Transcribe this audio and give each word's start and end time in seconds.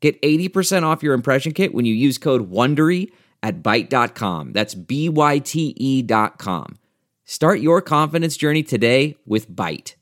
Get 0.00 0.20
80% 0.22 0.84
off 0.84 1.02
your 1.02 1.14
impression 1.14 1.52
kit 1.52 1.74
when 1.74 1.84
you 1.84 1.94
use 1.94 2.18
code 2.18 2.50
WONDERY 2.50 3.10
at 3.42 3.62
Byte.com. 3.62 4.52
That's 4.52 4.74
B-Y-T-E 4.74 6.02
dot 6.02 6.38
com. 6.38 6.78
Start 7.24 7.60
your 7.60 7.82
confidence 7.82 8.36
journey 8.36 8.62
today 8.62 9.16
with 9.26 9.50
Byte. 9.50 9.94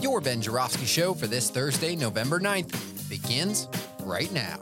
Your 0.00 0.20
Ben 0.20 0.40
Joravsky 0.40 0.86
Show 0.86 1.14
for 1.14 1.26
this 1.26 1.50
Thursday, 1.50 1.96
November 1.96 2.38
9th, 2.38 3.08
begins 3.08 3.68
right 4.04 4.32
now. 4.32 4.58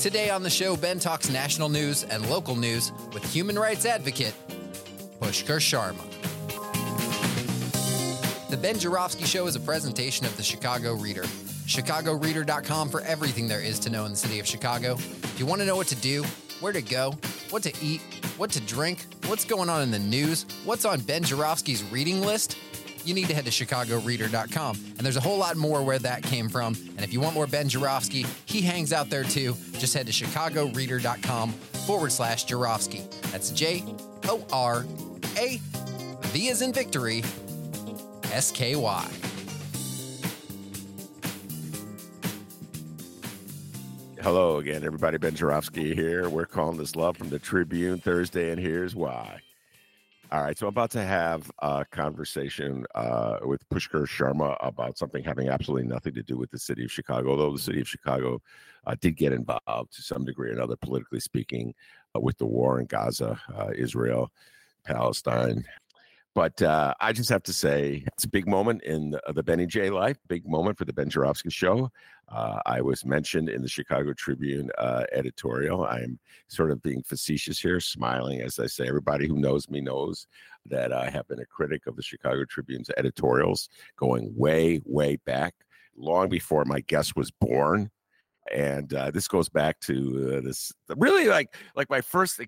Today 0.00 0.30
on 0.30 0.44
the 0.44 0.50
show, 0.50 0.76
Ben 0.76 1.00
talks 1.00 1.28
national 1.28 1.68
news 1.68 2.04
and 2.04 2.30
local 2.30 2.54
news 2.54 2.92
with 3.12 3.24
human 3.24 3.58
rights 3.58 3.84
advocate 3.84 4.32
Pushkar 5.20 5.58
Sharma. 5.58 6.04
The 8.48 8.56
Ben 8.56 8.78
Joravsky 8.78 9.24
Show 9.24 9.48
is 9.48 9.56
a 9.56 9.60
presentation 9.60 10.24
of 10.24 10.36
the 10.36 10.42
Chicago 10.44 10.94
Reader. 10.94 11.24
ChicagoReader.com 11.24 12.90
for 12.90 13.00
everything 13.00 13.48
there 13.48 13.60
is 13.60 13.80
to 13.80 13.90
know 13.90 14.04
in 14.04 14.12
the 14.12 14.16
city 14.16 14.38
of 14.38 14.46
Chicago. 14.46 14.92
If 14.94 15.34
you 15.40 15.46
want 15.46 15.62
to 15.62 15.66
know 15.66 15.74
what 15.74 15.88
to 15.88 15.96
do, 15.96 16.22
where 16.60 16.72
to 16.72 16.80
go, 16.80 17.12
what 17.50 17.64
to 17.64 17.72
eat, 17.84 18.00
what 18.36 18.52
to 18.52 18.60
drink, 18.60 19.04
what's 19.26 19.44
going 19.44 19.68
on 19.68 19.82
in 19.82 19.90
the 19.90 19.98
news, 19.98 20.46
what's 20.64 20.84
on 20.84 21.00
Ben 21.00 21.24
Joravsky's 21.24 21.82
reading 21.90 22.20
list, 22.20 22.56
you 23.08 23.14
need 23.14 23.26
to 23.28 23.34
head 23.34 23.46
to 23.46 23.50
chicagoreader.com. 23.50 24.76
And 24.76 24.98
there's 24.98 25.16
a 25.16 25.20
whole 25.20 25.38
lot 25.38 25.56
more 25.56 25.82
where 25.82 25.98
that 25.98 26.22
came 26.22 26.48
from. 26.48 26.74
And 26.96 27.00
if 27.00 27.12
you 27.12 27.20
want 27.20 27.34
more 27.34 27.46
Ben 27.46 27.68
Joravsky, 27.68 28.26
he 28.44 28.60
hangs 28.60 28.92
out 28.92 29.08
there 29.08 29.24
too. 29.24 29.56
Just 29.78 29.94
head 29.94 30.06
to 30.06 30.12
chicagoreader.com 30.12 31.52
forward 31.52 32.12
slash 32.12 32.44
Joravsky. 32.44 33.02
That's 33.32 33.50
J 33.50 33.82
O 34.24 34.44
R 34.52 34.84
A 35.36 35.58
V 36.20 36.48
is 36.48 36.60
in 36.60 36.72
victory, 36.72 37.22
S 38.30 38.52
K 38.52 38.76
Y. 38.76 39.08
Hello 44.20 44.58
again, 44.58 44.84
everybody. 44.84 45.16
Ben 45.16 45.34
Joravsky 45.34 45.94
here. 45.94 46.28
We're 46.28 46.44
calling 46.44 46.76
this 46.76 46.96
love 46.96 47.16
from 47.16 47.30
the 47.30 47.38
Tribune 47.38 47.98
Thursday, 47.98 48.50
and 48.50 48.60
here's 48.60 48.94
why. 48.94 49.40
All 50.30 50.42
right, 50.42 50.58
so 50.58 50.66
I'm 50.66 50.74
about 50.74 50.90
to 50.90 51.02
have 51.02 51.50
a 51.60 51.86
conversation 51.90 52.84
uh, 52.94 53.38
with 53.44 53.66
Pushkar 53.70 54.06
Sharma 54.06 54.58
about 54.60 54.98
something 54.98 55.24
having 55.24 55.48
absolutely 55.48 55.88
nothing 55.88 56.12
to 56.12 56.22
do 56.22 56.36
with 56.36 56.50
the 56.50 56.58
city 56.58 56.84
of 56.84 56.92
Chicago, 56.92 57.30
although 57.30 57.52
the 57.52 57.58
city 57.58 57.80
of 57.80 57.88
Chicago 57.88 58.42
uh, 58.86 58.94
did 59.00 59.16
get 59.16 59.32
involved 59.32 59.90
to 59.94 60.02
some 60.02 60.26
degree 60.26 60.50
or 60.50 60.52
another, 60.52 60.76
politically 60.76 61.20
speaking, 61.20 61.72
uh, 62.14 62.20
with 62.20 62.36
the 62.36 62.44
war 62.44 62.78
in 62.78 62.84
Gaza, 62.84 63.40
uh, 63.56 63.70
Israel, 63.74 64.30
Palestine. 64.84 65.64
But 66.34 66.60
uh, 66.60 66.92
I 67.00 67.12
just 67.12 67.30
have 67.30 67.42
to 67.44 67.52
say, 67.54 68.04
it's 68.08 68.24
a 68.24 68.28
big 68.28 68.46
moment 68.46 68.82
in 68.82 69.12
the, 69.12 69.22
the 69.32 69.42
Benny 69.42 69.64
J 69.64 69.88
life, 69.88 70.18
big 70.28 70.46
moment 70.46 70.76
for 70.76 70.84
the 70.84 70.92
Ben 70.92 71.08
Joravsky 71.08 71.48
show. 71.48 71.90
Uh, 72.30 72.60
I 72.66 72.82
was 72.82 73.06
mentioned 73.06 73.48
in 73.48 73.62
the 73.62 73.68
Chicago 73.68 74.12
Tribune 74.12 74.70
uh, 74.76 75.04
editorial. 75.12 75.86
I'm 75.86 76.18
sort 76.48 76.70
of 76.70 76.82
being 76.82 77.02
facetious 77.02 77.58
here, 77.58 77.80
smiling 77.80 78.42
as 78.42 78.58
I 78.58 78.66
say. 78.66 78.86
Everybody 78.86 79.26
who 79.26 79.38
knows 79.38 79.70
me 79.70 79.80
knows 79.80 80.26
that 80.66 80.92
I 80.92 81.08
have 81.08 81.26
been 81.28 81.40
a 81.40 81.46
critic 81.46 81.86
of 81.86 81.96
the 81.96 82.02
Chicago 82.02 82.44
Tribune's 82.44 82.90
editorials 82.98 83.70
going 83.96 84.32
way, 84.36 84.80
way 84.84 85.16
back, 85.24 85.54
long 85.96 86.28
before 86.28 86.64
my 86.66 86.80
guest 86.80 87.16
was 87.16 87.30
born. 87.30 87.90
And 88.54 88.92
uh, 88.92 89.10
this 89.10 89.28
goes 89.28 89.48
back 89.48 89.80
to 89.80 90.36
uh, 90.36 90.40
this 90.42 90.72
really 90.96 91.28
like 91.28 91.54
like 91.76 91.90
my 91.90 92.00
first 92.00 92.40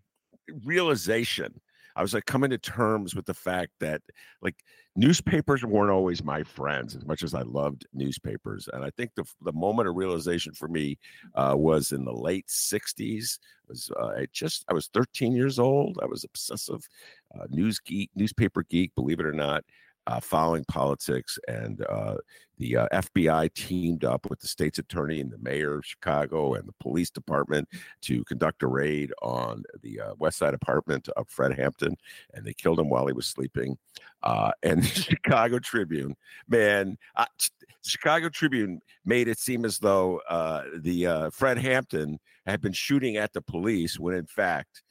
realization 0.65 1.61
I 1.97 2.03
was 2.03 2.15
like 2.15 2.27
coming 2.27 2.51
to 2.51 2.59
terms 2.59 3.15
with 3.15 3.27
the 3.27 3.35
fact 3.35 3.73
that 3.81 4.03
like 4.43 4.57
newspapers 5.01 5.65
weren't 5.65 5.91
always 5.91 6.23
my 6.23 6.43
friends 6.43 6.95
as 6.95 7.07
much 7.07 7.23
as 7.23 7.35
I 7.35 7.41
loved 7.41 7.87
newspapers. 7.95 8.69
And 8.73 8.85
I 8.85 8.91
think 8.91 9.13
the 9.17 9.25
the 9.43 9.53
moment 9.53 9.89
of 9.89 9.97
realization 9.97 10.53
for 10.53 10.69
me 10.69 10.99
uh, 11.35 11.55
was 11.57 11.93
in 11.93 12.05
the 12.05 12.13
late 12.13 12.47
'60s. 12.49 13.39
Was 13.69 13.91
uh, 13.99 14.09
I 14.19 14.27
just 14.33 14.65
I 14.69 14.75
was 14.75 14.89
13 14.89 15.33
years 15.33 15.59
old. 15.59 15.99
I 16.03 16.07
was 16.07 16.25
obsessive 16.25 16.87
uh, 17.35 17.47
news 17.49 17.81
geek, 17.81 18.11
newspaper 18.15 18.63
geek, 18.69 18.95
believe 18.95 19.21
it 19.21 19.27
or 19.27 19.33
not 19.33 19.65
uh, 20.11 20.19
following 20.19 20.65
politics, 20.65 21.39
and 21.47 21.87
uh, 21.89 22.17
the 22.59 22.77
uh, 22.77 22.89
FBI 22.93 23.55
teamed 23.55 24.05
up 24.05 24.29
with 24.29 24.41
the 24.41 24.49
state's 24.49 24.81
attorney 24.81 25.21
and 25.21 25.31
the 25.31 25.39
mayor 25.39 25.79
of 25.79 25.87
Chicago 25.87 26.55
and 26.55 26.67
the 26.67 26.75
police 26.81 27.11
department 27.11 27.69
to 28.03 28.25
conduct 28.25 28.65
a 28.65 28.67
raid 28.67 29.13
on 29.23 29.63
the 29.83 30.01
uh, 30.01 30.15
West 30.19 30.39
Side 30.39 30.53
apartment 30.53 31.09
of 31.11 31.29
Fred 31.29 31.57
Hampton, 31.57 31.97
and 32.35 32.45
they 32.45 32.53
killed 32.53 32.81
him 32.81 32.89
while 32.89 33.07
he 33.07 33.13
was 33.13 33.27
sleeping. 33.27 33.79
Uh, 34.25 34.51
and 34.65 34.83
the 34.83 35.01
Chicago 35.01 35.61
Tribune, 35.61 36.17
man, 36.49 36.99
the 37.17 37.29
Chicago 37.85 38.29
Tribune 38.29 38.81
made 39.05 39.29
it 39.29 39.39
seem 39.39 39.65
as 39.65 39.79
though 39.79 40.21
uh, 40.29 40.65
the 40.79 41.31
Fred 41.33 41.57
Hampton 41.57 42.19
had 42.47 42.61
been 42.61 42.73
shooting 42.73 43.17
at 43.17 43.33
the 43.33 43.41
police 43.41 43.97
when, 43.97 44.17
in 44.17 44.27
fact, 44.27 44.83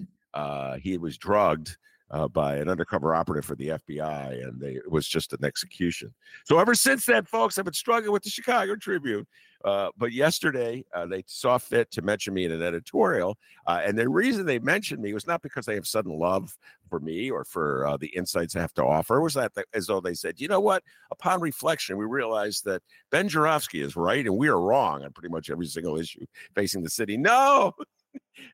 he 0.82 0.98
was 0.98 1.18
drugged 1.18 1.78
uh, 2.12 2.28
by 2.28 2.58
an 2.58 2.70
undercover 2.70 3.14
operative 3.14 3.46
for 3.46 3.56
the 3.56 3.70
FBI, 3.70 4.44
and 4.44 4.60
they, 4.60 4.74
it 4.74 4.92
was 4.92 5.08
just 5.08 5.34
an 5.34 5.46
execution. 5.46 6.14
So 6.46 6.60
ever 6.60 6.76
since 6.76 7.06
then, 7.06 7.26
folks, 7.26 7.58
I've 7.58 7.66
been 7.66 7.74
struggling 7.74 8.12
with 8.12 8.24
the 8.24 8.30
Chicago 8.30 8.76
Tribune. 8.76 9.28
Uh, 9.66 9.90
but 9.98 10.14
yesterday, 10.14 10.86
uh, 10.94 11.06
they 11.06 11.22
saw 11.28 11.58
fit 11.58 11.92
to 11.92 12.02
mention 12.02 12.34
me 12.34 12.46
in 12.46 12.52
an 12.52 12.62
editorial, 12.62 13.38
uh, 13.68 13.82
and 13.84 13.98
the 13.98 14.08
reason 14.08 14.46
they 14.46 14.58
mentioned 14.58 15.02
me 15.02 15.14
was 15.14 15.28
not 15.28 15.42
because 15.42 15.66
they 15.66 15.76
have 15.76 15.86
sudden 15.86 16.18
love 16.18 16.58
for 16.90 17.02
me 17.02 17.30
or 17.30 17.44
for 17.44 17.86
uh, 17.86 17.98
the 17.98 18.08
insights 18.08 18.56
I 18.56 18.62
have 18.62 18.74
to 18.76 18.86
offer. 18.86 19.18
It 19.18 19.24
was 19.24 19.34
that 19.34 19.52
as 19.74 19.88
though 19.88 20.00
they 20.00 20.14
said, 20.14 20.40
you 20.40 20.48
know 20.48 20.62
what? 20.62 20.82
Upon 21.12 21.42
reflection, 21.42 21.98
we 21.98 22.06
realized 22.06 22.64
that 22.66 22.82
Ben 23.12 23.28
Joravsky 23.28 23.82
is 23.82 23.98
right 23.98 24.26
and 24.26 24.38
we 24.38 24.48
are 24.48 24.60
wrong 24.60 25.04
on 25.04 25.12
pretty 25.12 25.30
much 25.30 25.50
every 25.50 25.66
single 25.66 25.98
issue 25.98 26.26
facing 26.56 26.82
the 26.82 26.90
city. 26.90 27.18
No, 27.18 27.74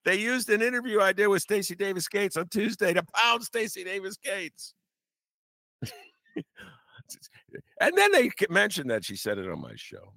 they 0.06 0.16
used 0.16 0.50
an 0.50 0.62
interview 0.62 1.02
I 1.02 1.14
did 1.14 1.28
with 1.28 1.42
Stacy 1.42 1.76
Davis 1.76 2.08
Gates 2.08 2.38
on 2.38 2.48
Tuesday 2.48 2.94
to 2.94 3.04
pound 3.14 3.44
Stacy 3.44 3.84
Davis 3.84 4.18
Gates. 4.18 4.74
and 7.80 7.96
then 7.96 8.12
they 8.12 8.30
mentioned 8.50 8.90
that 8.90 9.06
she 9.06 9.16
said 9.16 9.38
it 9.38 9.50
on 9.50 9.62
my 9.62 9.74
show. 9.76 10.14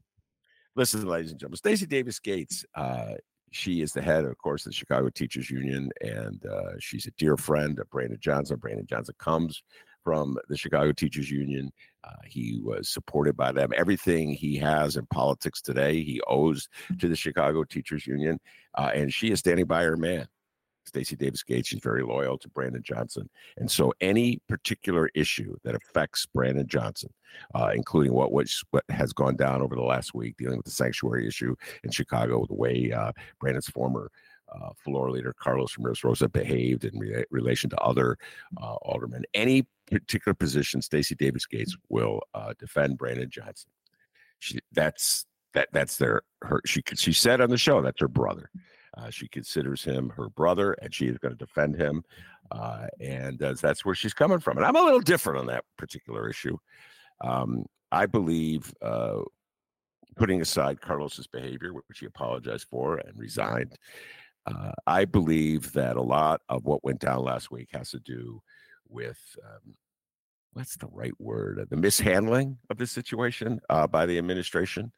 Listen, 0.76 1.06
ladies 1.06 1.30
and 1.30 1.40
gentlemen, 1.40 1.56
Stacy 1.56 1.86
Davis 1.86 2.20
Gates, 2.20 2.64
uh, 2.74 3.14
she 3.50 3.80
is 3.80 3.92
the 3.92 4.02
head, 4.02 4.24
of 4.24 4.36
course, 4.38 4.66
of 4.66 4.72
the 4.72 4.76
Chicago 4.76 5.08
Teachers 5.08 5.50
Union, 5.50 5.90
and 6.02 6.44
uh, 6.46 6.72
she's 6.78 7.06
a 7.06 7.10
dear 7.12 7.36
friend 7.36 7.78
of 7.78 7.88
Brandon 7.90 8.18
Johnson. 8.20 8.58
Brandon 8.58 8.86
Johnson 8.86 9.14
comes 9.18 9.62
from 10.08 10.38
the 10.48 10.56
Chicago 10.56 10.90
Teachers 10.90 11.30
Union. 11.30 11.70
Uh, 12.02 12.12
he 12.24 12.62
was 12.64 12.88
supported 12.88 13.36
by 13.36 13.52
them. 13.52 13.72
Everything 13.76 14.32
he 14.32 14.56
has 14.56 14.96
in 14.96 15.04
politics 15.04 15.60
today, 15.60 16.02
he 16.02 16.18
owes 16.26 16.66
to 16.98 17.08
the 17.08 17.14
Chicago 17.14 17.62
Teachers 17.62 18.06
Union. 18.06 18.40
Uh, 18.74 18.90
and 18.94 19.12
she 19.12 19.30
is 19.30 19.40
standing 19.40 19.66
by 19.66 19.82
her 19.82 19.98
man. 19.98 20.26
Stacy 20.86 21.14
Davis 21.14 21.42
Gates, 21.42 21.68
she's 21.68 21.82
very 21.82 22.02
loyal 22.02 22.38
to 22.38 22.48
Brandon 22.48 22.82
Johnson. 22.82 23.28
And 23.58 23.70
so 23.70 23.92
any 24.00 24.40
particular 24.48 25.10
issue 25.14 25.54
that 25.62 25.74
affects 25.74 26.24
Brandon 26.24 26.66
Johnson, 26.66 27.12
uh, 27.54 27.72
including 27.74 28.14
what, 28.14 28.32
was, 28.32 28.64
what 28.70 28.84
has 28.88 29.12
gone 29.12 29.36
down 29.36 29.60
over 29.60 29.76
the 29.76 29.82
last 29.82 30.14
week, 30.14 30.38
dealing 30.38 30.56
with 30.56 30.64
the 30.64 30.70
sanctuary 30.70 31.28
issue 31.28 31.54
in 31.84 31.90
Chicago, 31.90 32.46
the 32.46 32.54
way 32.54 32.90
uh, 32.92 33.12
Brandon's 33.40 33.68
former 33.68 34.10
uh, 34.52 34.70
floor 34.82 35.10
leader 35.10 35.34
Carlos 35.38 35.76
Ramirez 35.76 36.04
Rosa 36.04 36.28
behaved 36.28 36.84
in 36.84 36.98
re- 36.98 37.24
relation 37.30 37.70
to 37.70 37.76
other 37.78 38.16
uh, 38.60 38.74
aldermen. 38.82 39.24
Any 39.34 39.66
particular 39.90 40.34
position, 40.34 40.82
Stacy 40.82 41.14
Davis 41.14 41.46
Gates 41.46 41.76
will 41.88 42.20
uh, 42.34 42.54
defend 42.58 42.98
Brandon 42.98 43.30
Johnson. 43.30 43.70
She, 44.38 44.58
that's 44.72 45.26
that 45.54 45.68
that's 45.72 45.96
their 45.96 46.22
her 46.42 46.60
she 46.66 46.82
she 46.94 47.12
said 47.12 47.40
on 47.40 47.50
the 47.50 47.58
show 47.58 47.82
that's 47.82 48.00
her 48.00 48.08
brother. 48.08 48.50
Uh, 48.96 49.10
she 49.10 49.28
considers 49.28 49.84
him 49.84 50.10
her 50.10 50.28
brother, 50.30 50.72
and 50.82 50.92
she 50.94 51.06
is 51.06 51.18
going 51.18 51.32
to 51.32 51.38
defend 51.38 51.76
him, 51.76 52.02
uh, 52.50 52.86
and 53.00 53.42
uh, 53.42 53.54
that's 53.60 53.84
where 53.84 53.94
she's 53.94 54.14
coming 54.14 54.40
from. 54.40 54.56
And 54.56 54.66
I'm 54.66 54.76
a 54.76 54.82
little 54.82 55.00
different 55.00 55.40
on 55.40 55.46
that 55.46 55.64
particular 55.76 56.28
issue. 56.28 56.56
Um, 57.20 57.66
I 57.92 58.06
believe, 58.06 58.72
uh, 58.82 59.20
putting 60.16 60.40
aside 60.40 60.80
Carlos's 60.80 61.26
behavior, 61.26 61.72
which 61.72 62.00
he 62.00 62.06
apologized 62.06 62.66
for 62.68 62.96
and 62.96 63.16
resigned, 63.16 63.78
Uh, 64.48 64.72
I 64.86 65.04
believe 65.04 65.72
that 65.72 65.96
a 65.96 66.02
lot 66.02 66.40
of 66.48 66.64
what 66.64 66.84
went 66.84 67.00
down 67.00 67.22
last 67.22 67.50
week 67.50 67.68
has 67.72 67.90
to 67.90 67.98
do 68.00 68.40
with 68.88 69.18
um, 69.44 69.74
what's 70.52 70.76
the 70.76 70.88
right 70.90 71.18
word? 71.18 71.66
The 71.68 71.76
mishandling 71.76 72.58
of 72.70 72.78
this 72.78 72.90
situation 72.90 73.60
uh, 73.68 73.86
by 73.86 74.06
the 74.06 74.18
administration. 74.18 74.92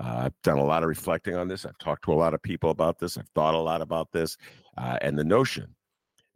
Uh, 0.00 0.22
I've 0.24 0.42
done 0.42 0.58
a 0.58 0.64
lot 0.64 0.82
of 0.82 0.88
reflecting 0.88 1.36
on 1.36 1.48
this. 1.48 1.64
I've 1.64 1.78
talked 1.78 2.04
to 2.04 2.12
a 2.12 2.14
lot 2.14 2.34
of 2.34 2.42
people 2.42 2.70
about 2.70 2.98
this. 2.98 3.16
I've 3.16 3.28
thought 3.34 3.54
a 3.54 3.58
lot 3.58 3.80
about 3.80 4.10
this. 4.12 4.36
Uh, 4.76 4.98
and 5.02 5.18
the 5.18 5.24
notion 5.24 5.74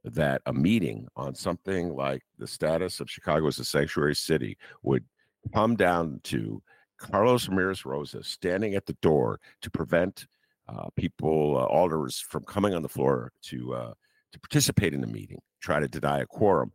that 0.05 0.43
a 0.47 0.53
meeting 0.53 1.09
on 1.17 1.35
something 1.35 1.95
like 1.95 2.23
the 2.39 2.47
status 2.47 3.01
of 3.01 3.11
Chicago 3.11 3.47
as 3.49 3.59
a 3.59 3.65
sanctuary 3.65 4.15
city 4.15 4.57
would 4.83 5.05
come 5.53 5.75
down 5.75 6.21
to 6.25 6.63
Carlos 6.99 7.49
Ramirez 7.49 7.85
Rosa 7.85 8.23
standing 8.23 8.75
at 8.75 8.87
the 8.87 8.97
door 9.03 9.41
to 9.63 9.71
prevent 9.71 10.27
uh, 10.69 10.89
people, 10.97 11.57
uh, 11.57 11.65
alders, 11.65 12.21
from 12.21 12.45
coming 12.45 12.75
on 12.75 12.83
the 12.83 12.89
floor 12.89 13.33
to 13.43 13.75
uh, 13.75 13.93
to 14.33 14.41
participate 14.41 14.95
in 14.95 15.01
the 15.01 15.07
meeting, 15.07 15.41
try 15.63 15.81
to 15.81 15.89
deny 15.89 16.21
a 16.21 16.27
quorum. 16.27 16.73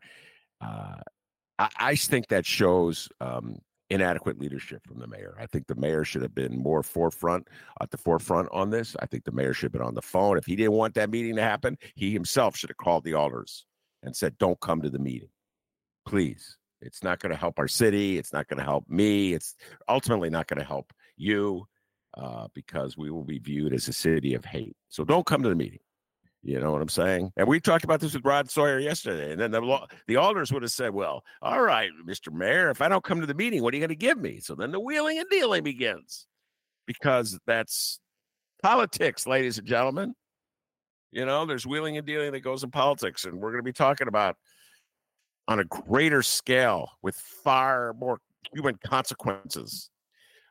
Uh, 0.61 0.95
I, 1.59 1.69
I, 1.77 1.95
think 1.95 2.27
that 2.29 2.45
shows 2.45 3.09
um, 3.21 3.57
inadequate 3.89 4.39
leadership 4.39 4.81
from 4.87 4.99
the 4.99 5.07
mayor. 5.07 5.35
I 5.39 5.45
think 5.45 5.67
the 5.67 5.75
mayor 5.75 6.03
should 6.03 6.23
have 6.23 6.33
been 6.33 6.57
more 6.57 6.81
forefront 6.81 7.47
at 7.81 7.91
the 7.91 7.97
forefront 7.97 8.49
on 8.51 8.69
this. 8.69 8.95
I 8.99 9.05
think 9.05 9.23
the 9.23 9.31
mayor 9.31 9.53
should 9.53 9.65
have 9.65 9.73
been 9.73 9.81
on 9.81 9.93
the 9.93 10.01
phone. 10.01 10.37
If 10.37 10.45
he 10.45 10.55
didn't 10.55 10.73
want 10.73 10.95
that 10.95 11.11
meeting 11.11 11.35
to 11.35 11.43
happen, 11.43 11.77
he 11.95 12.11
himself 12.11 12.57
should 12.57 12.69
have 12.69 12.77
called 12.77 13.03
the 13.03 13.13
alders 13.13 13.65
and 14.01 14.15
said, 14.15 14.37
"Don't 14.37 14.59
come 14.59 14.81
to 14.81 14.89
the 14.89 14.99
meeting, 14.99 15.29
please." 16.05 16.57
It's 16.81 17.03
not 17.03 17.19
going 17.19 17.31
to 17.31 17.37
help 17.37 17.59
our 17.59 17.67
city. 17.67 18.17
It's 18.17 18.33
not 18.33 18.47
going 18.49 18.57
to 18.57 18.63
help 18.63 18.89
me. 18.89 19.33
It's 19.33 19.55
ultimately 19.87 20.29
not 20.29 20.47
going 20.47 20.59
to 20.59 20.65
help 20.65 20.91
you 21.15 21.65
uh, 22.15 22.47
because 22.53 22.97
we 22.97 23.09
will 23.09 23.23
be 23.23 23.39
viewed 23.39 23.73
as 23.73 23.87
a 23.87 23.93
city 23.93 24.33
of 24.33 24.45
hate. 24.45 24.75
So 24.89 25.03
don't 25.03 25.25
come 25.25 25.43
to 25.43 25.49
the 25.49 25.55
meeting. 25.55 25.79
You 26.43 26.59
know 26.59 26.71
what 26.71 26.81
I'm 26.81 26.89
saying? 26.89 27.31
And 27.37 27.47
we 27.47 27.61
talked 27.61 27.85
about 27.85 28.01
this 28.01 28.13
with 28.13 28.25
Rod 28.25 28.51
Sawyer 28.51 28.77
yesterday. 28.77 29.31
And 29.31 29.39
then 29.39 29.51
the, 29.51 29.87
the 30.07 30.17
alders 30.17 30.51
would 30.51 30.61
have 30.61 30.73
said, 30.73 30.93
well, 30.93 31.23
all 31.41 31.61
right, 31.61 31.89
Mr. 32.05 32.33
Mayor, 32.33 32.69
if 32.69 32.81
I 32.81 32.89
don't 32.89 33.03
come 33.03 33.21
to 33.21 33.25
the 33.25 33.33
meeting, 33.33 33.63
what 33.63 33.73
are 33.73 33.77
you 33.77 33.81
going 33.81 33.89
to 33.89 33.95
give 33.95 34.17
me? 34.17 34.41
So 34.41 34.53
then 34.53 34.71
the 34.71 34.79
wheeling 34.79 35.19
and 35.19 35.29
dealing 35.29 35.63
begins 35.63 36.27
because 36.85 37.39
that's 37.47 38.01
politics, 38.61 39.25
ladies 39.25 39.57
and 39.57 39.65
gentlemen. 39.65 40.13
You 41.13 41.25
know, 41.25 41.45
there's 41.45 41.65
wheeling 41.65 41.95
and 41.95 42.05
dealing 42.05 42.33
that 42.33 42.41
goes 42.41 42.63
in 42.63 42.71
politics. 42.71 43.23
And 43.23 43.39
we're 43.39 43.51
going 43.51 43.63
to 43.63 43.63
be 43.63 43.71
talking 43.71 44.09
about 44.09 44.35
on 45.47 45.59
a 45.59 45.65
greater 45.65 46.21
scale 46.21 46.89
with 47.01 47.15
far 47.15 47.93
more 47.93 48.19
human 48.53 48.77
consequences 48.85 49.89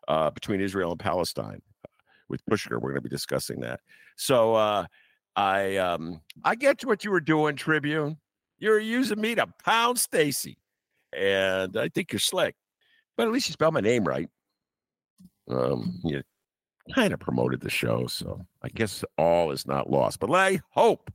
uh, 0.08 0.30
between 0.30 0.60
Israel 0.60 0.90
and 0.90 1.00
Palestine. 1.00 1.62
With 2.28 2.44
Pushkar, 2.46 2.80
we're 2.80 2.90
going 2.90 3.02
to 3.02 3.02
be 3.02 3.10
discussing 3.10 3.60
that. 3.60 3.80
So 4.16 4.54
uh, 4.54 4.86
I 5.36 5.76
um, 5.76 6.20
I 6.44 6.54
get 6.54 6.82
what 6.84 7.04
you 7.04 7.10
were 7.10 7.20
doing, 7.20 7.56
Tribune. 7.56 8.16
You're 8.58 8.78
using 8.78 9.20
me 9.20 9.34
to 9.34 9.46
pound 9.64 9.98
Stacy, 9.98 10.56
and 11.14 11.76
I 11.76 11.88
think 11.88 12.12
you're 12.12 12.20
slick. 12.20 12.54
But 13.16 13.26
at 13.26 13.32
least 13.32 13.48
you 13.48 13.52
spelled 13.52 13.74
my 13.74 13.80
name 13.80 14.04
right. 14.04 14.28
Um, 15.50 16.00
you 16.04 16.22
kind 16.94 17.12
of 17.12 17.20
promoted 17.20 17.60
the 17.60 17.70
show, 17.70 18.06
so 18.06 18.40
I 18.62 18.68
guess 18.68 19.04
all 19.18 19.50
is 19.50 19.66
not 19.66 19.90
lost. 19.90 20.20
But 20.20 20.30
I 20.30 20.60
hope 20.70 21.10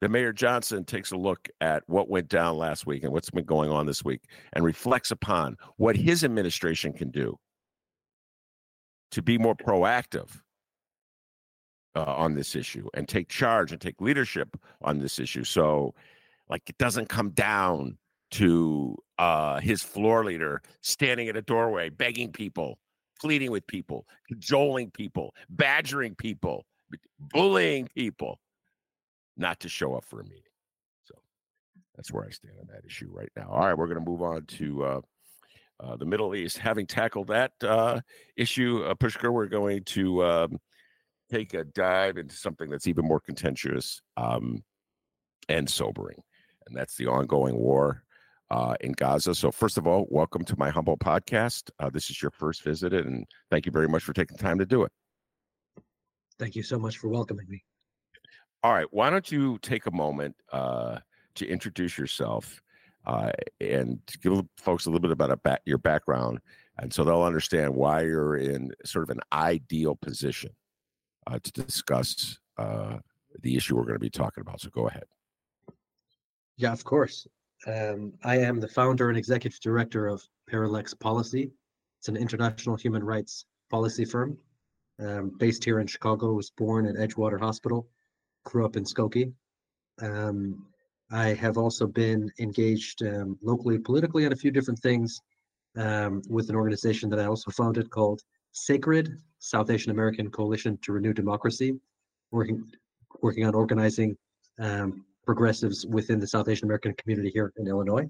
that 0.00 0.10
Mayor 0.10 0.32
Johnson 0.32 0.84
takes 0.84 1.12
a 1.12 1.16
look 1.16 1.48
at 1.60 1.82
what 1.86 2.08
went 2.08 2.28
down 2.28 2.56
last 2.56 2.86
week 2.86 3.04
and 3.04 3.12
what's 3.12 3.30
been 3.30 3.44
going 3.44 3.70
on 3.70 3.86
this 3.86 4.04
week 4.04 4.22
and 4.52 4.64
reflects 4.64 5.10
upon 5.10 5.56
what 5.76 5.96
his 5.96 6.24
administration 6.24 6.92
can 6.92 7.10
do 7.10 7.38
to 9.10 9.22
be 9.22 9.36
more 9.36 9.54
proactive 9.54 10.40
uh, 11.96 12.04
on 12.04 12.34
this 12.34 12.56
issue 12.56 12.88
and 12.94 13.08
take 13.08 13.28
charge 13.28 13.72
and 13.72 13.80
take 13.80 14.00
leadership 14.00 14.56
on 14.82 14.98
this 14.98 15.18
issue. 15.18 15.44
So, 15.44 15.94
like, 16.48 16.62
it 16.68 16.78
doesn't 16.78 17.08
come 17.08 17.30
down 17.30 17.98
to 18.32 18.96
uh, 19.18 19.60
his 19.60 19.82
floor 19.82 20.24
leader 20.24 20.62
standing 20.82 21.28
at 21.28 21.36
a 21.36 21.42
doorway, 21.42 21.88
begging 21.88 22.32
people, 22.32 22.78
pleading 23.20 23.50
with 23.50 23.66
people, 23.66 24.06
cajoling 24.28 24.90
people, 24.92 25.34
badgering 25.50 26.14
people, 26.14 26.64
bullying 27.18 27.88
people 27.94 28.38
not 29.40 29.58
to 29.60 29.68
show 29.68 29.94
up 29.94 30.04
for 30.04 30.20
a 30.20 30.24
meeting. 30.24 30.42
So 31.04 31.14
that's 31.96 32.12
where 32.12 32.24
I 32.24 32.30
stand 32.30 32.54
on 32.60 32.68
that 32.68 32.84
issue 32.86 33.08
right 33.10 33.30
now. 33.36 33.48
All 33.50 33.66
right, 33.66 33.76
we're 33.76 33.86
going 33.86 34.04
to 34.04 34.08
move 34.08 34.22
on 34.22 34.44
to 34.44 34.84
uh, 34.84 35.00
uh, 35.80 35.96
the 35.96 36.04
Middle 36.04 36.34
East. 36.34 36.58
Having 36.58 36.86
tackled 36.86 37.28
that 37.28 37.52
uh, 37.62 38.00
issue, 38.36 38.84
uh, 38.84 38.94
Pushkar, 38.94 39.32
we're 39.32 39.46
going 39.46 39.82
to 39.84 40.24
um, 40.24 40.58
take 41.30 41.54
a 41.54 41.64
dive 41.64 42.18
into 42.18 42.36
something 42.36 42.70
that's 42.70 42.86
even 42.86 43.04
more 43.04 43.20
contentious 43.20 44.02
um, 44.16 44.62
and 45.48 45.68
sobering, 45.68 46.22
and 46.66 46.76
that's 46.76 46.96
the 46.96 47.06
ongoing 47.06 47.56
war. 47.56 48.04
Uh, 48.52 48.74
in 48.80 48.90
Gaza. 48.90 49.32
So, 49.32 49.52
first 49.52 49.78
of 49.78 49.86
all, 49.86 50.08
welcome 50.10 50.44
to 50.46 50.58
my 50.58 50.70
humble 50.70 50.96
podcast. 50.96 51.70
Uh, 51.78 51.88
this 51.88 52.10
is 52.10 52.20
your 52.20 52.32
first 52.32 52.64
visit, 52.64 52.92
and 52.92 53.24
thank 53.48 53.64
you 53.64 53.70
very 53.70 53.86
much 53.86 54.02
for 54.02 54.12
taking 54.12 54.36
time 54.36 54.58
to 54.58 54.66
do 54.66 54.82
it. 54.82 54.90
Thank 56.36 56.56
you 56.56 56.64
so 56.64 56.76
much 56.76 56.98
for 56.98 57.06
welcoming 57.06 57.46
me. 57.48 57.62
All 58.62 58.72
right. 58.72 58.86
Why 58.90 59.08
don't 59.08 59.30
you 59.30 59.58
take 59.62 59.86
a 59.86 59.90
moment 59.90 60.36
uh, 60.52 60.98
to 61.36 61.46
introduce 61.46 61.96
yourself 61.96 62.60
uh, 63.06 63.30
and 63.60 63.98
give 64.22 64.44
folks 64.58 64.86
a 64.86 64.90
little 64.90 65.08
bit 65.08 65.30
about 65.30 65.60
your 65.64 65.78
background, 65.78 66.40
and 66.78 66.92
so 66.92 67.02
they'll 67.02 67.22
understand 67.22 67.74
why 67.74 68.02
you're 68.02 68.36
in 68.36 68.70
sort 68.84 69.02
of 69.04 69.16
an 69.16 69.20
ideal 69.32 69.96
position 69.96 70.50
uh, 71.26 71.38
to 71.42 71.52
discuss 71.52 72.38
uh, 72.58 72.98
the 73.42 73.56
issue 73.56 73.76
we're 73.76 73.84
going 73.84 73.94
to 73.94 73.98
be 73.98 74.10
talking 74.10 74.42
about. 74.42 74.60
So 74.60 74.68
go 74.68 74.88
ahead. 74.88 75.04
Yeah, 76.58 76.72
of 76.72 76.84
course. 76.84 77.26
Um, 77.66 78.12
I 78.24 78.38
am 78.38 78.60
the 78.60 78.68
founder 78.68 79.08
and 79.08 79.16
executive 79.16 79.58
director 79.60 80.06
of 80.06 80.22
Parallax 80.48 80.92
Policy. 80.92 81.50
It's 81.98 82.08
an 82.08 82.16
international 82.16 82.76
human 82.76 83.02
rights 83.02 83.46
policy 83.70 84.04
firm 84.04 84.36
um, 84.98 85.32
based 85.38 85.64
here 85.64 85.80
in 85.80 85.86
Chicago. 85.86 86.34
Was 86.34 86.50
born 86.50 86.86
at 86.86 86.96
Edgewater 86.96 87.40
Hospital 87.40 87.88
grew 88.44 88.64
up 88.64 88.76
in 88.76 88.84
Skokie. 88.84 89.32
Um, 90.02 90.66
I 91.10 91.34
have 91.34 91.58
also 91.58 91.86
been 91.86 92.30
engaged 92.38 93.02
um, 93.02 93.38
locally, 93.42 93.78
politically, 93.78 94.26
on 94.26 94.32
a 94.32 94.36
few 94.36 94.50
different 94.50 94.78
things 94.78 95.20
um, 95.76 96.22
with 96.28 96.48
an 96.50 96.56
organization 96.56 97.10
that 97.10 97.18
I 97.18 97.24
also 97.24 97.50
founded 97.50 97.90
called 97.90 98.20
Sacred 98.52 99.10
South 99.38 99.70
Asian 99.70 99.90
American 99.90 100.30
Coalition 100.30 100.78
to 100.82 100.92
Renew 100.92 101.12
Democracy, 101.12 101.78
working 102.30 102.64
working 103.22 103.44
on 103.44 103.54
organizing 103.54 104.16
um, 104.60 105.04
progressives 105.24 105.86
within 105.86 106.20
the 106.20 106.26
South 106.26 106.48
Asian 106.48 106.66
American 106.66 106.94
community 106.94 107.30
here 107.30 107.52
in 107.56 107.66
Illinois. 107.66 108.08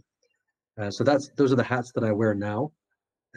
Uh, 0.78 0.90
so 0.90 1.04
that's 1.04 1.30
those 1.36 1.52
are 1.52 1.56
the 1.56 1.62
hats 1.62 1.92
that 1.92 2.04
I 2.04 2.12
wear 2.12 2.34
now. 2.34 2.72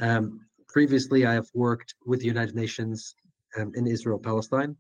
Um, 0.02 0.42
previously, 0.68 1.26
I 1.26 1.34
have 1.34 1.48
worked 1.54 1.96
with 2.06 2.20
the 2.20 2.26
United 2.26 2.56
Nations 2.56 3.16
um, 3.58 3.72
in 3.76 3.88
Israel 3.88 4.20
Palestine 4.20 4.76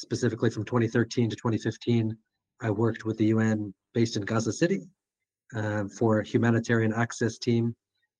specifically 0.00 0.50
from 0.50 0.64
2013 0.64 1.30
to 1.30 1.36
2015, 1.36 2.16
I 2.62 2.70
worked 2.70 3.04
with 3.04 3.16
the 3.18 3.26
UN 3.26 3.74
based 3.94 4.16
in 4.16 4.22
Gaza 4.22 4.52
City 4.52 4.88
uh, 5.54 5.84
for 5.88 6.20
a 6.20 6.26
humanitarian 6.26 6.92
access 6.92 7.38
team, 7.38 7.74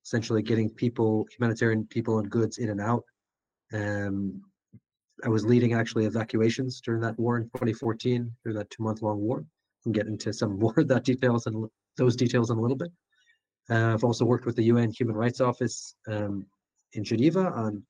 essentially 0.04 0.42
getting 0.42 0.70
people, 0.70 1.26
humanitarian 1.36 1.86
people 1.86 2.18
and 2.18 2.30
goods 2.30 2.58
in 2.58 2.70
and 2.70 2.80
out. 2.80 3.04
Um, 3.72 4.42
I 5.24 5.28
was 5.28 5.44
leading 5.44 5.74
actually 5.74 6.06
evacuations 6.06 6.80
during 6.80 7.00
that 7.02 7.18
war 7.18 7.36
in 7.36 7.44
2014, 7.44 8.30
during 8.44 8.58
that 8.58 8.70
two 8.70 8.82
month 8.82 9.02
long 9.02 9.20
war. 9.20 9.44
Can 9.82 9.92
get 9.92 10.06
into 10.06 10.32
some 10.32 10.58
more 10.64 10.74
of 10.76 10.88
that 10.88 11.04
details 11.04 11.46
and 11.46 11.66
those 11.96 12.16
details 12.16 12.50
in 12.50 12.58
a 12.58 12.60
little 12.60 12.76
bit. 12.76 12.90
Uh, 13.70 13.94
I've 13.94 14.04
also 14.04 14.24
worked 14.24 14.46
with 14.46 14.56
the 14.56 14.64
UN 14.64 14.90
Human 14.90 15.14
Rights 15.14 15.40
Office 15.40 15.94
um, 16.08 16.44
in 16.92 17.04
Geneva 17.04 17.46
on 17.52 17.82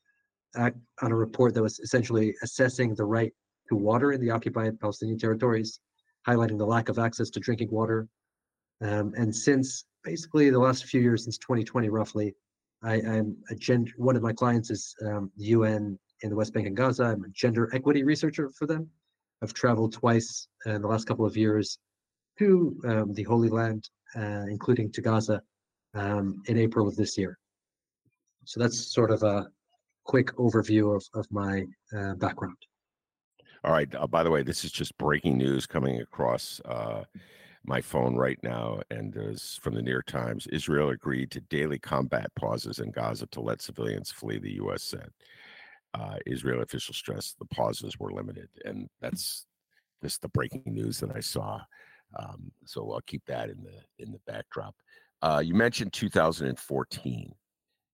on 0.57 1.13
a 1.13 1.15
report 1.15 1.55
that 1.55 1.63
was 1.63 1.79
essentially 1.79 2.35
assessing 2.43 2.95
the 2.95 3.05
right 3.05 3.33
to 3.71 3.77
water 3.77 4.13
in 4.13 4.21
the 4.21 4.31
occupied 4.31 4.79
Palestinian 4.81 5.19
territories, 5.19 5.81
highlighting 6.29 6.59
the 6.59 6.67
lack 6.67 6.89
of 6.89 6.99
access 6.99 7.31
to 7.31 7.41
drinking 7.41 7.71
water. 7.71 8.07
Um, 8.83 9.13
and 9.17 9.35
since 9.35 9.85
basically 10.05 10.51
the 10.51 10.59
last 10.59 10.85
few 10.85 11.01
years, 11.01 11.25
since 11.25 11.39
2020 11.39 11.89
roughly, 11.89 12.35
I, 12.83 12.97
am 12.97 13.37
a 13.51 13.55
gender, 13.55 13.93
one 13.97 14.17
of 14.17 14.23
my 14.23 14.33
clients 14.33 14.71
is 14.71 14.95
um, 15.07 15.31
the 15.37 15.47
UN 15.47 15.99
in 16.23 16.31
the 16.31 16.37
West 16.37 16.53
Bank 16.53 16.67
and 16.67 16.77
Gaza. 16.77 17.05
I'm 17.05 17.25
a 17.25 17.29
gender 17.29 17.71
equity 17.75 18.03
researcher 18.05 18.51
for 18.51 18.67
them. 18.67 18.89
I've 19.43 19.55
traveled 19.55 19.93
twice 19.93 20.49
in 20.67 20.83
the 20.83 20.89
last 20.89 21.07
couple 21.07 21.25
of 21.25 21.37
years 21.37 21.79
to 22.39 22.81
um, 22.87 23.15
the 23.15 23.23
Holy 23.23 23.49
Land, 23.49 23.89
uh, 24.17 24.45
including 24.49 24.91
to 24.93 25.03
Gaza 25.03 25.43
um, 25.95 26.43
in 26.47 26.59
April 26.59 26.89
of 26.89 26.97
this 26.97 27.17
year. 27.17 27.39
So 28.45 28.61
that's 28.61 28.93
sort 28.93 29.11
of 29.11 29.23
a 29.23 29.49
quick 30.05 30.35
overview 30.37 30.97
of, 30.97 31.05
of 31.15 31.31
my 31.31 31.65
uh, 31.97 32.15
background. 32.15 32.57
All 33.63 33.73
right. 33.73 33.93
Uh, 33.95 34.07
by 34.07 34.23
the 34.23 34.31
way, 34.31 34.43
this 34.43 34.65
is 34.65 34.73
just 34.73 34.97
breaking 34.97 35.37
news 35.37 35.67
coming 35.67 36.01
across 36.01 36.61
uh, 36.65 37.05
my 37.65 37.81
phone 37.81 38.17
right 38.17 38.39
now, 38.43 38.81
and 38.91 39.15
is 39.17 39.59
from 39.63 39.75
the 39.75 39.83
New 39.83 39.91
York 39.91 40.07
Times. 40.07 40.47
Israel 40.47 40.91
agreed 40.91 41.31
to 41.33 41.41
daily 41.43 41.79
combat 41.79 42.35
pauses 42.35 42.79
in 42.79 42.91
Gaza 42.91 43.27
to 43.27 43.41
let 43.41 43.61
civilians 43.61 44.11
flee. 44.11 44.39
The 44.39 44.55
U.S. 44.55 44.83
said. 44.83 45.11
Uh, 45.93 46.17
Israel 46.25 46.63
officials 46.63 46.97
stressed 46.97 47.39
the 47.39 47.45
pauses 47.47 47.99
were 47.99 48.13
limited, 48.13 48.49
and 48.65 48.89
that's 49.01 49.47
just 50.03 50.23
the 50.23 50.29
breaking 50.29 50.63
news 50.67 51.01
that 51.01 51.15
I 51.15 51.21
saw. 51.21 51.61
Um, 52.19 52.51
so 52.65 52.93
I'll 52.93 53.01
keep 53.03 53.25
that 53.27 53.51
in 53.51 53.63
the 53.63 54.05
in 54.05 54.13
the 54.13 54.21
backdrop. 54.27 54.75
Uh, 55.21 55.43
you 55.45 55.55
mentioned 55.55 55.93
2014, 55.93 57.35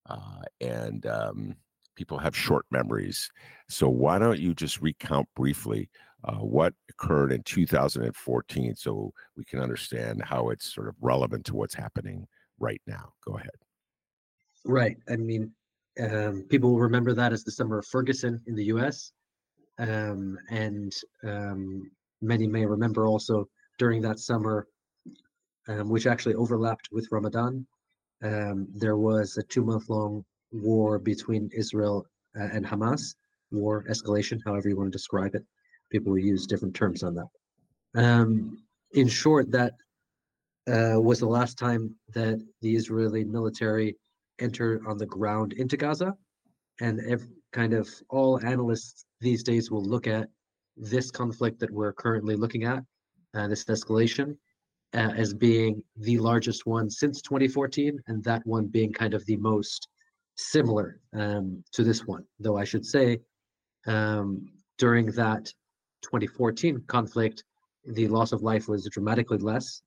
uh, 0.09 0.17
and 0.61 1.05
um, 1.07 1.55
people 1.97 2.17
have 2.19 2.35
short 2.35 2.65
memories. 2.71 3.29
So 3.69 3.89
why 3.89 4.19
don't 4.19 4.39
you 4.39 4.53
just 4.53 4.81
recount 4.81 5.27
briefly 5.35 5.89
uh, 6.23 6.35
what 6.35 6.73
occurred 6.89 7.31
in 7.33 7.43
2014 7.43 8.75
so 8.75 9.11
we 9.35 9.43
can 9.43 9.59
understand 9.59 10.21
how 10.23 10.49
it's 10.49 10.73
sort 10.73 10.87
of 10.87 10.95
relevant 11.01 11.45
to 11.47 11.55
what's 11.55 11.73
happening 11.73 12.25
right 12.59 12.81
now? 12.87 13.11
Go 13.25 13.37
ahead. 13.37 13.49
Right. 14.63 14.97
I 15.09 15.17
mean, 15.17 15.51
um, 15.99 16.45
people 16.49 16.71
will 16.71 16.79
remember 16.79 17.13
that 17.13 17.33
as 17.33 17.43
the 17.43 17.51
summer 17.51 17.79
of 17.79 17.87
Ferguson 17.87 18.39
in 18.45 18.55
the 18.55 18.65
US. 18.65 19.11
Um, 19.79 20.37
and 20.49 20.93
um, 21.23 21.89
many 22.21 22.47
may 22.47 22.65
remember 22.65 23.07
also 23.07 23.47
during 23.79 24.01
that 24.03 24.19
summer, 24.19 24.67
um, 25.67 25.89
which 25.89 26.07
actually 26.07 26.35
overlapped 26.35 26.89
with 26.91 27.07
Ramadan, 27.11 27.65
um, 28.23 28.67
there 28.73 28.97
was 28.97 29.37
a 29.37 29.43
two 29.43 29.63
month 29.63 29.89
long 29.89 30.23
war 30.61 30.99
between 30.99 31.49
Israel 31.53 32.05
uh, 32.39 32.49
and 32.51 32.65
Hamas, 32.65 33.15
war 33.51 33.85
escalation, 33.89 34.39
however 34.45 34.69
you 34.69 34.77
want 34.77 34.91
to 34.91 34.97
describe 34.97 35.35
it. 35.35 35.43
People 35.91 36.11
will 36.11 36.19
use 36.19 36.45
different 36.45 36.75
terms 36.75 37.03
on 37.03 37.15
that. 37.15 37.27
Um, 37.95 38.57
in 38.93 39.07
short, 39.07 39.51
that 39.51 39.73
uh, 40.67 40.99
was 40.99 41.19
the 41.19 41.27
last 41.27 41.57
time 41.57 41.95
that 42.13 42.41
the 42.61 42.75
Israeli 42.75 43.23
military 43.23 43.95
entered 44.39 44.85
on 44.85 44.97
the 44.97 45.05
ground 45.05 45.53
into 45.53 45.77
Gaza. 45.77 46.15
And 46.79 46.99
kind 47.53 47.73
of 47.73 47.89
all 48.09 48.39
analysts 48.45 49.05
these 49.19 49.43
days 49.43 49.71
will 49.71 49.83
look 49.83 50.05
at 50.07 50.29
this 50.75 51.09
conflict 51.09 51.59
that 51.59 51.71
we're 51.71 51.93
currently 51.93 52.35
looking 52.35 52.65
at, 52.65 52.83
uh, 53.33 53.47
this 53.47 53.63
escalation, 53.65 54.37
uh, 54.93 55.11
as 55.15 55.33
being 55.33 55.81
the 55.97 56.19
largest 56.19 56.65
one 56.65 56.89
since 56.89 57.21
2014, 57.21 57.99
and 58.07 58.23
that 58.23 58.45
one 58.45 58.67
being 58.67 58.93
kind 58.93 59.13
of 59.13 59.25
the 59.25 59.37
most 59.37 59.87
similar 60.37 60.99
um, 61.13 61.63
to 61.73 61.83
this 61.83 62.05
one. 62.05 62.23
Though 62.39 62.57
I 62.57 62.63
should 62.63 62.85
say, 62.85 63.19
um, 63.85 64.47
during 64.77 65.07
that 65.11 65.45
2014 66.03 66.83
conflict, 66.87 67.43
the 67.85 68.07
loss 68.07 68.31
of 68.31 68.41
life 68.43 68.67
was 68.67 68.87
dramatically 68.89 69.37
less, 69.39 69.81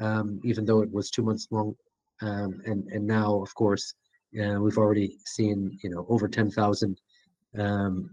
um, 0.00 0.40
even 0.44 0.64
though 0.64 0.82
it 0.82 0.92
was 0.92 1.10
two 1.10 1.22
months 1.22 1.48
long. 1.50 1.74
Um, 2.22 2.60
and 2.66 2.86
and 2.88 3.06
now, 3.06 3.40
of 3.40 3.54
course, 3.54 3.94
uh, 4.40 4.60
we've 4.60 4.78
already 4.78 5.18
seen 5.26 5.78
you 5.82 5.90
know 5.90 6.06
over 6.08 6.28
10,000 6.28 7.00
um, 7.58 8.10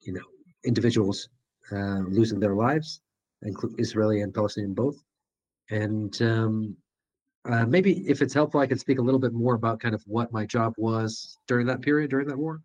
you 0.00 0.12
know 0.12 0.24
individuals 0.64 1.28
uh, 1.72 2.00
losing 2.08 2.40
their 2.40 2.54
lives, 2.54 3.00
including 3.42 3.78
Israeli 3.78 4.20
and 4.22 4.34
Palestinian 4.34 4.74
both. 4.74 4.96
And 5.70 6.20
um, 6.20 6.76
uh, 7.48 7.64
maybe 7.66 8.08
if 8.08 8.20
it's 8.20 8.34
helpful, 8.34 8.60
I 8.60 8.66
could 8.66 8.80
speak 8.80 8.98
a 8.98 9.02
little 9.02 9.20
bit 9.20 9.32
more 9.32 9.54
about 9.54 9.80
kind 9.80 9.94
of 9.94 10.02
what 10.06 10.32
my 10.32 10.44
job 10.44 10.74
was 10.76 11.38
during 11.46 11.66
that 11.66 11.80
period, 11.80 12.10
during 12.10 12.28
that 12.28 12.36
war. 12.36 12.60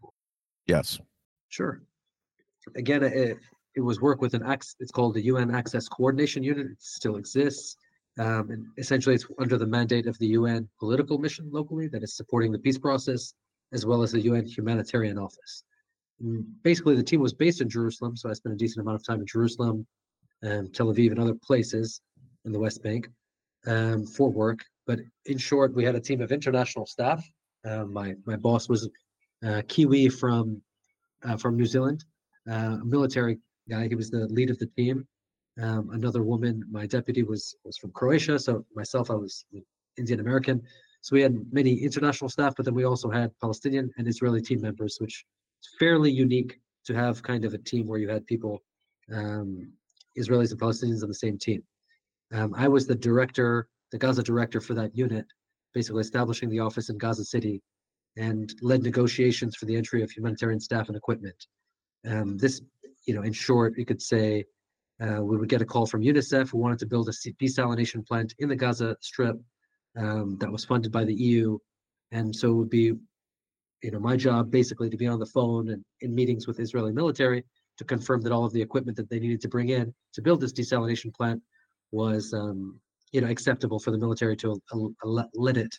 Yes. 0.67 0.99
Sure. 1.49 1.81
Again, 2.75 3.03
it, 3.03 3.37
it 3.75 3.81
was 3.81 4.01
work 4.01 4.21
with 4.21 4.33
an 4.33 4.45
X. 4.45 4.75
It's 4.79 4.91
called 4.91 5.13
the 5.13 5.23
UN 5.25 5.53
Access 5.53 5.87
Coordination 5.87 6.43
Unit. 6.43 6.67
It 6.67 6.81
still 6.81 7.15
exists. 7.15 7.77
Um, 8.17 8.49
and 8.49 8.65
essentially, 8.77 9.15
it's 9.15 9.25
under 9.39 9.57
the 9.57 9.67
mandate 9.67 10.07
of 10.07 10.17
the 10.19 10.27
UN 10.27 10.67
political 10.79 11.17
mission 11.17 11.49
locally 11.51 11.87
that 11.89 12.03
is 12.03 12.15
supporting 12.15 12.51
the 12.51 12.59
peace 12.59 12.77
process, 12.77 13.33
as 13.71 13.85
well 13.85 14.01
as 14.01 14.11
the 14.11 14.21
UN 14.21 14.45
Humanitarian 14.45 15.17
Office. 15.17 15.63
And 16.21 16.45
basically, 16.63 16.95
the 16.95 17.03
team 17.03 17.19
was 17.19 17.33
based 17.33 17.61
in 17.61 17.69
Jerusalem, 17.69 18.15
so 18.15 18.29
I 18.29 18.33
spent 18.33 18.55
a 18.55 18.57
decent 18.57 18.81
amount 18.81 18.95
of 18.95 19.05
time 19.05 19.19
in 19.19 19.27
Jerusalem, 19.27 19.85
and 20.41 20.73
Tel 20.73 20.93
Aviv, 20.93 21.11
and 21.11 21.19
other 21.19 21.33
places 21.33 22.01
in 22.45 22.51
the 22.51 22.59
West 22.59 22.81
Bank 22.83 23.09
um, 23.67 24.05
for 24.05 24.29
work. 24.29 24.59
But 24.87 24.99
in 25.25 25.37
short, 25.37 25.73
we 25.73 25.83
had 25.83 25.95
a 25.95 25.99
team 25.99 26.21
of 26.21 26.31
international 26.31 26.85
staff. 26.85 27.27
Uh, 27.65 27.85
my 27.85 28.15
my 28.25 28.35
boss 28.35 28.69
was 28.69 28.87
a 29.43 29.63
Kiwi 29.63 30.09
from 30.09 30.61
uh, 31.23 31.37
from 31.37 31.55
New 31.55 31.65
Zealand, 31.65 32.05
uh, 32.49 32.77
a 32.81 32.85
military 32.85 33.39
guy. 33.69 33.87
He 33.87 33.95
was 33.95 34.09
the 34.09 34.27
lead 34.27 34.49
of 34.49 34.59
the 34.59 34.67
team. 34.67 35.07
Um, 35.61 35.89
another 35.93 36.21
woman, 36.21 36.63
my 36.69 36.85
deputy, 36.85 37.23
was 37.23 37.55
was 37.63 37.77
from 37.77 37.91
Croatia. 37.91 38.37
So 38.37 38.65
myself, 38.75 39.09
I 39.09 39.15
was 39.15 39.45
Indian 39.97 40.19
American. 40.19 40.61
So 41.01 41.15
we 41.15 41.21
had 41.21 41.35
many 41.53 41.73
international 41.75 42.29
staff, 42.29 42.55
but 42.55 42.65
then 42.65 42.73
we 42.73 42.83
also 42.83 43.09
had 43.09 43.31
Palestinian 43.39 43.91
and 43.97 44.07
Israeli 44.07 44.41
team 44.41 44.59
members, 44.61 44.97
which 44.99 45.23
is 45.63 45.69
fairly 45.77 46.11
unique 46.11 46.59
to 46.85 46.95
have 46.95 47.21
kind 47.21 47.45
of 47.45 47.53
a 47.53 47.59
team 47.59 47.85
where 47.85 47.99
you 47.99 48.09
had 48.09 48.25
people, 48.25 48.63
um, 49.13 49.71
Israelis 50.17 50.49
and 50.49 50.59
Palestinians 50.59 51.03
on 51.03 51.07
the 51.07 51.13
same 51.13 51.37
team. 51.37 51.61
Um, 52.33 52.53
I 52.55 52.67
was 52.67 52.87
the 52.87 52.95
director, 52.95 53.67
the 53.91 53.97
Gaza 53.97 54.23
director 54.23 54.61
for 54.61 54.73
that 54.73 54.95
unit, 54.95 55.25
basically 55.73 56.01
establishing 56.01 56.49
the 56.49 56.59
office 56.59 56.89
in 56.89 56.97
Gaza 56.97 57.25
City 57.25 57.61
and 58.17 58.53
led 58.61 58.81
negotiations 58.81 59.55
for 59.55 59.65
the 59.65 59.75
entry 59.75 60.01
of 60.01 60.09
humanitarian 60.11 60.59
staff 60.59 60.87
and 60.87 60.97
equipment. 60.97 61.47
Um, 62.07 62.37
this, 62.37 62.61
you 63.05 63.13
know, 63.13 63.23
in 63.23 63.33
short, 63.33 63.77
you 63.77 63.85
could 63.85 64.01
say 64.01 64.45
uh, 65.01 65.21
we 65.21 65.37
would 65.37 65.49
get 65.49 65.61
a 65.61 65.65
call 65.65 65.85
from 65.85 66.01
UNICEF 66.01 66.49
who 66.49 66.57
wanted 66.57 66.79
to 66.79 66.85
build 66.85 67.09
a 67.09 67.11
desalination 67.11 68.05
plant 68.05 68.33
in 68.39 68.47
the 68.47 68.55
Gaza 68.55 68.95
Strip 69.01 69.37
um, 69.97 70.37
that 70.39 70.51
was 70.51 70.63
funded 70.63 70.91
by 70.91 71.03
the 71.03 71.13
EU. 71.13 71.57
And 72.11 72.33
so 72.33 72.51
it 72.51 72.53
would 72.53 72.69
be, 72.69 72.93
you 73.83 73.91
know, 73.91 73.99
my 73.99 74.15
job 74.15 74.49
basically 74.49 74.89
to 74.89 74.97
be 74.97 75.07
on 75.07 75.19
the 75.19 75.25
phone 75.25 75.69
and 75.69 75.83
in 76.01 76.15
meetings 76.15 76.47
with 76.47 76.59
Israeli 76.59 76.93
military 76.93 77.43
to 77.77 77.83
confirm 77.83 78.21
that 78.21 78.31
all 78.31 78.45
of 78.45 78.53
the 78.53 78.61
equipment 78.61 78.95
that 78.97 79.09
they 79.09 79.19
needed 79.19 79.41
to 79.41 79.49
bring 79.49 79.69
in 79.69 79.93
to 80.13 80.21
build 80.21 80.39
this 80.39 80.53
desalination 80.53 81.13
plant 81.13 81.41
was 81.91 82.33
um, 82.33 82.79
you 83.11 83.21
know 83.21 83.27
acceptable 83.27 83.79
for 83.79 83.91
the 83.91 83.97
military 83.97 84.35
to 84.37 84.61
uh, 84.73 85.23
let 85.33 85.57
it 85.57 85.73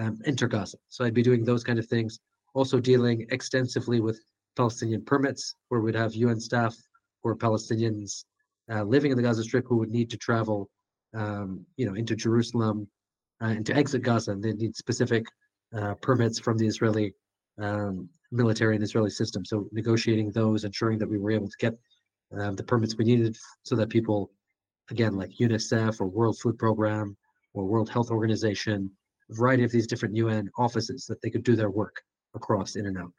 um, 0.00 0.18
enter 0.24 0.48
Gaza. 0.48 0.78
So 0.88 1.04
I'd 1.04 1.14
be 1.14 1.22
doing 1.22 1.44
those 1.44 1.64
kind 1.64 1.78
of 1.78 1.86
things. 1.86 2.18
Also 2.54 2.80
dealing 2.80 3.26
extensively 3.30 4.00
with 4.00 4.20
Palestinian 4.56 5.04
permits, 5.04 5.54
where 5.68 5.80
we'd 5.80 5.94
have 5.94 6.14
UN 6.14 6.40
staff 6.40 6.76
or 7.22 7.36
Palestinians 7.36 8.24
uh, 8.72 8.82
living 8.82 9.10
in 9.10 9.16
the 9.16 9.22
Gaza 9.22 9.42
Strip 9.42 9.66
who 9.68 9.76
would 9.76 9.90
need 9.90 10.10
to 10.10 10.16
travel, 10.16 10.68
um, 11.14 11.64
you 11.76 11.86
know, 11.86 11.94
into 11.94 12.16
Jerusalem 12.16 12.88
uh, 13.42 13.46
and 13.46 13.66
to 13.66 13.74
exit 13.74 14.02
Gaza, 14.02 14.32
and 14.32 14.42
they 14.42 14.52
need 14.52 14.76
specific 14.76 15.26
uh, 15.76 15.94
permits 15.94 16.38
from 16.38 16.58
the 16.58 16.66
Israeli 16.66 17.14
um, 17.60 18.08
military 18.32 18.74
and 18.74 18.84
Israeli 18.84 19.10
system. 19.10 19.44
So 19.44 19.68
negotiating 19.72 20.30
those, 20.32 20.64
ensuring 20.64 20.98
that 20.98 21.08
we 21.08 21.18
were 21.18 21.30
able 21.30 21.48
to 21.48 21.56
get 21.58 21.74
uh, 22.38 22.52
the 22.52 22.62
permits 22.62 22.96
we 22.96 23.04
needed 23.04 23.36
so 23.64 23.76
that 23.76 23.88
people 23.88 24.30
again, 24.90 25.16
like 25.16 25.30
UNICEF 25.40 26.00
or 26.00 26.06
World 26.06 26.38
Food 26.38 26.58
Program 26.58 27.16
or 27.54 27.64
World 27.64 27.88
Health 27.88 28.10
Organization, 28.10 28.90
a 29.30 29.34
variety 29.34 29.64
of 29.64 29.72
these 29.72 29.86
different 29.86 30.16
UN 30.16 30.48
offices 30.58 31.06
that 31.06 31.20
they 31.22 31.30
could 31.30 31.44
do 31.44 31.56
their 31.56 31.70
work 31.70 32.02
across 32.34 32.76
in 32.76 32.86
and 32.86 32.98
out. 32.98 33.12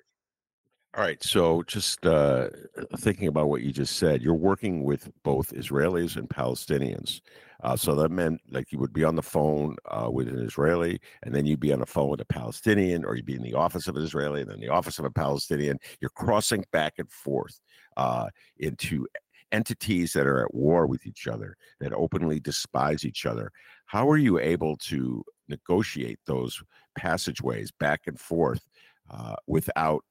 All 0.93 1.03
right. 1.03 1.23
So, 1.23 1.63
just 1.63 2.05
uh, 2.05 2.49
thinking 2.97 3.29
about 3.29 3.47
what 3.47 3.61
you 3.61 3.71
just 3.71 3.95
said, 3.95 4.21
you're 4.21 4.33
working 4.33 4.83
with 4.83 5.09
both 5.23 5.53
Israelis 5.53 6.17
and 6.17 6.27
Palestinians. 6.29 7.21
Uh, 7.63 7.75
so 7.75 7.95
that 7.95 8.09
meant 8.09 8.41
like 8.49 8.71
you 8.71 8.79
would 8.79 8.91
be 8.91 9.03
on 9.03 9.15
the 9.15 9.21
phone 9.21 9.75
uh, 9.85 10.09
with 10.11 10.27
an 10.27 10.39
Israeli, 10.39 10.99
and 11.23 11.33
then 11.33 11.45
you'd 11.45 11.59
be 11.59 11.71
on 11.71 11.79
the 11.79 11.85
phone 11.85 12.09
with 12.09 12.19
a 12.19 12.25
Palestinian, 12.25 13.05
or 13.05 13.15
you'd 13.15 13.25
be 13.25 13.35
in 13.35 13.43
the 13.43 13.53
office 13.53 13.87
of 13.87 13.95
an 13.95 14.03
Israeli, 14.03 14.41
and 14.41 14.49
then 14.49 14.59
the 14.59 14.67
office 14.67 14.99
of 14.99 15.05
a 15.05 15.11
Palestinian. 15.11 15.77
You're 16.01 16.09
crossing 16.09 16.65
back 16.73 16.95
and 16.97 17.09
forth 17.09 17.59
uh, 17.95 18.27
into 18.57 19.07
entities 19.51 20.13
that 20.13 20.27
are 20.27 20.43
at 20.43 20.53
war 20.53 20.87
with 20.87 21.05
each 21.05 21.27
other, 21.27 21.55
that 21.79 21.93
openly 21.93 22.39
despise 22.39 23.05
each 23.05 23.25
other. 23.25 23.51
How 23.85 24.09
are 24.09 24.17
you 24.17 24.39
able 24.39 24.77
to 24.77 25.23
negotiate 25.47 26.19
those 26.25 26.61
passageways 26.97 27.71
back 27.71 28.01
and 28.07 28.19
forth 28.19 28.67
uh, 29.09 29.35
without 29.47 30.03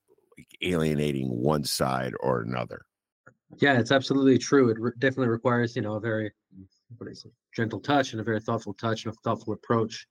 alienating 0.62 1.28
one 1.28 1.64
side 1.64 2.12
or 2.20 2.40
another? 2.40 2.82
Yeah, 3.58 3.78
it's 3.78 3.90
absolutely 3.90 4.38
true. 4.38 4.70
It 4.70 4.78
re- 4.78 4.92
definitely 4.98 5.28
requires, 5.28 5.74
you 5.74 5.82
know, 5.82 5.94
a 5.94 6.00
very 6.00 6.26
it, 6.26 7.18
gentle 7.54 7.80
touch 7.80 8.12
and 8.12 8.20
a 8.20 8.24
very 8.24 8.40
thoughtful 8.40 8.74
touch 8.74 9.04
and 9.04 9.14
a 9.14 9.16
thoughtful 9.24 9.54
approach. 9.54 10.06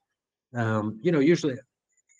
Um, 0.54 1.00
you 1.02 1.12
know, 1.12 1.20
usually 1.20 1.56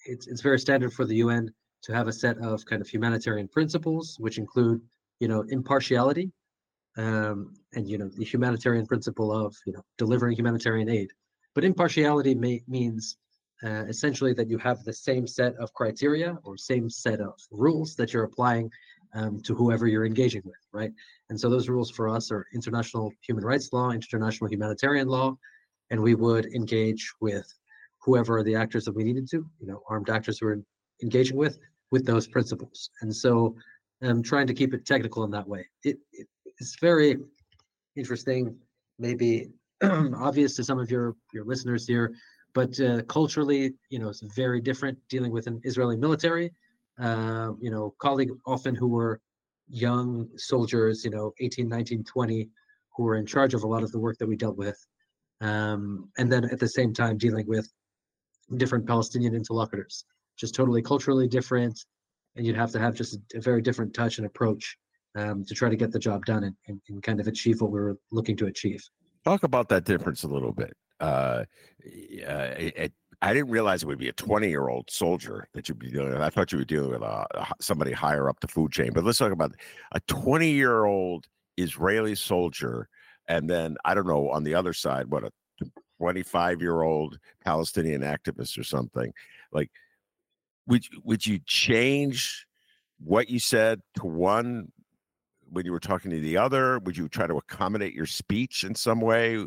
it's 0.06 0.28
it's 0.28 0.42
very 0.42 0.60
standard 0.60 0.94
for 0.94 1.06
the 1.06 1.16
UN 1.16 1.52
to 1.84 1.94
have 1.94 2.08
a 2.08 2.14
set 2.14 2.38
of 2.38 2.66
kind 2.66 2.82
of 2.82 2.88
humanitarian 2.88 3.48
principles, 3.48 4.16
which 4.20 4.38
include, 4.38 4.82
you 5.20 5.28
know, 5.28 5.44
impartiality, 5.50 6.32
um, 7.00 7.54
and 7.74 7.88
you 7.88 7.98
know 7.98 8.10
the 8.10 8.26
humanitarian 8.26 8.86
principle 8.86 9.32
of 9.32 9.56
you 9.66 9.74
know 9.74 9.84
delivering 9.98 10.36
humanitarian 10.36 10.90
aid. 10.90 11.10
But 11.56 11.64
impartiality 11.64 12.36
may, 12.36 12.62
means 12.68 13.18
uh, 13.64 13.86
essentially 13.88 14.34
that 14.34 14.50
you 14.50 14.58
have 14.60 14.84
the 14.84 14.94
same 14.94 15.26
set 15.26 15.56
of 15.56 15.74
criteria 15.74 16.38
or 16.44 16.58
same 16.58 16.90
set 16.90 17.20
of 17.22 17.34
rules 17.52 17.96
that 17.96 18.14
you're 18.14 18.24
applying 18.24 18.70
um, 19.14 19.42
to 19.42 19.56
whoever 19.56 19.88
you're 19.88 20.06
engaging 20.06 20.42
with, 20.46 20.64
right? 20.72 20.92
And 21.30 21.40
so 21.40 21.50
those 21.50 21.68
rules 21.70 21.90
for 21.90 22.08
us 22.08 22.32
are 22.32 22.46
international 22.54 23.12
human 23.22 23.44
rights 23.44 23.70
law, 23.74 23.92
international 23.92 24.50
humanitarian 24.50 25.08
law, 25.08 25.36
and 25.90 26.02
we 26.02 26.16
would 26.16 26.46
engage 26.54 27.12
with 27.20 27.48
whoever 28.02 28.44
the 28.44 28.56
actors 28.56 28.86
that 28.86 28.96
we 28.96 29.04
needed 29.04 29.28
to, 29.32 29.46
you 29.60 29.68
know, 29.68 29.82
armed 29.90 30.10
actors 30.10 30.40
who 30.40 30.48
are 30.48 30.62
engaging 31.02 31.36
with, 31.36 31.58
with 31.92 32.06
those 32.06 32.28
principles. 32.28 32.92
And 33.02 33.14
so 33.14 33.56
I'm 34.02 34.10
um, 34.12 34.24
trying 34.24 34.48
to 34.48 34.54
keep 34.54 34.74
it 34.74 34.86
technical 34.86 35.24
in 35.26 35.32
that 35.32 35.48
way. 35.48 35.68
It, 35.84 35.98
it 36.14 36.28
it's 36.60 36.78
very 36.80 37.18
interesting, 37.96 38.56
maybe 38.98 39.50
obvious 39.84 40.56
to 40.56 40.64
some 40.64 40.80
of 40.80 40.92
your 40.92 41.16
your 41.34 41.46
listeners 41.46 41.88
here, 41.88 42.14
but 42.54 42.80
uh, 42.80 43.02
culturally, 43.04 43.74
you 43.90 44.00
know, 44.00 44.10
it's 44.10 44.22
very 44.36 44.62
different 44.62 44.98
dealing 45.10 45.32
with 45.32 45.48
an 45.48 45.62
Israeli 45.64 45.98
military. 45.98 46.52
Uh, 47.00 47.54
you 47.62 47.72
know, 47.72 47.94
colleague 48.00 48.32
often 48.46 48.76
who 48.76 48.88
were 48.88 49.22
young 49.70 50.28
soldiers, 50.36 51.06
you 51.06 51.12
know, 51.12 51.32
18, 51.40 51.70
19, 51.70 52.04
20, 52.04 52.50
who 52.96 53.04
were 53.04 53.16
in 53.16 53.26
charge 53.26 53.54
of 53.54 53.64
a 53.64 53.68
lot 53.68 53.84
of 53.84 53.92
the 53.92 54.00
work 54.00 54.18
that 54.18 54.28
we 54.28 54.36
dealt 54.36 54.58
with. 54.58 54.78
Um, 55.42 56.10
and 56.18 56.30
then 56.30 56.44
at 56.46 56.60
the 56.60 56.68
same 56.68 56.94
time 56.94 57.18
dealing 57.18 57.48
with 57.48 57.72
different 58.58 58.86
Palestinian 58.86 59.36
interlocutors, 59.36 60.04
just 60.38 60.56
totally 60.56 60.82
culturally 60.82 61.28
different. 61.28 61.80
And 62.36 62.46
you'd 62.46 62.58
have 62.58 62.72
to 62.72 62.80
have 62.80 62.96
just 62.96 63.16
a, 63.16 63.38
a 63.38 63.42
very 63.42 63.62
different 63.62 63.94
touch 63.94 64.18
and 64.18 64.28
approach 64.28 64.78
um, 65.16 65.44
to 65.46 65.54
try 65.54 65.70
to 65.70 65.76
get 65.76 65.92
the 65.92 66.00
job 66.00 66.26
done 66.26 66.44
and, 66.44 66.56
and, 66.68 66.82
and, 66.90 67.04
kind 67.04 67.20
of 67.20 67.28
achieve 67.28 67.62
what 67.62 67.72
we 67.72 67.80
were 67.80 67.98
looking 68.12 68.38
to 68.38 68.48
achieve. 68.48 68.84
Talk 69.26 69.44
about 69.44 69.70
that 69.70 69.84
difference 69.84 70.24
a 70.24 70.28
little 70.28 70.52
bit. 70.52 70.74
Uh, 71.00 71.44
uh, 72.28 72.54
it, 72.58 72.94
I 73.22 73.34
didn't 73.34 73.50
realize 73.50 73.84
it 73.84 73.88
would 73.88 74.00
be 74.00 74.10
a 74.10 74.14
20 74.14 74.48
year 74.48 74.70
old 74.70 74.90
soldier 74.90 75.48
that 75.54 75.68
you'd 75.68 75.80
be 75.80 75.90
dealing 75.90 76.12
with. 76.12 76.22
I 76.22 76.30
thought 76.30 76.52
you 76.52 76.58
were 76.58 76.66
dealing 76.66 76.92
with 76.92 77.04
uh, 77.04 77.26
somebody 77.60 77.92
higher 77.92 78.30
up 78.30 78.40
the 78.40 78.48
food 78.48 78.72
chain. 78.72 78.92
But 78.94 79.04
let's 79.04 79.18
talk 79.18 79.32
about 79.32 79.54
a 79.92 80.00
20 80.02 80.50
year 80.50 80.86
old 80.86 81.26
Israeli 81.58 82.16
soldier. 82.16 82.88
And 83.28 83.50
then, 83.50 83.76
I 83.84 83.94
don't 83.94 84.08
know, 84.08 84.30
on 84.30 84.44
the 84.44 84.56
other 84.56 84.74
side, 84.74 85.08
what 85.08 85.26
a 85.26 85.32
25 86.00 86.62
year 86.62 86.82
old 86.82 87.20
Palestinian 87.44 88.02
activist 88.02 88.58
or 88.58 88.64
something. 88.64 89.12
Like, 89.52 89.70
would, 90.68 90.86
would 91.04 91.26
you 91.26 91.40
change 91.46 92.46
what 93.00 93.30
you 93.30 93.40
said 93.40 93.82
to 93.98 94.06
one 94.06 94.72
when 95.52 95.66
you 95.66 95.72
were 95.72 95.80
talking 95.80 96.12
to 96.12 96.20
the 96.20 96.38
other? 96.38 96.80
Would 96.80 96.98
you 96.98 97.08
try 97.08 97.28
to 97.28 97.38
accommodate 97.38 97.94
your 97.94 98.06
speech 98.06 98.64
in 98.64 98.76
some 98.76 99.02
way? 99.02 99.46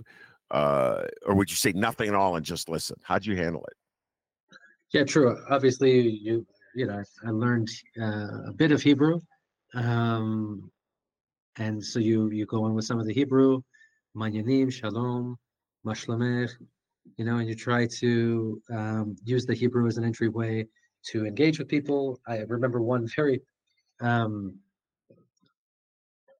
Uh, 0.50 1.04
or 1.26 1.34
would 1.34 1.50
you 1.50 1.56
say 1.56 1.72
nothing 1.72 2.08
at 2.08 2.14
all 2.14 2.36
and 2.36 2.44
just 2.44 2.68
listen? 2.68 2.96
How'd 3.02 3.24
you 3.24 3.36
handle 3.36 3.64
it? 3.64 3.74
Yeah, 4.92 5.04
true. 5.04 5.38
Obviously, 5.48 6.00
you 6.00 6.46
you 6.74 6.86
know, 6.86 7.02
I 7.26 7.30
learned 7.30 7.68
uh, 8.00 8.48
a 8.48 8.52
bit 8.52 8.72
of 8.72 8.82
Hebrew, 8.82 9.20
um, 9.74 10.70
and 11.56 11.82
so 11.82 11.98
you 11.98 12.30
you 12.30 12.46
go 12.46 12.66
in 12.66 12.74
with 12.74 12.84
some 12.84 13.00
of 13.00 13.06
the 13.06 13.14
Hebrew, 13.14 13.62
manyanim, 14.14 14.72
shalom, 14.72 15.38
mashlamech, 15.86 16.50
you 17.16 17.24
know, 17.24 17.38
and 17.38 17.48
you 17.48 17.54
try 17.54 17.86
to 17.86 18.60
um, 18.70 19.16
use 19.24 19.46
the 19.46 19.54
Hebrew 19.54 19.86
as 19.86 19.96
an 19.96 20.04
entryway 20.04 20.66
to 21.06 21.26
engage 21.26 21.58
with 21.58 21.68
people. 21.68 22.20
I 22.26 22.38
remember 22.38 22.82
one 22.82 23.08
very 23.16 23.40
um, 24.00 24.56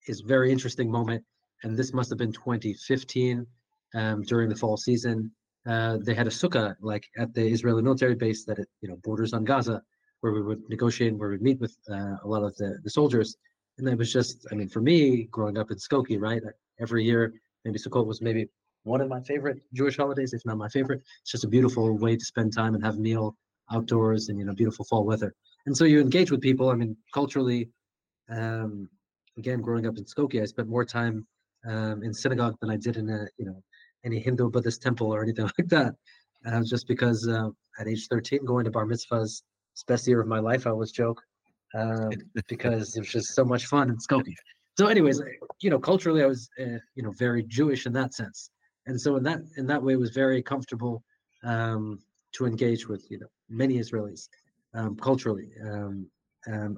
is 0.06 0.20
very 0.20 0.50
interesting 0.50 0.90
moment, 0.90 1.24
and 1.62 1.76
this 1.76 1.92
must 1.92 2.10
have 2.10 2.18
been 2.18 2.32
2015 2.32 3.46
um, 3.94 4.22
during 4.22 4.48
the 4.48 4.56
fall 4.56 4.76
season. 4.76 5.30
Uh, 5.66 5.98
they 6.00 6.14
had 6.14 6.26
a 6.26 6.30
sukkah 6.30 6.74
like 6.80 7.04
at 7.18 7.32
the 7.34 7.46
Israeli 7.46 7.82
military 7.82 8.14
base 8.14 8.44
that 8.44 8.58
it 8.58 8.68
you 8.80 8.88
know 8.88 8.96
borders 9.04 9.32
on 9.32 9.44
Gaza, 9.44 9.80
where 10.20 10.32
we 10.32 10.42
would 10.42 10.62
negotiate, 10.68 11.12
and 11.12 11.20
where 11.20 11.30
we'd 11.30 11.42
meet 11.42 11.60
with 11.60 11.76
uh, 11.90 12.16
a 12.24 12.26
lot 12.26 12.42
of 12.42 12.56
the, 12.56 12.78
the 12.82 12.90
soldiers, 12.90 13.36
and 13.78 13.88
it 13.88 13.96
was 13.96 14.12
just 14.12 14.46
I 14.50 14.54
mean 14.54 14.68
for 14.68 14.80
me 14.80 15.24
growing 15.30 15.58
up 15.58 15.70
in 15.70 15.76
Skokie, 15.76 16.20
right? 16.20 16.42
Every 16.80 17.04
year 17.04 17.34
maybe 17.64 17.78
Sukkot 17.78 18.06
was 18.06 18.20
maybe 18.20 18.48
one 18.84 19.00
of 19.00 19.08
my 19.08 19.20
favorite 19.20 19.58
Jewish 19.72 19.96
holidays, 19.96 20.32
if 20.32 20.44
not 20.44 20.56
my 20.56 20.68
favorite. 20.68 21.02
It's 21.20 21.30
just 21.30 21.44
a 21.44 21.48
beautiful 21.48 21.96
way 21.96 22.16
to 22.16 22.24
spend 22.24 22.52
time 22.52 22.74
and 22.74 22.84
have 22.84 22.96
a 22.96 23.00
meal 23.00 23.36
outdoors 23.70 24.28
and 24.28 24.38
you 24.38 24.44
know 24.44 24.54
beautiful 24.54 24.84
fall 24.84 25.04
weather. 25.04 25.34
And 25.66 25.76
so 25.76 25.84
you 25.84 26.00
engage 26.00 26.30
with 26.30 26.40
people. 26.40 26.70
I 26.70 26.74
mean 26.74 26.96
culturally, 27.14 27.70
um, 28.28 28.88
again, 29.38 29.60
growing 29.60 29.86
up 29.86 29.96
in 29.98 30.04
Skokie, 30.04 30.42
I 30.42 30.44
spent 30.44 30.68
more 30.68 30.84
time 30.84 31.26
um, 31.66 32.02
in 32.02 32.12
synagogue 32.12 32.56
than 32.60 32.70
I 32.70 32.76
did 32.76 32.96
in 32.96 33.08
a, 33.08 33.26
you 33.38 33.46
know, 33.46 33.62
any 34.04 34.18
Hindu 34.18 34.50
Buddhist 34.50 34.82
temple 34.82 35.12
or 35.12 35.22
anything 35.22 35.44
like 35.58 35.68
that. 35.68 35.94
Uh, 36.44 36.62
just 36.64 36.88
because 36.88 37.28
uh, 37.28 37.48
at 37.78 37.86
age 37.86 38.08
13, 38.08 38.44
going 38.44 38.64
to 38.64 38.70
bar 38.70 38.84
mitzvahs, 38.84 39.42
it's 39.72 39.84
best 39.86 40.06
year 40.08 40.20
of 40.20 40.26
my 40.26 40.40
life, 40.40 40.66
I 40.66 40.70
always 40.70 40.90
joke, 40.90 41.22
um, 41.74 42.10
because 42.48 42.96
it 42.96 43.00
was 43.00 43.08
just 43.08 43.34
so 43.34 43.44
much 43.44 43.66
fun 43.66 43.90
in 43.90 43.96
Skokie. 43.96 44.34
So, 44.78 44.86
anyways, 44.86 45.20
you 45.60 45.68
know, 45.68 45.78
culturally, 45.78 46.22
I 46.22 46.26
was, 46.26 46.48
uh, 46.58 46.78
you 46.94 47.02
know, 47.02 47.12
very 47.18 47.42
Jewish 47.42 47.84
in 47.84 47.92
that 47.92 48.14
sense, 48.14 48.48
and 48.86 48.98
so 48.98 49.16
in 49.16 49.22
that 49.24 49.40
in 49.58 49.66
that 49.66 49.82
way, 49.82 49.96
was 49.96 50.12
very 50.12 50.42
comfortable 50.42 51.04
um, 51.44 51.98
to 52.32 52.46
engage 52.46 52.88
with, 52.88 53.04
you 53.10 53.18
know, 53.18 53.26
many 53.50 53.76
Israelis 53.76 54.30
um, 54.72 54.96
culturally. 54.96 55.50
Um, 55.62 56.06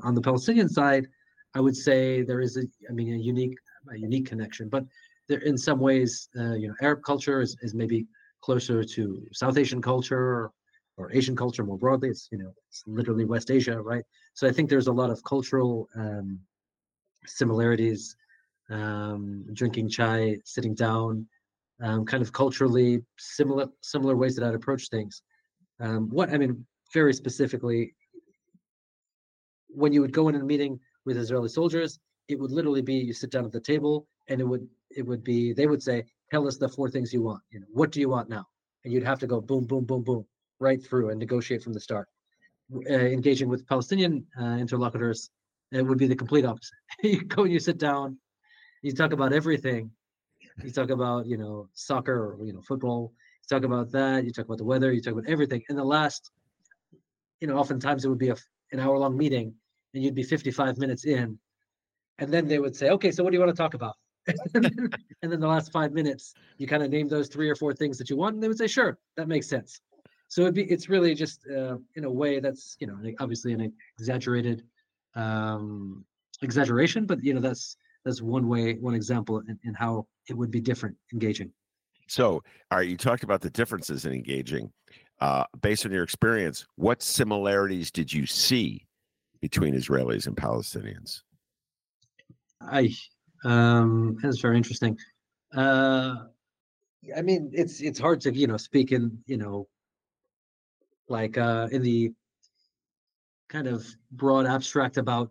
on 0.03 0.13
the 0.17 0.21
Palestinian 0.21 0.69
side, 0.69 1.07
I 1.55 1.61
would 1.61 1.77
say 1.77 2.23
there 2.23 2.41
is 2.41 2.57
a, 2.57 2.63
I 2.89 2.93
mean, 2.93 3.15
a 3.15 3.19
unique, 3.19 3.57
a 3.93 3.97
unique 3.97 4.27
connection. 4.27 4.69
But 4.69 4.85
there, 5.29 5.41
in 5.41 5.57
some 5.57 5.79
ways, 5.79 6.29
uh, 6.39 6.55
you 6.55 6.69
know, 6.69 6.75
Arab 6.83 7.03
culture 7.05 7.41
is, 7.41 7.57
is 7.63 7.75
maybe 7.75 8.07
closer 8.43 8.85
to 8.85 9.27
South 9.33 9.57
Asian 9.57 9.81
culture 9.81 10.19
or, 10.19 10.53
or 10.97 11.13
Asian 11.13 11.37
culture 11.37 11.65
more 11.65 11.79
broadly. 11.79 12.09
It's 12.09 12.29
you 12.31 12.39
know, 12.39 12.53
it's 12.69 12.83
literally 12.87 13.25
West 13.25 13.51
Asia, 13.51 13.81
right? 13.81 14.05
So 14.35 14.47
I 14.47 14.53
think 14.53 14.69
there's 14.69 14.89
a 14.89 14.93
lot 14.93 15.11
of 15.11 15.23
cultural 15.25 15.89
um, 15.97 16.41
similarities. 17.27 18.17
Um, 18.71 19.45
drinking 19.53 19.91
chai, 19.91 20.39
sitting 20.45 20.75
down, 20.75 21.27
um, 21.83 22.07
kind 22.07 22.23
of 22.23 22.33
culturally 22.33 23.03
similar 23.19 23.67
similar 23.83 24.17
ways 24.17 24.35
that 24.37 24.47
I'd 24.47 24.55
approach 24.55 24.89
things. 24.89 25.21
Um, 25.81 26.09
what 26.09 26.31
I 26.33 26.39
mean, 26.39 26.65
very 26.95 27.13
specifically, 27.13 27.95
when 29.69 29.93
you 29.93 30.01
would 30.01 30.13
go 30.13 30.29
in 30.29 30.35
a 30.37 30.43
meeting 30.43 30.81
with 31.05 31.17
Israeli 31.17 31.49
soldiers, 31.49 31.99
it 32.29 32.39
would 32.39 32.51
literally 32.51 32.83
be 32.83 32.95
you 32.95 33.13
sit 33.13 33.31
down 33.31 33.45
at 33.45 33.53
the 33.53 33.61
table 33.61 34.07
and 34.29 34.41
it 34.41 34.45
would 34.45 34.67
it 34.91 35.07
would 35.07 35.23
be 35.25 35.53
they 35.53 35.67
would 35.67 35.83
say, 35.83 36.05
tell 36.31 36.47
us 36.47 36.57
the 36.57 36.69
four 36.69 36.89
things 36.91 37.13
you 37.13 37.23
want. 37.23 37.43
You 37.51 37.61
know, 37.61 37.67
what 37.73 37.91
do 37.93 38.01
you 38.01 38.09
want 38.09 38.29
now? 38.29 38.47
And 38.85 38.93
you'd 38.93 39.05
have 39.05 39.19
to 39.21 39.27
go 39.27 39.41
boom, 39.41 39.67
boom, 39.67 39.85
boom, 39.85 40.03
boom, 40.03 40.27
right 40.61 40.83
through 40.83 41.11
and 41.11 41.19
negotiate 41.19 41.63
from 41.63 41.73
the 41.73 41.81
start. 41.81 42.09
Uh, 42.75 42.95
engaging 42.95 43.49
with 43.49 43.67
Palestinian 43.67 44.27
uh, 44.41 44.57
interlocutors, 44.57 45.31
it 45.71 45.83
would 45.83 45.99
be 45.99 46.07
the 46.07 46.17
complete 46.17 46.45
opposite. 46.45 46.79
you 47.03 47.23
go 47.25 47.43
and 47.43 47.53
you 47.53 47.61
sit 47.61 47.79
down, 47.79 48.19
you 48.83 48.93
talk 48.93 49.13
about 49.13 49.33
everything. 49.33 49.91
You 50.63 50.71
talk 50.71 50.91
about 50.91 51.27
you 51.27 51.37
know 51.37 51.69
soccer 51.75 52.35
or 52.35 52.45
you 52.45 52.53
know 52.53 52.63
football. 52.63 53.13
You 53.43 53.57
talk 53.57 53.65
about 53.65 53.91
that. 53.93 54.25
You 54.25 54.31
talk 54.31 54.47
about 54.47 54.59
the 54.59 54.65
weather. 54.65 54.93
You 54.93 55.03
talk 55.03 55.15
about 55.15 55.29
everything. 55.29 55.63
And 55.69 55.77
the 55.77 55.85
last, 55.85 56.31
you 57.41 57.49
know, 57.49 57.57
oftentimes 57.57 58.05
it 58.05 58.09
would 58.09 58.19
be 58.19 58.31
a, 58.31 58.37
an 58.73 58.81
hour 58.81 58.97
long 58.99 59.17
meeting, 59.17 59.55
and 59.95 60.03
you'd 60.03 60.15
be 60.15 60.23
55 60.23 60.79
minutes 60.79 61.05
in. 61.05 61.39
And 62.19 62.33
then 62.33 62.47
they 62.47 62.59
would 62.59 62.77
say 62.77 62.91
okay 62.91 63.11
so 63.11 63.25
what 63.25 63.31
do 63.31 63.37
you 63.37 63.41
want 63.41 63.55
to 63.55 63.61
talk 63.61 63.75
about? 63.75 63.95
And 64.55 65.33
then 65.33 65.41
the 65.41 65.49
last 65.49 65.73
five 65.73 65.93
minutes 65.93 66.35
you 66.59 66.67
kind 66.67 66.83
of 66.83 66.91
name 66.91 67.09
those 67.09 67.29
three 67.29 67.49
or 67.49 67.55
four 67.55 67.73
things 67.73 67.97
that 67.99 68.11
you 68.11 68.17
want 68.17 68.35
and 68.35 68.43
they 68.43 68.49
would 68.49 68.59
say 68.59 68.67
sure 68.67 68.99
that 69.17 69.29
makes 69.29 69.49
sense. 69.49 69.81
So 70.29 70.43
it'd 70.43 70.55
be 70.55 70.65
it's 70.65 70.89
really 70.89 71.15
just 71.15 71.47
uh, 71.49 71.77
in 71.95 72.05
a 72.05 72.11
way 72.11 72.41
that's 72.41 72.77
you 72.81 72.87
know 72.87 72.99
obviously 73.21 73.53
an 73.53 73.73
exaggerated 73.99 74.65
um 75.17 76.05
exaggeration 76.43 77.07
but 77.07 77.23
you 77.23 77.33
know 77.35 77.41
that's 77.41 77.77
that's 78.05 78.21
one 78.21 78.49
way 78.49 78.75
one 78.75 78.95
example 78.95 79.39
in, 79.49 79.59
in 79.63 79.75
how 79.75 80.07
it 80.29 80.37
would 80.37 80.51
be 80.51 80.61
different 80.61 80.97
engaging. 81.13 81.51
So 82.09 82.43
all 82.71 82.79
right 82.79 82.89
you 82.89 82.97
talked 82.97 83.25
about 83.25 83.41
the 83.41 83.51
differences 83.51 84.05
in 84.05 84.13
engaging. 84.13 84.73
Uh, 85.21 85.45
based 85.63 85.87
on 85.87 85.93
your 85.93 86.03
experience 86.03 86.67
what 86.75 87.01
similarities 87.01 87.91
did 87.91 88.13
you 88.13 88.27
see 88.27 88.85
between 89.49 89.75
Israelis 89.75 90.27
and 90.27 90.35
Palestinians? 90.35 91.21
I 92.63 92.83
um, 93.45 94.17
that's 94.23 94.41
very 94.41 94.57
interesting. 94.57 94.97
Uh, 95.55 96.15
I 97.15 97.21
mean, 97.21 97.51
it's 97.53 97.83
it's 97.83 97.99
hard 97.99 98.23
to 98.23 98.35
you 98.35 98.47
know 98.47 98.57
speak 98.57 98.91
in 98.91 99.19
you 99.27 99.37
know 99.37 99.69
like 101.11 101.37
uh, 101.37 101.69
in 101.71 101.83
the 101.83 102.13
kind 103.51 103.67
of 103.67 103.87
broad 104.13 104.47
abstract 104.47 104.97
about 104.97 105.31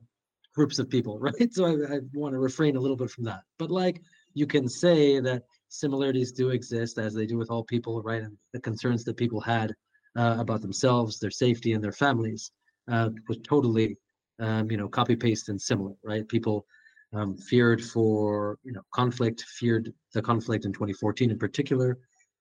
groups 0.53 0.77
of 0.77 0.91
people, 0.91 1.17
right? 1.27 1.51
So 1.51 1.65
I, 1.65 1.95
I 1.95 1.99
want 2.13 2.33
to 2.33 2.39
refrain 2.39 2.75
a 2.75 2.79
little 2.79 2.97
bit 3.03 3.09
from 3.09 3.23
that. 3.23 3.41
But 3.57 3.71
like 3.71 3.99
you 4.35 4.45
can 4.45 4.69
say 4.69 5.19
that 5.21 5.41
similarities 5.69 6.31
do 6.31 6.49
exist 6.51 6.99
as 6.99 7.15
they 7.15 7.25
do 7.25 7.39
with 7.39 7.49
all 7.49 7.63
people, 7.63 8.03
right? 8.03 8.21
And 8.21 8.37
the 8.51 8.61
concerns 8.61 9.03
that 9.05 9.17
people 9.17 9.41
had 9.41 9.73
uh, 10.15 10.35
about 10.37 10.61
themselves, 10.61 11.17
their 11.17 11.31
safety, 11.31 11.73
and 11.73 11.83
their 11.83 11.99
families 12.05 12.51
uh, 12.91 13.09
was 13.27 13.39
totally 13.43 13.97
um, 14.39 14.69
you 14.69 14.77
know, 14.77 14.87
copy 14.87 15.15
paste 15.15 15.49
and 15.49 15.61
similar, 15.61 15.93
right? 16.03 16.27
People 16.27 16.65
um, 17.13 17.37
feared 17.37 17.83
for 17.83 18.57
you 18.63 18.71
know 18.71 18.81
conflict, 18.93 19.41
feared 19.41 19.93
the 20.13 20.21
conflict 20.21 20.65
in 20.65 20.73
2014 20.73 21.31
in 21.31 21.37
particular. 21.37 21.97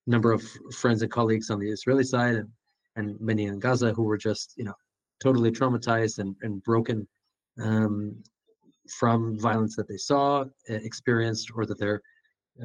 Number 0.07 0.33
of 0.33 0.42
friends 0.74 1.02
and 1.02 1.11
colleagues 1.11 1.50
on 1.50 1.61
the 1.61 1.70
Israeli 1.70 2.05
side 2.05 2.37
and 2.37 2.48
and 2.96 3.18
many 3.20 3.44
in 3.44 3.59
Gaza 3.59 3.92
who 3.92 4.02
were 4.02 4.18
just 4.18 4.55
you 4.57 4.64
know 4.64 4.74
totally 5.22 5.50
traumatized 5.50 6.18
and, 6.18 6.35
and 6.42 6.62
broken 6.64 7.07
um, 7.62 8.16
from 8.98 9.38
violence 9.38 9.76
that 9.76 9.88
they 9.88 9.96
saw, 9.96 10.44
experienced, 10.68 11.52
or 11.55 11.64
that 11.66 11.78
their 11.78 12.02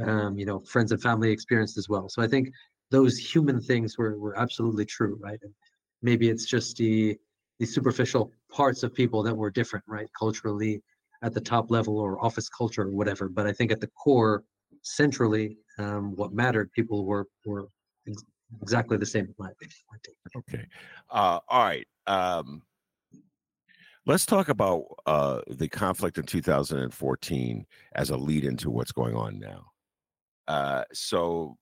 um, 0.04 0.38
you 0.38 0.46
know 0.46 0.62
friends 0.62 0.92
and 0.92 1.02
family 1.02 1.32
experienced 1.32 1.78
as 1.78 1.90
well. 1.90 2.10
So 2.10 2.22
I 2.22 2.28
think 2.28 2.50
those 2.90 3.18
human 3.18 3.60
things 3.62 3.98
were 3.98 4.18
were 4.18 4.40
absolutely 4.40 4.86
true, 4.86 5.20
right? 5.22 5.40
And 5.44 5.54
maybe 6.02 6.30
it's 6.30 6.46
just 6.46 6.78
the 6.78 7.18
the 7.60 7.66
superficial 7.66 8.32
parts 8.52 8.84
of 8.84 8.94
people 8.94 9.24
that 9.24 9.36
were 9.36 9.50
different, 9.50 9.84
right? 9.88 10.08
Culturally, 10.18 10.82
at 11.24 11.34
the 11.34 11.42
top 11.42 11.72
level 11.72 11.98
or 12.00 12.24
office 12.24 12.50
culture 12.50 12.84
or 12.84 12.92
whatever. 12.92 13.30
But 13.30 13.48
I 13.48 13.54
think 13.54 13.72
at 13.72 13.82
the 13.82 13.88
core, 13.88 14.44
centrally, 14.84 15.58
um, 15.80 16.16
what 16.16 16.34
mattered, 16.34 16.72
people 16.72 17.06
were 17.06 17.28
were 17.46 17.68
ex- 18.08 18.24
exactly 18.62 18.98
the 18.98 19.06
same. 19.06 19.34
Okay. 20.36 20.66
Uh, 21.10 21.40
all 21.48 21.64
right. 21.64 21.88
Um, 22.06 22.62
let's 24.06 24.26
talk 24.26 24.50
about 24.50 24.86
uh, 25.06 25.42
the 25.48 25.68
conflict 25.68 26.18
in 26.18 26.26
2014 26.26 27.66
as 27.96 28.10
a 28.10 28.18
lead 28.18 28.46
into 28.46 28.70
what's 28.70 28.92
going 28.92 29.16
on 29.16 29.40
now. 29.40 29.72
Uh, 30.48 30.84
so 30.94 31.58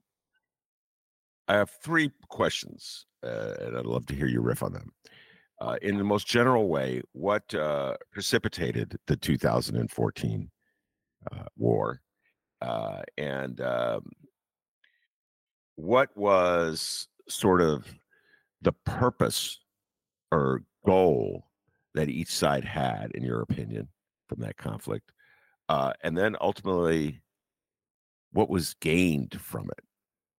I 1.47 1.55
have 1.55 1.71
three 1.83 2.11
questions, 2.29 3.05
uh, 3.23 3.53
and 3.61 3.77
I'd 3.77 3.85
love 3.85 4.05
to 4.07 4.15
hear 4.15 4.27
your 4.27 4.41
riff 4.41 4.63
on 4.63 4.73
them. 4.73 4.91
Uh, 5.61 5.77
in 5.81 5.97
the 5.97 6.03
most 6.03 6.27
general 6.27 6.67
way, 6.67 7.01
what 7.13 7.53
uh, 7.55 7.95
precipitated 8.11 8.97
the 9.07 9.15
2014 9.15 10.51
uh, 11.31 11.43
war, 11.55 12.01
uh, 12.61 13.01
and 13.17 13.61
um, 13.61 14.11
what 15.75 16.09
was 16.17 17.07
sort 17.29 17.61
of 17.61 17.85
the 18.61 18.73
purpose 18.85 19.59
or 20.31 20.61
goal 20.85 21.47
that 21.93 22.09
each 22.09 22.33
side 22.33 22.65
had, 22.65 23.11
in 23.13 23.23
your 23.23 23.41
opinion, 23.41 23.87
from 24.27 24.41
that 24.41 24.57
conflict, 24.57 25.11
uh, 25.69 25.93
and 26.03 26.17
then 26.17 26.35
ultimately, 26.41 27.21
what 28.31 28.49
was 28.49 28.75
gained 28.81 29.39
from 29.39 29.69
it, 29.77 29.83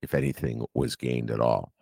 if 0.02 0.14
anything 0.14 0.64
was 0.74 0.94
gained 0.94 1.30
at 1.30 1.40
all? 1.40 1.72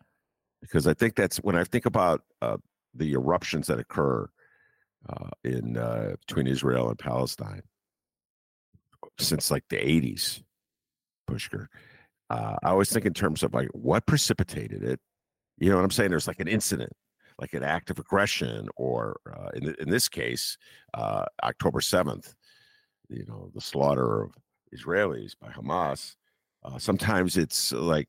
Because 0.60 0.86
I 0.86 0.94
think 0.94 1.16
that's 1.16 1.38
when 1.38 1.56
I 1.56 1.64
think 1.64 1.84
about 1.84 2.22
uh, 2.40 2.56
the 2.94 3.12
eruptions 3.12 3.66
that 3.66 3.78
occur 3.78 4.28
uh, 5.08 5.28
in 5.44 5.76
uh, 5.76 6.14
between 6.26 6.46
Israel 6.46 6.88
and 6.88 6.98
Palestine 6.98 7.62
since 9.18 9.50
like 9.50 9.64
the 9.68 9.76
80s, 9.76 10.42
Pushkar. 11.28 11.66
Uh, 12.30 12.56
I 12.62 12.70
always 12.70 12.90
think 12.90 13.06
in 13.06 13.14
terms 13.14 13.42
of 13.42 13.54
like 13.54 13.68
what 13.72 14.06
precipitated 14.06 14.82
it. 14.82 15.00
You 15.58 15.70
know 15.70 15.76
what 15.76 15.84
I'm 15.84 15.90
saying? 15.90 16.10
There's 16.10 16.26
like 16.26 16.40
an 16.40 16.48
incident, 16.48 16.92
like 17.38 17.52
an 17.52 17.62
act 17.62 17.90
of 17.90 17.98
aggression, 17.98 18.68
or 18.76 19.20
uh, 19.32 19.50
in 19.54 19.74
in 19.78 19.90
this 19.90 20.08
case, 20.08 20.56
uh, 20.94 21.26
October 21.42 21.80
7th. 21.80 22.34
You 23.08 23.24
know, 23.26 23.50
the 23.54 23.60
slaughter 23.60 24.22
of 24.22 24.32
Israelis 24.74 25.34
by 25.38 25.48
Hamas. 25.48 26.16
Uh, 26.64 26.78
sometimes 26.78 27.36
it's 27.36 27.72
like 27.72 28.08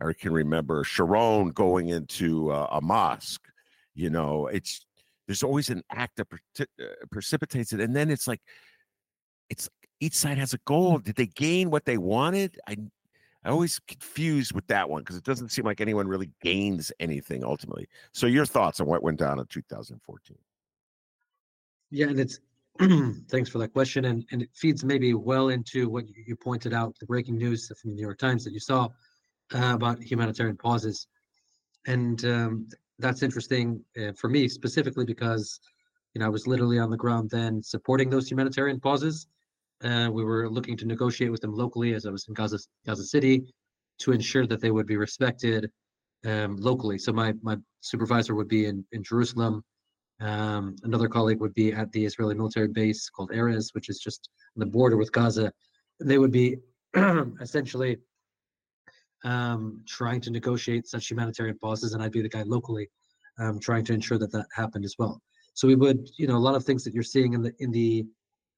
I 0.00 0.12
can 0.14 0.32
remember 0.32 0.82
Sharon 0.82 1.50
going 1.50 1.90
into 1.90 2.50
a 2.50 2.80
mosque. 2.80 3.49
You 3.94 4.10
know, 4.10 4.46
it's 4.46 4.86
there's 5.26 5.42
always 5.42 5.70
an 5.70 5.82
act 5.90 6.16
that 6.16 6.26
uh, 6.60 6.84
precipitates 7.10 7.72
it, 7.72 7.80
and 7.80 7.94
then 7.94 8.10
it's 8.10 8.26
like 8.26 8.40
it's 9.48 9.68
each 10.00 10.14
side 10.14 10.38
has 10.38 10.54
a 10.54 10.58
goal. 10.66 10.98
Did 10.98 11.16
they 11.16 11.26
gain 11.26 11.70
what 11.70 11.84
they 11.84 11.98
wanted? 11.98 12.58
I 12.66 12.76
I 13.44 13.50
always 13.50 13.78
confused 13.88 14.52
with 14.52 14.66
that 14.66 14.88
one 14.88 15.02
because 15.02 15.16
it 15.16 15.24
doesn't 15.24 15.50
seem 15.50 15.64
like 15.64 15.80
anyone 15.80 16.06
really 16.06 16.30
gains 16.42 16.92
anything 17.00 17.42
ultimately. 17.42 17.88
So 18.12 18.26
your 18.26 18.44
thoughts 18.44 18.80
on 18.80 18.86
what 18.86 19.02
went 19.02 19.18
down 19.18 19.38
in 19.38 19.46
2014? 19.46 20.36
Yeah, 21.90 22.06
and 22.08 22.20
it's 22.20 22.40
thanks 23.30 23.48
for 23.48 23.58
that 23.58 23.72
question, 23.72 24.06
and 24.06 24.24
and 24.30 24.42
it 24.42 24.50
feeds 24.54 24.84
maybe 24.84 25.14
well 25.14 25.48
into 25.48 25.88
what 25.88 26.08
you, 26.08 26.24
you 26.26 26.36
pointed 26.36 26.72
out, 26.74 26.94
the 26.98 27.06
breaking 27.06 27.36
news 27.36 27.70
from 27.80 27.90
the 27.90 27.96
New 27.96 28.02
York 28.02 28.18
Times 28.18 28.44
that 28.44 28.52
you 28.52 28.60
saw 28.60 28.88
uh, 29.54 29.72
about 29.74 30.02
humanitarian 30.02 30.56
pauses, 30.56 31.06
and 31.86 32.24
um, 32.24 32.68
that's 33.00 33.22
interesting 33.22 33.82
uh, 34.00 34.12
for 34.12 34.28
me 34.28 34.48
specifically 34.48 35.04
because 35.04 35.60
you 36.14 36.20
know 36.20 36.26
I 36.26 36.30
was 36.30 36.46
literally 36.46 36.78
on 36.78 36.90
the 36.90 36.96
ground 36.96 37.30
then 37.30 37.62
supporting 37.62 38.10
those 38.10 38.30
humanitarian 38.30 38.80
pauses 38.80 39.26
uh, 39.82 40.10
we 40.12 40.24
were 40.24 40.48
looking 40.48 40.76
to 40.76 40.86
negotiate 40.86 41.30
with 41.30 41.40
them 41.40 41.54
locally 41.54 41.94
as 41.94 42.04
I 42.04 42.10
was 42.10 42.26
in 42.28 42.34
Gaza, 42.34 42.58
Gaza 42.86 43.04
City 43.04 43.44
to 44.00 44.12
ensure 44.12 44.46
that 44.46 44.60
they 44.60 44.70
would 44.70 44.86
be 44.86 44.96
respected 44.96 45.70
um, 46.26 46.56
locally. 46.56 46.98
So 46.98 47.12
my, 47.12 47.34
my 47.42 47.56
supervisor 47.80 48.34
would 48.34 48.48
be 48.48 48.66
in, 48.66 48.84
in 48.92 49.02
Jerusalem. 49.02 49.64
Um, 50.20 50.76
another 50.82 51.08
colleague 51.08 51.40
would 51.40 51.54
be 51.54 51.72
at 51.72 51.90
the 51.92 52.04
Israeli 52.04 52.34
military 52.34 52.68
base 52.68 53.08
called 53.08 53.30
Erez, 53.30 53.68
which 53.72 53.88
is 53.88 53.98
just 54.00 54.28
on 54.54 54.60
the 54.60 54.66
border 54.66 54.98
with 54.98 55.12
Gaza. 55.12 55.50
They 55.98 56.18
would 56.18 56.32
be 56.32 56.56
essentially 57.40 57.98
um, 59.24 59.82
trying 59.86 60.20
to 60.22 60.30
negotiate 60.30 60.86
such 60.86 61.10
humanitarian 61.10 61.58
pauses, 61.58 61.92
and 61.92 62.02
I'd 62.02 62.12
be 62.12 62.22
the 62.22 62.28
guy 62.28 62.42
locally 62.42 62.88
um, 63.38 63.58
trying 63.58 63.84
to 63.86 63.92
ensure 63.92 64.18
that 64.18 64.32
that 64.32 64.46
happened 64.54 64.84
as 64.84 64.96
well. 64.98 65.20
So 65.54 65.66
we 65.66 65.74
would, 65.74 66.08
you 66.16 66.26
know, 66.26 66.36
a 66.36 66.38
lot 66.38 66.54
of 66.54 66.64
things 66.64 66.84
that 66.84 66.94
you're 66.94 67.02
seeing 67.02 67.34
in 67.34 67.42
the 67.42 67.52
in 67.58 67.70
the 67.70 68.06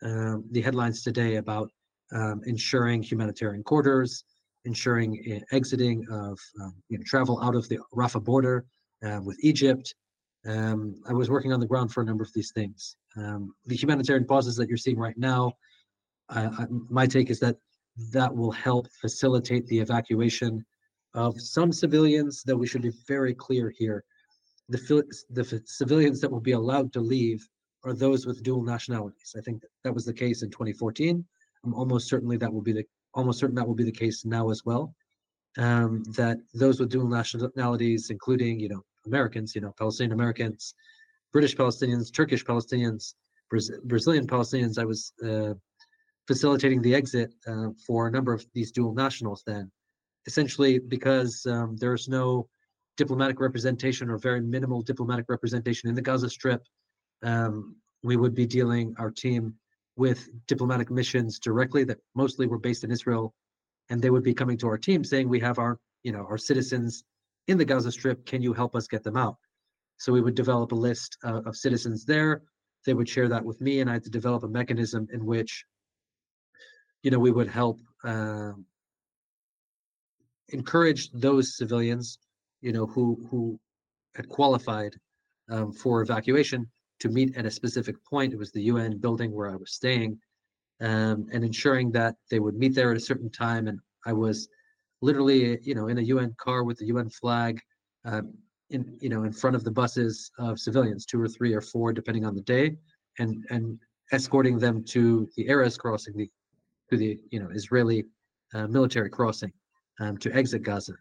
um, 0.02 0.44
the 0.50 0.60
headlines 0.60 1.02
today 1.02 1.36
about 1.36 1.70
um, 2.12 2.42
ensuring 2.46 3.02
humanitarian 3.02 3.62
corridors, 3.62 4.24
ensuring 4.64 5.22
uh, 5.32 5.56
exiting 5.56 6.06
of 6.10 6.38
um, 6.60 6.74
you 6.88 6.98
know, 6.98 7.04
travel 7.06 7.40
out 7.42 7.54
of 7.54 7.68
the 7.68 7.78
Rafah 7.94 8.22
border 8.22 8.64
uh, 9.06 9.20
with 9.22 9.38
Egypt. 9.40 9.94
Um, 10.46 10.96
I 11.08 11.12
was 11.12 11.30
working 11.30 11.52
on 11.52 11.60
the 11.60 11.66
ground 11.66 11.92
for 11.92 12.02
a 12.02 12.04
number 12.04 12.24
of 12.24 12.32
these 12.34 12.52
things. 12.52 12.96
Um, 13.16 13.54
the 13.66 13.76
humanitarian 13.76 14.26
pauses 14.26 14.56
that 14.56 14.68
you're 14.68 14.76
seeing 14.76 14.98
right 14.98 15.16
now, 15.16 15.52
I, 16.28 16.66
my 16.68 17.06
take 17.06 17.30
is 17.30 17.38
that 17.40 17.56
that 17.96 18.34
will 18.34 18.50
help 18.50 18.88
facilitate 19.00 19.66
the 19.66 19.78
evacuation 19.78 20.64
of 21.14 21.40
some 21.40 21.72
civilians. 21.72 22.42
That 22.42 22.56
we 22.56 22.66
should 22.66 22.82
be 22.82 22.92
very 23.06 23.34
clear 23.34 23.70
here. 23.76 24.04
The, 24.68 25.04
the 25.30 25.62
civilians 25.66 26.20
that 26.20 26.30
will 26.30 26.40
be 26.40 26.52
allowed 26.52 26.92
to 26.94 27.00
leave 27.00 27.46
are 27.84 27.92
those 27.92 28.26
with 28.26 28.42
dual 28.42 28.62
nationalities. 28.62 29.34
I 29.36 29.40
think 29.40 29.62
that 29.84 29.92
was 29.92 30.04
the 30.04 30.14
case 30.14 30.42
in 30.42 30.50
2014. 30.50 31.24
I'm 31.64 31.74
almost 31.74 32.08
certainly 32.08 32.36
that 32.38 32.52
will 32.52 32.62
be 32.62 32.72
the 32.72 32.84
almost 33.14 33.38
certain 33.38 33.56
that 33.56 33.66
will 33.66 33.74
be 33.74 33.84
the 33.84 33.92
case 33.92 34.24
now 34.24 34.50
as 34.50 34.64
well. 34.64 34.94
Um, 35.58 36.02
that 36.14 36.38
those 36.54 36.80
with 36.80 36.88
dual 36.88 37.08
nationalities, 37.08 38.10
including 38.10 38.58
you 38.58 38.68
know 38.68 38.82
Americans, 39.06 39.54
you 39.54 39.60
know 39.60 39.74
Palestinian 39.78 40.12
Americans, 40.12 40.74
British 41.32 41.56
Palestinians, 41.56 42.12
Turkish 42.12 42.44
Palestinians, 42.44 43.14
Brazilian 43.84 44.26
Palestinians. 44.26 44.78
I 44.78 44.84
was 44.84 45.12
uh, 45.24 45.54
facilitating 46.26 46.82
the 46.82 46.94
exit 46.94 47.34
uh, 47.46 47.68
for 47.86 48.06
a 48.06 48.10
number 48.10 48.32
of 48.32 48.44
these 48.54 48.70
dual 48.72 48.94
nationals. 48.94 49.42
Then, 49.46 49.70
essentially 50.26 50.78
because 50.78 51.44
um, 51.46 51.76
there's 51.76 52.08
no 52.08 52.48
diplomatic 52.96 53.40
representation 53.40 54.10
or 54.10 54.18
very 54.18 54.40
minimal 54.40 54.82
diplomatic 54.82 55.26
representation 55.28 55.88
in 55.88 55.94
the 55.94 56.02
Gaza 56.02 56.28
Strip 56.28 56.62
um, 57.22 57.76
we 58.02 58.16
would 58.16 58.34
be 58.34 58.46
dealing 58.46 58.94
our 58.98 59.10
team 59.10 59.54
with 59.96 60.28
diplomatic 60.46 60.90
missions 60.90 61.38
directly 61.38 61.84
that 61.84 61.98
mostly 62.14 62.46
were 62.46 62.58
based 62.58 62.84
in 62.84 62.90
Israel, 62.90 63.34
and 63.90 64.00
they 64.00 64.10
would 64.10 64.22
be 64.22 64.34
coming 64.34 64.56
to 64.58 64.68
our 64.68 64.78
team 64.78 65.04
saying, 65.04 65.28
"We 65.28 65.40
have 65.40 65.58
our, 65.58 65.78
you 66.02 66.12
know, 66.12 66.26
our 66.28 66.38
citizens 66.38 67.04
in 67.48 67.58
the 67.58 67.64
Gaza 67.64 67.92
Strip. 67.92 68.24
Can 68.26 68.42
you 68.42 68.52
help 68.52 68.74
us 68.74 68.88
get 68.88 69.04
them 69.04 69.16
out?" 69.16 69.36
So 69.98 70.12
we 70.12 70.20
would 70.20 70.34
develop 70.34 70.72
a 70.72 70.76
list 70.76 71.18
uh, 71.24 71.42
of 71.44 71.56
citizens 71.56 72.04
there. 72.04 72.42
They 72.86 72.94
would 72.94 73.08
share 73.08 73.28
that 73.28 73.44
with 73.44 73.60
me, 73.60 73.80
and 73.80 73.88
I 73.88 73.94
had 73.94 74.04
to 74.04 74.10
develop 74.10 74.42
a 74.42 74.48
mechanism 74.48 75.06
in 75.12 75.24
which, 75.24 75.64
you 77.02 77.10
know, 77.10 77.18
we 77.18 77.30
would 77.30 77.48
help 77.48 77.80
uh, 78.04 78.52
encourage 80.48 81.10
those 81.12 81.56
civilians, 81.56 82.18
you 82.60 82.72
know, 82.72 82.86
who 82.86 83.26
who 83.30 83.58
had 84.14 84.28
qualified 84.28 84.94
um, 85.50 85.72
for 85.72 86.02
evacuation 86.02 86.66
to 87.00 87.08
meet 87.08 87.36
at 87.36 87.46
a 87.46 87.50
specific 87.50 87.96
point. 88.04 88.32
It 88.32 88.38
was 88.38 88.52
the 88.52 88.62
UN 88.62 88.98
building 88.98 89.32
where 89.32 89.50
I 89.50 89.56
was 89.56 89.72
staying, 89.72 90.18
um, 90.80 91.26
and 91.32 91.44
ensuring 91.44 91.90
that 91.92 92.14
they 92.30 92.38
would 92.38 92.56
meet 92.56 92.74
there 92.74 92.90
at 92.90 92.96
a 92.96 93.00
certain 93.00 93.30
time. 93.30 93.66
And 93.66 93.78
I 94.06 94.12
was 94.12 94.48
literally, 95.00 95.58
you 95.62 95.74
know, 95.74 95.88
in 95.88 95.98
a 95.98 96.02
UN 96.02 96.34
car 96.38 96.62
with 96.62 96.78
the 96.78 96.86
UN 96.86 97.10
flag, 97.10 97.60
um, 98.04 98.32
in 98.70 98.96
you 99.00 99.08
know, 99.08 99.24
in 99.24 99.32
front 99.32 99.56
of 99.56 99.64
the 99.64 99.70
buses 99.70 100.30
of 100.38 100.60
civilians, 100.60 101.04
two 101.04 101.20
or 101.20 101.28
three 101.28 101.52
or 101.52 101.60
four, 101.60 101.92
depending 101.92 102.24
on 102.24 102.34
the 102.36 102.42
day, 102.42 102.76
and 103.18 103.44
and 103.50 103.78
escorting 104.12 104.58
them 104.58 104.84
to 104.84 105.28
the 105.36 105.46
Erez 105.46 105.78
crossing, 105.78 106.16
the 106.16 106.30
to 106.92 106.98
the 106.98 107.18
you 107.30 107.40
know 107.40 107.48
Israeli 107.52 108.04
uh, 108.54 108.66
military 108.66 109.08
crossing 109.08 109.52
um, 110.00 110.18
to 110.18 110.32
exit 110.34 110.62
Gaza, 110.62 110.94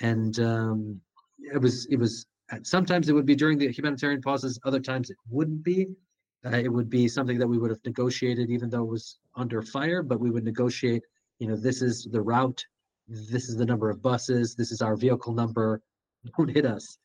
and 0.00 0.38
um, 0.40 1.00
it 1.38 1.60
was 1.60 1.86
it 1.86 1.96
was 1.96 2.26
sometimes 2.62 3.08
it 3.08 3.14
would 3.14 3.26
be 3.26 3.34
during 3.34 3.58
the 3.58 3.70
humanitarian 3.72 4.20
pauses, 4.20 4.60
other 4.64 4.80
times 4.80 5.10
it 5.10 5.16
wouldn't 5.30 5.64
be. 5.64 5.86
Uh, 6.44 6.56
it 6.56 6.72
would 6.72 6.90
be 6.90 7.06
something 7.08 7.38
that 7.38 7.46
we 7.46 7.56
would 7.56 7.70
have 7.70 7.78
negotiated, 7.84 8.50
even 8.50 8.68
though 8.68 8.82
it 8.82 8.90
was 8.90 9.18
under 9.36 9.62
fire, 9.62 10.02
but 10.02 10.18
we 10.18 10.30
would 10.30 10.44
negotiate, 10.44 11.02
you 11.38 11.46
know, 11.46 11.54
this 11.54 11.82
is 11.82 12.08
the 12.10 12.20
route, 12.20 12.62
this 13.06 13.48
is 13.48 13.56
the 13.56 13.64
number 13.64 13.88
of 13.88 14.02
buses, 14.02 14.56
this 14.56 14.72
is 14.72 14.82
our 14.82 14.96
vehicle 14.96 15.32
number, 15.32 15.80
don't 16.36 16.50
hit 16.50 16.66
us. 16.66 16.98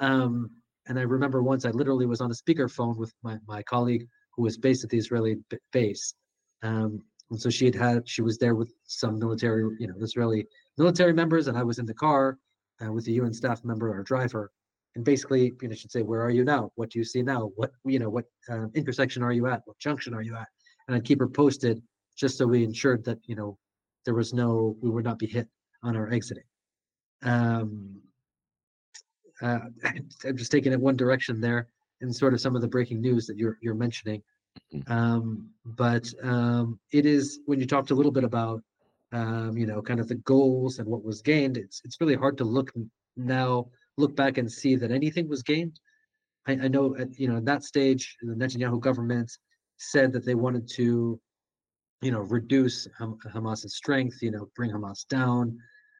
Um, 0.00 0.50
and 0.86 0.98
I 0.98 1.02
remember 1.02 1.42
once 1.42 1.66
I 1.66 1.70
literally 1.70 2.06
was 2.06 2.22
on 2.22 2.30
a 2.30 2.34
speakerphone 2.34 2.96
with 2.96 3.12
my, 3.22 3.36
my 3.46 3.62
colleague 3.62 4.08
who 4.34 4.42
was 4.42 4.56
based 4.56 4.84
at 4.84 4.90
the 4.90 4.96
Israeli 4.96 5.36
base. 5.70 6.14
Um, 6.62 7.02
and 7.30 7.40
so 7.40 7.50
she 7.50 7.66
had 7.66 7.74
had, 7.74 8.08
she 8.08 8.22
was 8.22 8.38
there 8.38 8.54
with 8.54 8.72
some 8.86 9.18
military, 9.18 9.62
you 9.78 9.86
know, 9.86 9.94
Israeli 10.00 10.46
military 10.78 11.12
members, 11.12 11.48
and 11.48 11.58
I 11.58 11.62
was 11.62 11.78
in 11.78 11.86
the 11.86 11.94
car 11.94 12.38
uh, 12.84 12.92
with 12.92 13.04
the 13.04 13.12
UN 13.12 13.32
staff 13.32 13.64
member, 13.64 13.92
our 13.92 14.02
driver. 14.02 14.50
And 14.94 15.04
basically 15.04 15.52
you 15.60 15.68
know 15.68 15.74
should 15.74 15.92
say 15.92 16.02
where 16.02 16.22
are 16.22 16.30
you 16.30 16.44
now? 16.44 16.72
What 16.74 16.90
do 16.90 16.98
you 16.98 17.04
see 17.04 17.22
now? 17.22 17.50
What 17.56 17.70
you 17.84 17.98
know 17.98 18.08
what 18.08 18.24
uh, 18.48 18.66
intersection 18.74 19.22
are 19.22 19.32
you 19.32 19.46
at? 19.46 19.62
What 19.64 19.78
junction 19.78 20.14
are 20.14 20.22
you 20.22 20.34
at? 20.34 20.48
And 20.86 20.96
i'd 20.96 21.04
keep 21.04 21.20
her 21.20 21.28
posted 21.28 21.82
just 22.16 22.36
so 22.36 22.46
we 22.46 22.64
ensured 22.64 23.04
that 23.04 23.18
you 23.26 23.36
know 23.36 23.58
there 24.04 24.14
was 24.14 24.32
no 24.32 24.76
we 24.80 24.90
would 24.90 25.04
not 25.04 25.18
be 25.18 25.26
hit 25.26 25.46
on 25.82 25.96
our 25.96 26.10
exiting. 26.12 26.44
Um, 27.22 28.00
uh, 29.40 29.60
I'm 30.24 30.36
just 30.36 30.50
taking 30.50 30.72
it 30.72 30.80
one 30.80 30.96
direction 30.96 31.40
there, 31.40 31.68
and 32.00 32.14
sort 32.14 32.34
of 32.34 32.40
some 32.40 32.56
of 32.56 32.62
the 32.62 32.68
breaking 32.68 33.00
news 33.00 33.26
that 33.26 33.36
you're 33.36 33.58
you're 33.60 33.74
mentioning. 33.74 34.22
Mhm. 34.74 34.90
Um, 34.90 35.50
but 35.64 36.12
um, 36.22 36.78
it 36.92 37.06
is 37.06 37.40
when 37.46 37.60
you 37.60 37.66
talked 37.66 37.90
a 37.90 37.94
little 37.94 38.12
bit 38.12 38.24
about 38.24 38.62
um, 39.12 39.56
you 39.56 39.66
know 39.66 39.80
kind 39.82 40.00
of 40.00 40.08
the 40.08 40.16
goals 40.16 40.78
and 40.78 40.88
what 40.88 41.04
was 41.04 41.22
gained. 41.22 41.56
It's 41.56 41.80
it's 41.84 42.00
really 42.00 42.14
hard 42.16 42.36
to 42.38 42.44
look 42.44 42.70
now 43.16 43.68
look 43.96 44.14
back 44.16 44.38
and 44.38 44.50
see 44.50 44.76
that 44.76 44.90
anything 44.90 45.28
was 45.28 45.42
gained. 45.42 45.80
I, 46.46 46.52
I 46.52 46.68
know 46.68 46.96
at 46.96 47.18
you 47.18 47.28
know 47.28 47.38
at 47.38 47.44
that 47.46 47.64
stage 47.64 48.16
the 48.22 48.34
Netanyahu 48.34 48.80
government 48.80 49.30
said 49.78 50.12
that 50.12 50.24
they 50.26 50.34
wanted 50.34 50.68
to 50.76 51.20
you 52.02 52.10
know 52.12 52.20
reduce 52.20 52.86
Ham- 52.98 53.18
Hamas's 53.34 53.76
strength, 53.76 54.18
you 54.22 54.30
know 54.30 54.48
bring 54.56 54.70
Hamas 54.72 55.06
down, 55.08 55.58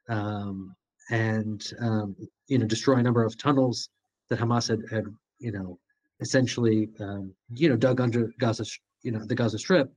um, 0.09 0.75
and 1.11 1.61
um, 1.81 2.15
you 2.47 2.57
know 2.57 2.65
destroy 2.65 2.97
a 2.97 3.03
number 3.03 3.23
of 3.23 3.37
tunnels 3.37 3.89
that 4.29 4.39
Hamas 4.39 4.69
had 4.69 4.81
had 4.91 5.05
you 5.39 5.51
know 5.51 5.79
essentially 6.21 6.89
um, 6.99 7.33
you 7.53 7.69
know 7.69 7.77
dug 7.77 8.01
under 8.01 8.31
Gaza 8.39 8.65
you 9.03 9.11
know 9.11 9.25
the 9.25 9.35
Gaza 9.35 9.57
Strip. 9.57 9.91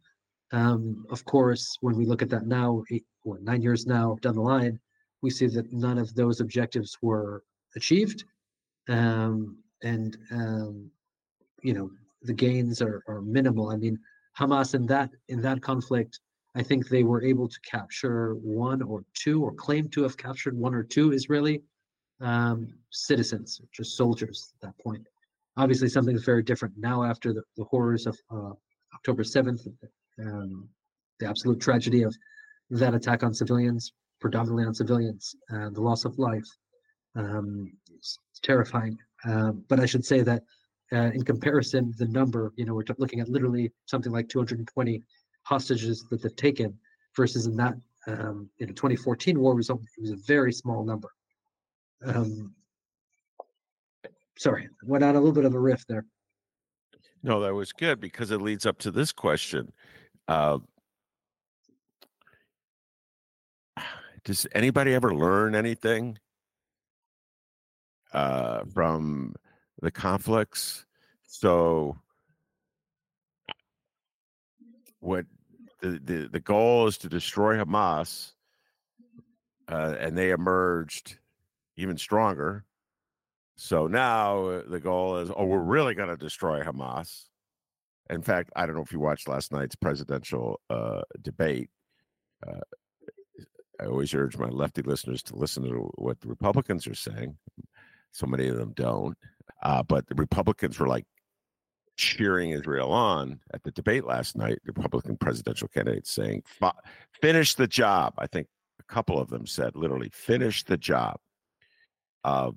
Um, 0.53 1.07
of 1.11 1.25
course, 1.25 1.79
when 1.81 1.97
we 1.97 2.05
look 2.05 2.21
at 2.21 2.29
that 2.29 2.47
now, 2.47 2.83
eight, 2.91 3.07
what, 3.23 3.43
nine 3.43 3.63
years 3.63 3.87
now 3.87 4.19
down 4.21 4.35
the 4.35 4.43
line, 4.43 4.79
we 5.23 5.31
see 5.31 5.47
that 5.47 5.73
none 5.73 5.97
of 5.97 6.15
those 6.15 6.41
objectives 6.41 6.99
were 7.01 7.43
achieved, 7.75 8.25
um, 8.89 9.57
and 9.83 10.19
um, 10.31 10.91
you 11.63 11.73
know 11.73 11.91
the 12.23 12.35
gains 12.35 12.83
are, 12.83 13.03
are 13.09 13.23
minimal. 13.23 13.71
I 13.71 13.77
mean, 13.77 13.99
Hamas 14.39 14.75
in 14.75 14.87
that 14.87 15.11
in 15.29 15.41
that 15.43 15.63
conflict, 15.63 16.21
I 16.55 16.63
think 16.63 16.89
they 16.89 17.03
were 17.03 17.23
able 17.23 17.49
to 17.49 17.61
capture 17.61 18.35
one 18.35 18.83
or 18.83 19.05
two, 19.15 19.43
or 19.43 19.53
claim 19.53 19.89
to 19.91 20.03
have 20.03 20.17
captured 20.17 20.57
one 20.57 20.75
or 20.75 20.83
two 20.83 21.13
Israeli 21.13 21.63
um, 22.21 22.69
citizens, 22.91 23.61
just 23.73 23.97
soldiers 23.97 24.53
at 24.55 24.69
that 24.69 24.83
point. 24.83 25.07
Obviously, 25.57 25.89
something 25.89 26.17
is 26.17 26.25
very 26.25 26.43
different 26.43 26.75
now 26.79 27.03
after 27.05 27.33
the, 27.33 27.43
the 27.57 27.65
horrors 27.65 28.07
of 28.07 28.19
uh, 28.31 28.53
October 28.95 29.25
seventh, 29.25 29.67
um, 30.19 30.69
the 31.21 31.27
absolute 31.29 31.61
tragedy 31.61 32.03
of 32.03 32.15
that 32.71 32.95
attack 32.95 33.23
on 33.23 33.35
civilians, 33.35 33.93
predominantly 34.21 34.65
on 34.65 34.75
civilians, 34.75 35.35
uh, 35.53 35.69
the 35.71 35.81
loss 35.81 36.05
of 36.05 36.19
life. 36.19 36.47
Um, 37.15 37.71
it's, 37.95 38.19
terrifying. 38.43 38.99
Uh, 39.25 39.53
but 39.69 39.79
I 39.79 39.87
should 39.87 40.05
say 40.05 40.23
that 40.23 40.43
uh, 40.93 41.13
in 41.15 41.23
comparison, 41.23 41.95
the 41.97 42.09
number, 42.09 42.53
you 42.57 42.65
know, 42.65 42.75
we're 42.75 42.85
looking 42.99 43.21
at 43.21 43.29
literally 43.29 43.71
something 43.87 44.11
like 44.11 44.29
220 44.29 45.01
hostages 45.45 46.05
that 46.11 46.23
they've 46.23 46.35
taken 46.35 46.77
versus 47.17 47.47
in 47.47 47.55
that, 47.57 47.75
um, 48.09 48.51
you 48.59 48.67
know, 48.67 48.73
2014 48.73 49.39
war 49.39 49.53
only- 49.53 49.85
it 49.97 50.01
was 50.01 50.11
a 50.11 50.17
very 50.27 50.53
small 50.53 50.85
number. 50.85 51.09
Um, 52.05 52.53
sorry, 54.37 54.69
went 54.85 55.05
on 55.05 55.17
a 55.17 55.19
little 55.19 55.33
bit 55.33 55.45
of 55.45 55.55
a 55.55 55.61
riff 55.61 55.87
there. 55.87 56.05
No, 57.23 57.41
that 57.41 57.55
was 57.55 57.73
good 57.73 58.01
because 58.01 58.31
it 58.31 58.43
leads 58.43 58.67
up 58.67 58.79
to 58.79 58.91
this 58.91 59.13
question. 59.13 59.73
Uh, 60.27 60.59
does 64.25 64.47
anybody 64.55 64.95
ever 64.95 65.15
learn 65.15 65.55
anything 65.55 66.19
uh, 68.13 68.65
from 68.73 69.35
the 69.81 69.91
conflicts? 69.91 70.85
So, 71.27 71.97
what 75.01 75.27
the, 75.81 76.01
the, 76.05 76.29
the 76.33 76.41
goal 76.41 76.87
is 76.87 76.99
to 76.99 77.09
destroy 77.09 77.57
Hamas, 77.57 78.33
uh, 79.69 79.95
and 79.99 80.17
they 80.17 80.31
emerged 80.31 81.19
even 81.77 81.97
stronger. 81.97 82.65
So 83.63 83.87
now 83.87 84.47
uh, 84.47 84.63
the 84.69 84.81
goal 84.81 85.19
is, 85.19 85.31
oh, 85.37 85.45
we're 85.45 85.61
really 85.61 85.95
going 85.95 86.09
to 86.09 86.17
destroy 86.17 86.65
Hamas. 86.65 87.27
In 88.11 88.21
fact, 88.21 88.51
I 88.57 88.67
don't 88.67 88.75
know 88.75 88.83
if 88.83 88.91
you 88.91 88.99
watched 88.99 89.29
last 89.29 89.53
night's 89.53 89.77
presidential 89.77 90.61
uh, 90.69 91.03
debate. 91.23 91.71
Uh, 92.45 92.59
I 93.81 93.85
always 93.85 94.13
urge 94.15 94.37
my 94.37 94.49
lefty 94.49 94.83
listeners 94.83 95.23
to 95.25 95.37
listen 95.37 95.63
to 95.63 95.93
what 95.95 96.21
the 96.21 96.27
Republicans 96.27 96.89
are 96.89 96.97
saying. 96.97 97.37
So 98.11 98.27
many 98.27 98.49
of 98.49 98.57
them 98.57 98.73
don't. 98.75 99.17
Uh, 99.63 99.85
but 99.85 100.09
the 100.09 100.17
Republicans 100.17 100.81
were 100.81 100.89
like 100.89 101.07
cheering 101.97 102.51
Israel 102.51 102.91
on 102.91 103.39
at 103.55 103.63
the 103.63 103.71
debate 103.71 104.05
last 104.05 104.37
night. 104.37 104.59
The 104.65 104.73
Republican 104.73 105.17
presidential 105.17 105.69
candidates 105.69 106.11
saying, 106.11 106.43
finish 107.21 107.55
the 107.55 107.69
job. 107.69 108.15
I 108.19 108.27
think 108.27 108.49
a 108.81 108.93
couple 108.93 109.21
of 109.21 109.31
them 109.31 109.47
said 109.47 109.77
literally, 109.77 110.11
finish 110.13 110.65
the 110.65 110.77
job 110.77 111.21
of 112.25 112.57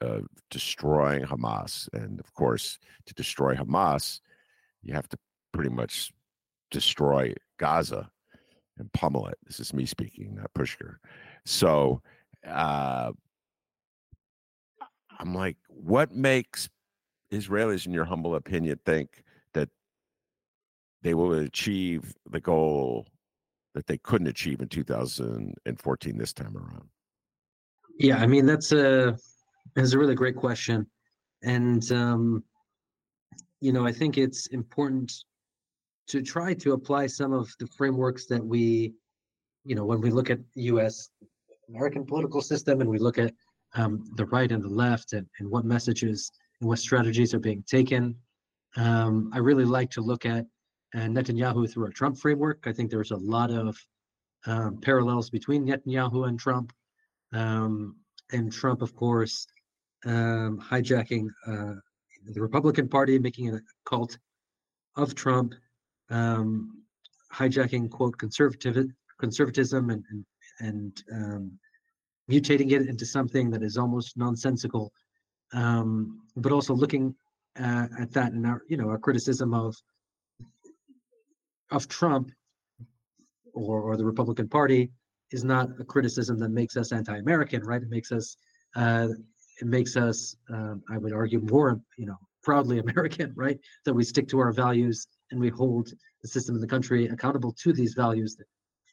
uh, 0.00 0.20
destroying 0.50 1.24
Hamas. 1.24 1.88
And 1.92 2.20
of 2.20 2.32
course, 2.34 2.78
to 3.06 3.14
destroy 3.14 3.54
Hamas, 3.54 4.20
you 4.82 4.94
have 4.94 5.08
to 5.08 5.18
pretty 5.52 5.70
much 5.70 6.12
destroy 6.70 7.34
Gaza 7.58 8.10
and 8.78 8.92
pummel 8.92 9.26
it. 9.26 9.38
This 9.46 9.60
is 9.60 9.74
me 9.74 9.86
speaking, 9.86 10.36
not 10.36 10.52
Pushkar. 10.54 10.96
So 11.44 12.00
uh, 12.46 13.12
I'm 15.18 15.34
like, 15.34 15.56
what 15.68 16.12
makes 16.12 16.68
Israelis, 17.32 17.86
in 17.86 17.92
your 17.92 18.04
humble 18.04 18.34
opinion, 18.34 18.78
think 18.84 19.22
that 19.54 19.68
they 21.02 21.14
will 21.14 21.32
achieve 21.34 22.14
the 22.30 22.40
goal 22.40 23.06
that 23.74 23.86
they 23.86 23.98
couldn't 23.98 24.26
achieve 24.26 24.60
in 24.60 24.68
2014 24.68 26.18
this 26.18 26.32
time 26.32 26.56
around? 26.56 26.88
Yeah, 27.98 28.16
I 28.16 28.26
mean 28.26 28.46
that's 28.46 28.72
a 28.72 29.16
that's 29.74 29.92
a 29.92 29.98
really 29.98 30.14
great 30.14 30.36
question, 30.36 30.86
and 31.42 31.90
um, 31.92 32.44
you 33.60 33.72
know 33.72 33.86
I 33.86 33.92
think 33.92 34.18
it's 34.18 34.46
important 34.48 35.12
to 36.10 36.22
try 36.22 36.52
to 36.52 36.72
apply 36.72 37.06
some 37.06 37.32
of 37.32 37.54
the 37.60 37.66
frameworks 37.68 38.26
that 38.26 38.44
we, 38.44 38.92
you 39.64 39.76
know, 39.76 39.84
when 39.84 40.00
we 40.00 40.10
look 40.10 40.28
at 40.28 40.40
U.S. 40.54 41.08
American 41.68 42.04
political 42.04 42.40
system 42.42 42.80
and 42.80 42.90
we 42.90 42.98
look 42.98 43.16
at 43.16 43.32
um, 43.74 44.04
the 44.16 44.26
right 44.26 44.50
and 44.50 44.64
the 44.64 44.68
left 44.68 45.12
and, 45.12 45.24
and 45.38 45.48
what 45.48 45.64
messages 45.64 46.32
and 46.60 46.68
what 46.68 46.80
strategies 46.80 47.32
are 47.32 47.38
being 47.38 47.62
taken. 47.62 48.16
Um, 48.76 49.30
I 49.32 49.38
really 49.38 49.64
like 49.64 49.88
to 49.92 50.00
look 50.00 50.26
at 50.26 50.44
uh, 50.96 50.98
Netanyahu 50.98 51.70
through 51.72 51.86
a 51.86 51.92
Trump 51.92 52.18
framework. 52.18 52.64
I 52.66 52.72
think 52.72 52.90
there's 52.90 53.12
a 53.12 53.16
lot 53.16 53.52
of 53.52 53.78
um, 54.46 54.80
parallels 54.80 55.30
between 55.30 55.64
Netanyahu 55.64 56.26
and 56.26 56.40
Trump. 56.40 56.72
Um, 57.32 57.94
and 58.32 58.52
Trump, 58.52 58.82
of 58.82 58.96
course, 58.96 59.46
um, 60.06 60.60
hijacking 60.60 61.28
uh, 61.46 61.74
the 62.26 62.40
Republican 62.40 62.88
Party, 62.88 63.18
making 63.18 63.46
it 63.46 63.54
a 63.54 63.60
cult 63.84 64.18
of 64.96 65.14
Trump, 65.14 65.54
um, 66.10 66.82
hijacking 67.32 67.90
quote 67.90 68.16
conservative 68.18 68.86
conservatism 69.18 69.90
and 69.90 70.04
and, 70.10 70.24
and 70.60 71.04
um, 71.12 71.58
mutating 72.30 72.72
it 72.72 72.88
into 72.88 73.06
something 73.06 73.50
that 73.50 73.62
is 73.62 73.76
almost 73.76 74.16
nonsensical. 74.16 74.92
Um, 75.52 76.22
but 76.36 76.52
also 76.52 76.74
looking 76.74 77.14
uh, 77.58 77.86
at 77.98 78.12
that 78.12 78.32
and 78.32 78.46
our 78.46 78.62
you 78.68 78.76
know 78.76 78.88
our 78.88 78.98
criticism 78.98 79.52
of 79.52 79.74
of 81.70 81.88
Trump 81.88 82.30
or 83.52 83.80
or 83.80 83.96
the 83.96 84.04
Republican 84.04 84.48
Party 84.48 84.90
is 85.32 85.44
not 85.44 85.68
a 85.78 85.84
criticism 85.84 86.38
that 86.38 86.50
makes 86.50 86.76
us 86.76 86.92
anti-American, 86.92 87.62
right? 87.62 87.82
It 87.82 87.88
makes 87.88 88.10
us 88.10 88.36
uh, 88.74 89.08
it 89.60 89.66
makes 89.66 89.96
us, 89.96 90.36
um, 90.50 90.82
I 90.90 90.98
would 90.98 91.12
argue, 91.12 91.40
more 91.40 91.80
you 91.96 92.06
know 92.06 92.16
proudly 92.42 92.78
American, 92.86 93.32
right? 93.36 93.58
That 93.84 93.94
we 93.94 94.04
stick 94.04 94.28
to 94.28 94.38
our 94.40 94.52
values 94.52 95.06
and 95.30 95.40
we 95.40 95.48
hold 95.48 95.92
the 96.22 96.28
system 96.28 96.54
in 96.54 96.60
the 96.60 96.66
country 96.66 97.06
accountable 97.06 97.52
to 97.62 97.72
these 97.72 97.94
values 97.94 98.36
that 98.36 98.46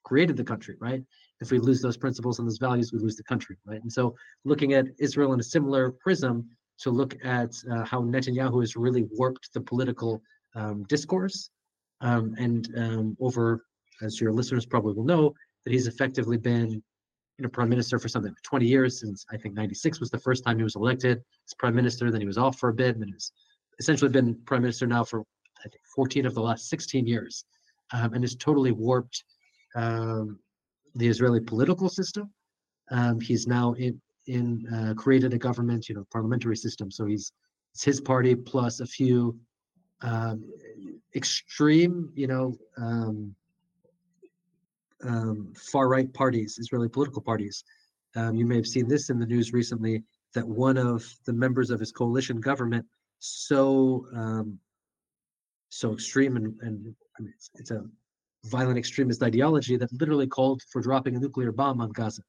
created 0.03 0.37
the 0.37 0.43
country, 0.43 0.75
right? 0.79 1.03
If 1.41 1.51
we 1.51 1.59
lose 1.59 1.81
those 1.81 1.97
principles 1.97 2.39
and 2.39 2.47
those 2.47 2.57
values, 2.57 2.93
we 2.93 2.99
lose 2.99 3.15
the 3.15 3.23
country, 3.23 3.57
right? 3.65 3.81
And 3.81 3.91
so, 3.91 4.15
looking 4.45 4.73
at 4.73 4.85
Israel 4.99 5.33
in 5.33 5.39
a 5.39 5.43
similar 5.43 5.91
prism 5.91 6.49
to 6.79 6.91
look 6.91 7.15
at 7.23 7.51
uh, 7.71 7.83
how 7.83 8.01
Netanyahu 8.01 8.61
has 8.61 8.75
really 8.75 9.05
warped 9.11 9.49
the 9.53 9.61
political 9.61 10.21
um, 10.55 10.83
discourse, 10.83 11.49
um, 12.01 12.35
and 12.37 12.69
um, 12.77 13.17
over, 13.19 13.65
as 14.01 14.21
your 14.21 14.31
listeners 14.31 14.65
probably 14.65 14.93
will 14.93 15.03
know, 15.03 15.33
that 15.65 15.73
he's 15.73 15.87
effectively 15.87 16.37
been, 16.37 16.81
you 17.37 17.43
know, 17.43 17.49
prime 17.49 17.69
minister 17.69 17.99
for 17.99 18.07
something 18.07 18.31
like 18.31 18.41
20 18.41 18.65
years 18.65 18.99
since 18.99 19.25
I 19.31 19.37
think 19.37 19.53
96 19.53 19.99
was 19.99 20.09
the 20.09 20.19
first 20.19 20.43
time 20.43 20.57
he 20.57 20.63
was 20.63 20.75
elected 20.75 21.19
as 21.47 21.53
prime 21.53 21.75
minister. 21.75 22.09
Then 22.09 22.21
he 22.21 22.27
was 22.27 22.37
off 22.37 22.57
for 22.57 22.69
a 22.69 22.73
bit, 22.73 22.95
and 22.95 23.01
then 23.01 23.09
he's 23.09 23.31
essentially 23.79 24.09
been 24.09 24.35
prime 24.45 24.61
minister 24.61 24.87
now 24.87 25.03
for 25.03 25.21
I 25.59 25.69
think 25.69 25.81
14 25.95 26.25
of 26.25 26.33
the 26.33 26.41
last 26.41 26.69
16 26.69 27.05
years, 27.05 27.45
um, 27.93 28.13
and 28.13 28.23
has 28.23 28.35
totally 28.35 28.71
warped 28.71 29.23
um, 29.75 30.39
the 30.95 31.07
Israeli 31.07 31.39
political 31.39 31.89
system. 31.89 32.31
Um, 32.89 33.19
he's 33.19 33.47
now 33.47 33.73
in 33.73 34.01
in 34.25 34.67
uh, 34.73 34.93
created 34.95 35.33
a 35.33 35.37
government, 35.37 35.87
you 35.87 35.95
know, 35.95 36.05
parliamentary 36.11 36.57
system. 36.57 36.91
So 36.91 37.05
he's 37.05 37.31
it's 37.73 37.83
his 37.83 38.01
party 38.01 38.35
plus 38.35 38.79
a 38.79 38.85
few 38.85 39.39
um, 40.01 40.43
extreme, 41.15 42.11
you 42.15 42.27
know, 42.27 42.57
um, 45.03 45.53
far 45.55 45.87
right 45.87 46.11
parties, 46.13 46.57
Israeli 46.59 46.89
political 46.89 47.21
parties. 47.21 47.63
Um, 48.15 48.35
you 48.35 48.45
may 48.45 48.55
have 48.55 48.67
seen 48.67 48.87
this 48.87 49.09
in 49.09 49.19
the 49.19 49.25
news 49.25 49.53
recently 49.53 50.03
that 50.33 50.47
one 50.47 50.77
of 50.77 51.05
the 51.25 51.33
members 51.33 51.69
of 51.69 51.79
his 51.79 51.91
coalition 51.91 52.39
government 52.39 52.85
so 53.19 54.05
um, 54.15 54.59
so 55.69 55.93
extreme 55.93 56.35
and, 56.37 56.53
and 56.61 56.95
I 57.17 57.21
mean, 57.21 57.33
it's, 57.35 57.49
it's, 57.55 57.71
a 57.71 57.83
violent 58.45 58.77
extremist 58.77 59.23
ideology 59.23 59.75
that 59.75 59.91
literally 59.91 60.27
called 60.27 60.61
for 60.71 60.81
dropping 60.81 61.15
a 61.15 61.19
nuclear 61.19 61.51
bomb 61.51 61.81
on 61.81 61.91
Gaza. 61.91 62.21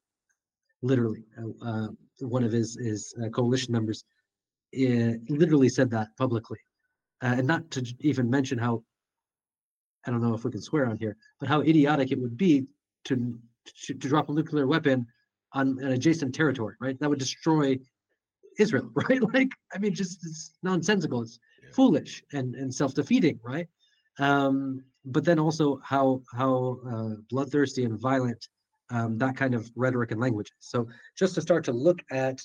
Literally, 0.81 1.23
uh, 1.37 1.65
uh, 1.65 1.87
one 2.19 2.43
of 2.43 2.51
his 2.51 2.77
his 2.81 3.13
uh, 3.23 3.29
coalition 3.29 3.71
members 3.71 4.03
uh, 4.75 5.13
literally 5.29 5.69
said 5.69 5.89
that 5.91 6.07
publicly, 6.17 6.57
uh, 7.21 7.35
and 7.37 7.47
not 7.47 7.69
to 7.71 7.85
even 7.99 8.29
mention 8.29 8.57
how 8.57 8.83
I 10.09 10.11
don't 10.11 10.23
know 10.23 10.33
if 10.33 10.43
we 10.43 10.49
can 10.49 10.61
swear 10.61 10.87
on 10.87 10.97
here, 10.97 11.15
but 11.39 11.47
how 11.47 11.61
idiotic 11.61 12.11
it 12.11 12.19
would 12.19 12.35
be 12.35 12.65
to 13.05 13.37
to, 13.85 13.93
to 13.93 14.07
drop 14.07 14.29
a 14.29 14.33
nuclear 14.33 14.65
weapon 14.65 15.05
on 15.53 15.77
an 15.81 15.91
adjacent 15.91 16.33
territory, 16.33 16.75
right? 16.81 16.99
That 16.99 17.09
would 17.09 17.19
destroy 17.19 17.77
Israel, 18.57 18.89
right? 18.95 19.21
Like, 19.33 19.49
I 19.71 19.77
mean, 19.77 19.93
just 19.93 20.25
it's 20.25 20.53
nonsensical. 20.63 21.21
It's 21.21 21.37
yeah. 21.63 21.69
foolish 21.73 22.23
and 22.33 22.55
and 22.55 22.73
self 22.73 22.95
defeating, 22.95 23.39
right? 23.43 23.67
Um, 24.17 24.83
but 25.05 25.23
then 25.23 25.37
also 25.37 25.79
how 25.83 26.23
how 26.33 26.79
uh, 26.91 27.21
bloodthirsty 27.29 27.83
and 27.83 27.99
violent 27.99 28.47
um, 28.89 29.19
that 29.19 29.37
kind 29.37 29.53
of 29.53 29.69
rhetoric 29.75 30.09
and 30.09 30.19
language. 30.19 30.51
So 30.59 30.87
just 31.15 31.35
to 31.35 31.41
start 31.41 31.63
to 31.65 31.71
look 31.71 31.99
at 32.11 32.41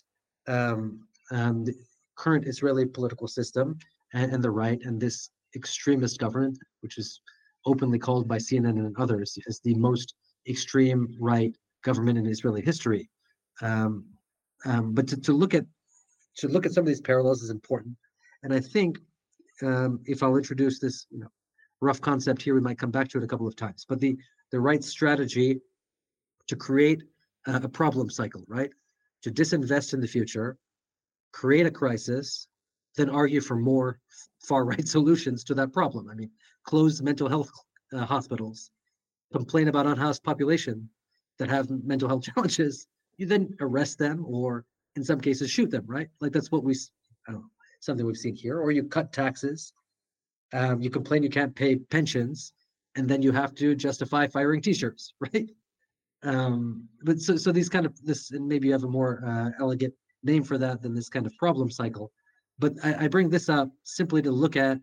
um, 0.47 1.01
um, 1.31 1.65
the 1.65 1.75
current 2.17 2.47
Israeli 2.47 2.85
political 2.85 3.27
system 3.27 3.79
and, 4.13 4.31
and, 4.31 4.45
the 4.45 4.51
right 4.51 4.79
and 4.83 5.01
this 5.01 5.31
extremist 5.57 6.19
government, 6.21 6.59
which 6.83 6.99
is 6.99 7.21
openly 7.67 7.99
called 7.99 8.29
by 8.29 8.39
CNN 8.39 8.79
and 8.79 8.97
others 8.99 9.39
as 9.49 9.61
the 9.61 9.75
most 9.75 10.15
extreme 10.49 11.15
right 11.19 11.55
government 11.83 12.19
in 12.19 12.27
Israeli 12.27 12.63
history. 12.63 13.09
Um, 13.63 14.07
um, 14.65 14.95
but 14.95 15.07
to, 15.09 15.21
to 15.21 15.33
look 15.33 15.55
at 15.55 15.65
to 16.39 16.49
look 16.49 16.67
at 16.67 16.73
some 16.73 16.83
of 16.83 16.89
these 16.89 17.01
parallels 17.01 17.43
is 17.43 17.51
important. 17.51 17.97
And 18.43 18.53
I 18.53 18.61
think 18.61 18.99
um, 19.63 20.01
if 20.05 20.23
I'll 20.23 20.37
introduce 20.37 20.81
this, 20.81 21.07
you 21.11 21.21
know, 21.21 21.29
rough 21.81 22.01
concept 22.01 22.43
here, 22.43 22.55
we 22.55 22.61
might 22.61 22.79
come 22.79 22.91
back 22.91 23.09
to 23.11 23.19
it 23.19 23.25
a 23.25 23.27
couple 23.27 23.47
of 23.47 23.57
times. 23.57 23.85
But 23.89 24.01
the 24.01 24.17
the 24.51 24.61
right 24.61 24.83
strategy 24.83 25.61
to 26.49 26.57
create 26.57 27.03
a, 27.47 27.57
a 27.57 27.69
problem 27.69 28.11
cycle, 28.11 28.45
right? 28.49 28.71
To 29.23 29.31
disinvest 29.31 29.95
in 29.95 30.01
the 30.01 30.09
future, 30.09 30.59
create 31.33 31.67
a 31.67 31.71
crisis, 31.71 32.49
then 32.97 33.11
argue 33.11 33.41
for 33.41 33.57
more 33.57 33.99
far 34.41 34.65
right 34.65 34.87
solutions 34.97 35.45
to 35.45 35.55
that 35.55 35.73
problem. 35.73 36.09
I 36.11 36.15
mean, 36.15 36.31
close 36.65 37.03
mental 37.03 37.29
health 37.29 37.51
uh, 37.93 38.05
hospitals, 38.05 38.71
complain 39.33 39.69
about 39.69 39.87
unhoused 39.87 40.23
population 40.23 40.89
that 41.39 41.51
have 41.51 41.71
mental 41.71 42.09
health 42.09 42.25
challenges. 42.35 42.87
You 43.17 43.27
then 43.27 43.55
arrest 43.61 43.99
them 43.99 44.25
or 44.27 44.65
in 44.97 45.05
some 45.05 45.21
cases 45.21 45.51
shoot 45.51 45.71
them, 45.71 45.85
right? 45.87 46.09
Like 46.21 46.33
that's 46.33 46.51
what 46.51 46.65
we, 46.65 46.75
I 47.29 47.33
don't 47.33 47.43
know, 47.43 47.51
something 47.81 48.07
we've 48.07 48.17
seen 48.17 48.35
here. 48.35 48.59
Or 48.59 48.71
you 48.71 48.85
cut 48.85 49.13
taxes, 49.13 49.73
um, 50.53 50.81
you 50.81 50.91
complain 50.91 51.23
you 51.23 51.31
can't 51.31 51.55
pay 51.55 51.77
pensions, 51.77 52.53
and 52.97 53.09
then 53.09 53.23
you 53.23 53.33
have 53.33 53.55
to 53.57 53.75
justify 53.75 54.27
firing 54.27 54.61
T-shirts, 54.61 55.15
right? 55.21 55.51
Um, 56.23 56.89
but 57.03 57.21
so, 57.21 57.37
so 57.37 57.53
these 57.53 57.69
kind 57.69 57.85
of 57.87 58.01
this, 58.03 58.31
and 58.31 58.47
maybe 58.49 58.69
you 58.69 58.73
have 58.73 58.85
a 58.85 58.89
more 58.89 59.23
uh, 59.27 59.51
elegant 59.61 59.93
name 60.23 60.43
for 60.43 60.57
that 60.59 60.81
than 60.81 60.95
this 60.95 61.09
kind 61.09 61.27
of 61.27 61.37
problem 61.37 61.71
cycle. 61.71 62.13
But 62.59 62.75
I, 62.83 63.05
I 63.05 63.09
bring 63.09 63.29
this 63.29 63.49
up 63.49 63.71
simply 63.83 64.23
to 64.23 64.31
look 64.31 64.57
at 64.57 64.79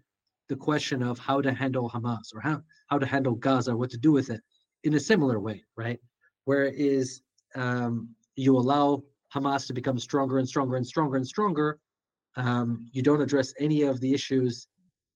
the 0.50 0.56
question 0.56 1.02
of 1.02 1.18
how 1.18 1.42
to 1.42 1.54
handle 1.54 1.90
Hamas 1.90 2.34
or 2.36 2.42
how 2.42 2.62
how 2.88 3.00
to 3.00 3.06
handle 3.06 3.36
Gaza, 3.36 3.76
what 3.76 3.90
to 3.92 3.98
do 3.98 4.12
with 4.12 4.30
it, 4.30 4.42
in 4.84 4.96
a 4.96 5.00
similar 5.00 5.40
way, 5.40 5.64
right? 5.78 6.00
Where 6.46 6.66
is 6.66 7.22
um, 7.56 8.10
you 8.36 8.58
allow 8.58 9.04
Hamas 9.34 9.66
to 9.68 9.74
become 9.74 9.98
stronger 9.98 10.38
and 10.40 10.48
stronger 10.48 10.76
and 10.76 10.86
stronger 10.86 11.18
and 11.18 11.28
stronger. 11.28 11.80
Um, 12.36 12.88
you 12.92 13.02
don't 13.02 13.22
address 13.22 13.54
any 13.60 13.84
of 13.84 14.00
the 14.00 14.14
issues 14.14 14.68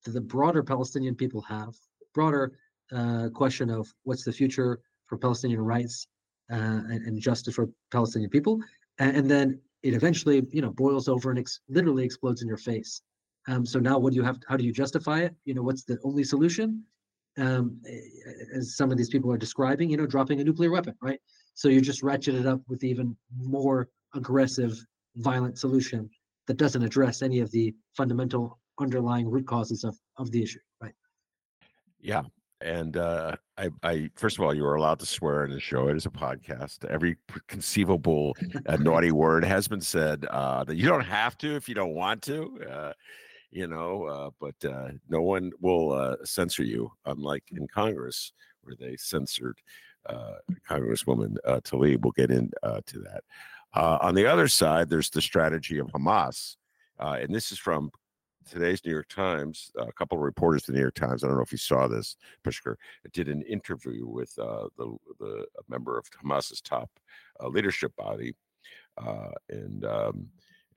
that 0.04 0.12
the 0.12 0.22
broader 0.22 0.64
Palestinian 0.64 1.16
people 1.16 1.42
have, 1.42 1.74
broader 2.14 2.58
uh, 2.92 3.30
question 3.34 3.70
of 3.70 3.94
what's 4.04 4.24
the 4.24 4.32
future 4.32 4.80
for 5.08 5.18
Palestinian 5.18 5.62
rights 5.62 6.08
uh, 6.52 6.56
and, 6.56 7.06
and, 7.08 7.20
justice 7.20 7.56
for 7.56 7.68
Palestinian 7.92 8.30
people, 8.30 8.60
and, 9.00 9.18
and, 9.18 9.32
then 9.32 9.60
it 9.84 9.94
eventually, 9.94 10.46
you 10.52 10.62
know, 10.62 10.72
boils 10.72 11.08
over 11.08 11.30
and 11.30 11.40
ex- 11.40 11.60
literally 11.70 12.04
explodes 12.04 12.42
in 12.42 12.48
your 12.48 12.58
face. 12.58 13.02
Um, 13.48 13.66
so 13.66 13.80
now, 13.80 14.00
what 14.00 14.12
do 14.12 14.18
you 14.18 14.24
have? 14.24 14.40
How 14.48 14.58
do 14.58 14.64
you 14.64 14.74
justify 14.74 15.22
it? 15.22 15.36
You 15.46 15.54
know, 15.54 15.62
what's 15.62 15.84
the 15.84 16.00
only 16.04 16.24
solution? 16.24 16.84
Um, 17.38 17.82
as 18.54 18.78
some 18.78 18.92
of 18.92 18.98
these 18.98 19.10
people 19.10 19.32
are 19.32 19.38
describing, 19.38 19.90
you 19.90 19.98
know, 19.98 20.06
dropping 20.06 20.40
a 20.40 20.44
nuclear 20.44 20.72
weapon, 20.72 20.96
right? 21.02 21.20
So 21.54 21.68
you 21.68 21.82
just 21.82 22.02
ratchet 22.02 22.36
it 22.36 22.46
up 22.46 22.62
with 22.68 22.84
even 22.84 23.16
more 23.36 23.90
aggressive, 24.14 24.78
violent 25.18 25.60
solution 25.60 26.10
that 26.48 26.58
doesn't 26.58 26.84
address 26.84 27.22
any 27.22 27.40
of 27.40 27.52
the 27.52 27.76
fundamental 27.96 28.60
underlying 28.80 29.30
root 29.30 29.48
causes 29.48 29.84
of, 29.84 29.98
of 30.18 30.32
the 30.32 30.42
issue, 30.42 30.60
right? 30.82 30.94
Yeah. 32.00 32.24
And 32.62 32.98
uh, 32.98 33.36
I, 33.58 33.70
I, 33.84 34.10
first 34.16 34.38
of 34.38 34.44
all, 34.44 34.54
you 34.54 34.66
are 34.66 34.76
allowed 34.76 35.00
to 35.00 35.06
swear 35.06 35.44
in 35.44 35.52
the 35.52 35.60
show. 35.60 35.88
It 35.88 35.98
is 35.98 36.06
a 36.06 36.10
podcast. 36.10 36.86
Every 36.86 37.18
conceivable 37.48 38.36
uh, 38.66 38.78
naughty 38.78 39.12
word 39.12 39.44
has 39.44 39.68
been 39.68 39.82
said. 39.82 40.26
Uh, 40.30 40.64
that 40.64 40.76
you 40.76 40.88
don't 40.88 41.04
have 41.04 41.38
to 41.40 41.56
if 41.56 41.68
you 41.68 41.76
don't 41.76 41.94
want 41.94 42.22
to. 42.24 42.60
Uh, 42.70 42.94
you 43.52 43.68
know, 43.68 44.04
uh, 44.04 44.30
but 44.40 44.70
uh, 44.70 44.90
no 45.10 45.22
one 45.22 45.52
will 45.62 45.94
uh, 45.94 46.16
censor 46.24 46.64
you, 46.64 46.92
unlike 47.06 47.44
in 47.52 47.68
Congress 47.68 48.34
where 48.66 48.76
they 48.80 48.98
censored 48.98 49.58
uh, 50.08 50.36
Congresswoman 50.70 51.38
uh, 51.46 51.60
Tlaib. 51.62 52.02
We'll 52.02 52.12
get 52.12 52.32
into 52.32 52.52
uh, 52.64 52.82
that. 52.94 53.24
Uh, 53.74 53.98
on 54.02 54.16
the 54.16 54.26
other 54.26 54.48
side, 54.48 54.90
there's 54.90 55.10
the 55.10 55.22
strategy 55.22 55.80
of 55.80 55.88
Hamas. 55.88 56.56
Uh, 57.00 57.18
and 57.22 57.34
this 57.34 57.52
is 57.52 57.58
from 57.58 57.92
today's 58.50 58.84
New 58.86 58.92
York 58.92 59.10
Times. 59.10 59.72
a 59.78 59.92
couple 59.94 60.18
of 60.18 60.24
reporters 60.24 60.64
at 60.64 60.68
the 60.68 60.74
New 60.74 60.82
York 60.82 60.96
Times, 60.96 61.24
I 61.24 61.28
don't 61.28 61.38
know 61.38 61.44
if 61.44 61.52
you 61.52 61.58
saw 61.58 61.88
this, 61.88 62.16
Pushkar, 62.46 62.76
did 63.14 63.28
an 63.28 63.42
interview 63.44 64.08
with 64.08 64.38
uh, 64.40 64.68
the, 64.78 64.96
the 65.20 65.46
member 65.70 65.98
of 65.98 66.06
Hamas's 66.22 66.62
top 66.62 66.90
uh, 67.42 67.48
leadership 67.48 67.96
body. 67.96 68.36
Uh, 68.98 69.32
and 69.50 69.86
um, 69.86 70.28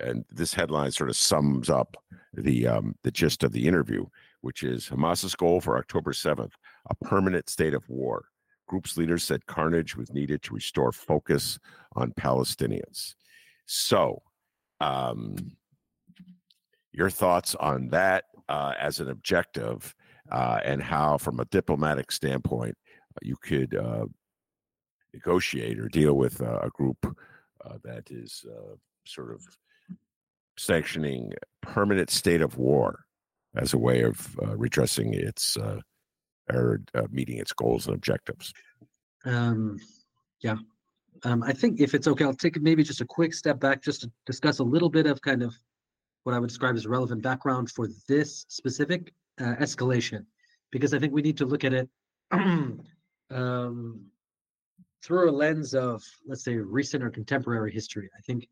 and 0.01 0.25
this 0.31 0.55
headline 0.55 0.91
sort 0.91 1.11
of 1.11 1.17
sums 1.17 1.69
up 1.69 1.97
the 2.35 2.67
um, 2.67 2.95
the 3.03 3.11
gist 3.11 3.43
of 3.43 3.53
the 3.53 3.67
interview, 3.67 4.07
which 4.41 4.63
is 4.63 4.89
Hamas's 4.89 5.35
goal 5.35 5.61
for 5.61 5.77
October 5.77 6.13
7th, 6.13 6.53
a 6.91 6.95
permanent 6.97 7.49
state 7.49 7.75
of 7.75 7.89
war. 7.89 8.27
Group's 8.67 8.97
leaders 8.97 9.25
said 9.25 9.47
carnage 9.47 9.97
was 9.97 10.13
needed 10.13 10.43
to 10.43 10.55
restore 10.55 10.93
focus 10.93 11.59
on 11.97 12.13
Palestinians. 12.13 13.15
So, 13.67 14.23
um, 14.81 15.37
your 16.93 17.11
thoughts 17.11 17.55
on 17.55 17.89
that 17.89 18.25
uh, 18.49 18.73
as 18.79 19.01
an 19.01 19.09
objective 19.09 19.95
uh, 20.31 20.61
and 20.65 20.83
how, 20.83 21.19
from 21.19 21.41
a 21.41 21.45
diplomatic 21.47 22.13
standpoint, 22.13 22.77
you 23.23 23.37
could 23.43 23.75
uh, 23.75 24.07
negotiate 25.13 25.79
or 25.79 25.89
deal 25.89 26.15
with 26.15 26.41
a 26.41 26.71
group 26.73 26.99
uh, 27.65 27.75
that 27.83 28.11
is 28.11 28.45
uh, 28.51 28.75
sort 29.05 29.33
of 29.33 29.43
sanctioning 30.57 31.33
permanent 31.61 32.11
state 32.11 32.43
of 32.43 32.59
war 32.59 33.05
as 33.57 33.73
a 33.73 33.79
way 33.79 34.03
of 34.03 34.37
uh, 34.43 34.57
redressing 34.57 35.15
its 35.15 35.57
or 36.51 36.81
uh, 36.95 37.03
meeting 37.11 37.39
its 37.39 37.53
goals 37.53 37.87
and 37.87 37.95
objectives? 37.95 38.53
Um, 39.25 39.79
yeah, 40.41 40.57
um, 41.25 41.43
I 41.43 41.53
think 41.53 41.81
if 41.81 41.95
it's 41.95 42.07
okay, 42.09 42.25
I'll 42.25 42.35
take 42.35 42.61
maybe 42.61 42.83
just 42.83 43.01
a 43.01 43.05
quick 43.07 43.35
step 43.35 43.61
back 43.61 43.83
just 43.83 44.03
to 44.03 44.11
discuss 44.27 44.59
a 44.59 44.65
little 44.65 44.91
bit 44.91 45.07
of 45.07 45.21
kind 45.21 45.43
of 45.43 45.55
what 46.25 46.35
I 46.35 46.39
would 46.39 46.49
describe 46.49 46.77
as 46.77 46.87
relevant 46.87 47.23
background 47.23 47.71
for 47.71 47.89
this 48.09 48.45
specific 48.49 49.13
uh, 49.41 49.55
escalation, 49.61 50.25
because 50.71 50.95
I 50.95 50.99
think 50.99 51.13
we 51.13 51.23
need 51.23 51.39
to 51.39 51.47
look 51.47 51.65
at 51.65 51.73
it 51.73 51.89
um, 53.31 54.01
through 55.03 55.31
a 55.31 55.33
lens 55.33 55.75
of, 55.75 56.03
let's 56.27 56.45
say, 56.45 56.57
recent 56.57 57.03
or 57.03 57.11
contemporary 57.11 57.73
history. 57.73 58.11
I 58.17 58.21
think 58.23 58.49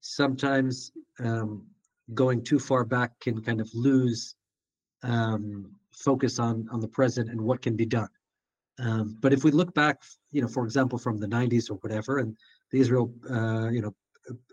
sometimes 0.00 0.92
um, 1.20 1.66
going 2.14 2.42
too 2.42 2.58
far 2.58 2.84
back 2.84 3.18
can 3.20 3.42
kind 3.42 3.60
of 3.60 3.68
lose 3.74 4.34
um, 5.02 5.72
focus 5.92 6.38
on 6.38 6.68
on 6.70 6.80
the 6.80 6.88
present 6.88 7.30
and 7.30 7.40
what 7.40 7.62
can 7.62 7.76
be 7.76 7.86
done. 7.86 8.08
Um, 8.78 9.16
but 9.20 9.32
if 9.32 9.42
we 9.42 9.50
look 9.50 9.74
back, 9.74 10.02
you 10.32 10.42
know, 10.42 10.48
for 10.48 10.64
example, 10.64 10.98
from 10.98 11.18
the 11.18 11.26
90s 11.26 11.70
or 11.70 11.74
whatever, 11.76 12.18
and 12.18 12.36
the 12.72 12.80
Israel, 12.80 13.12
uh, 13.30 13.68
you 13.70 13.80
know, 13.80 13.94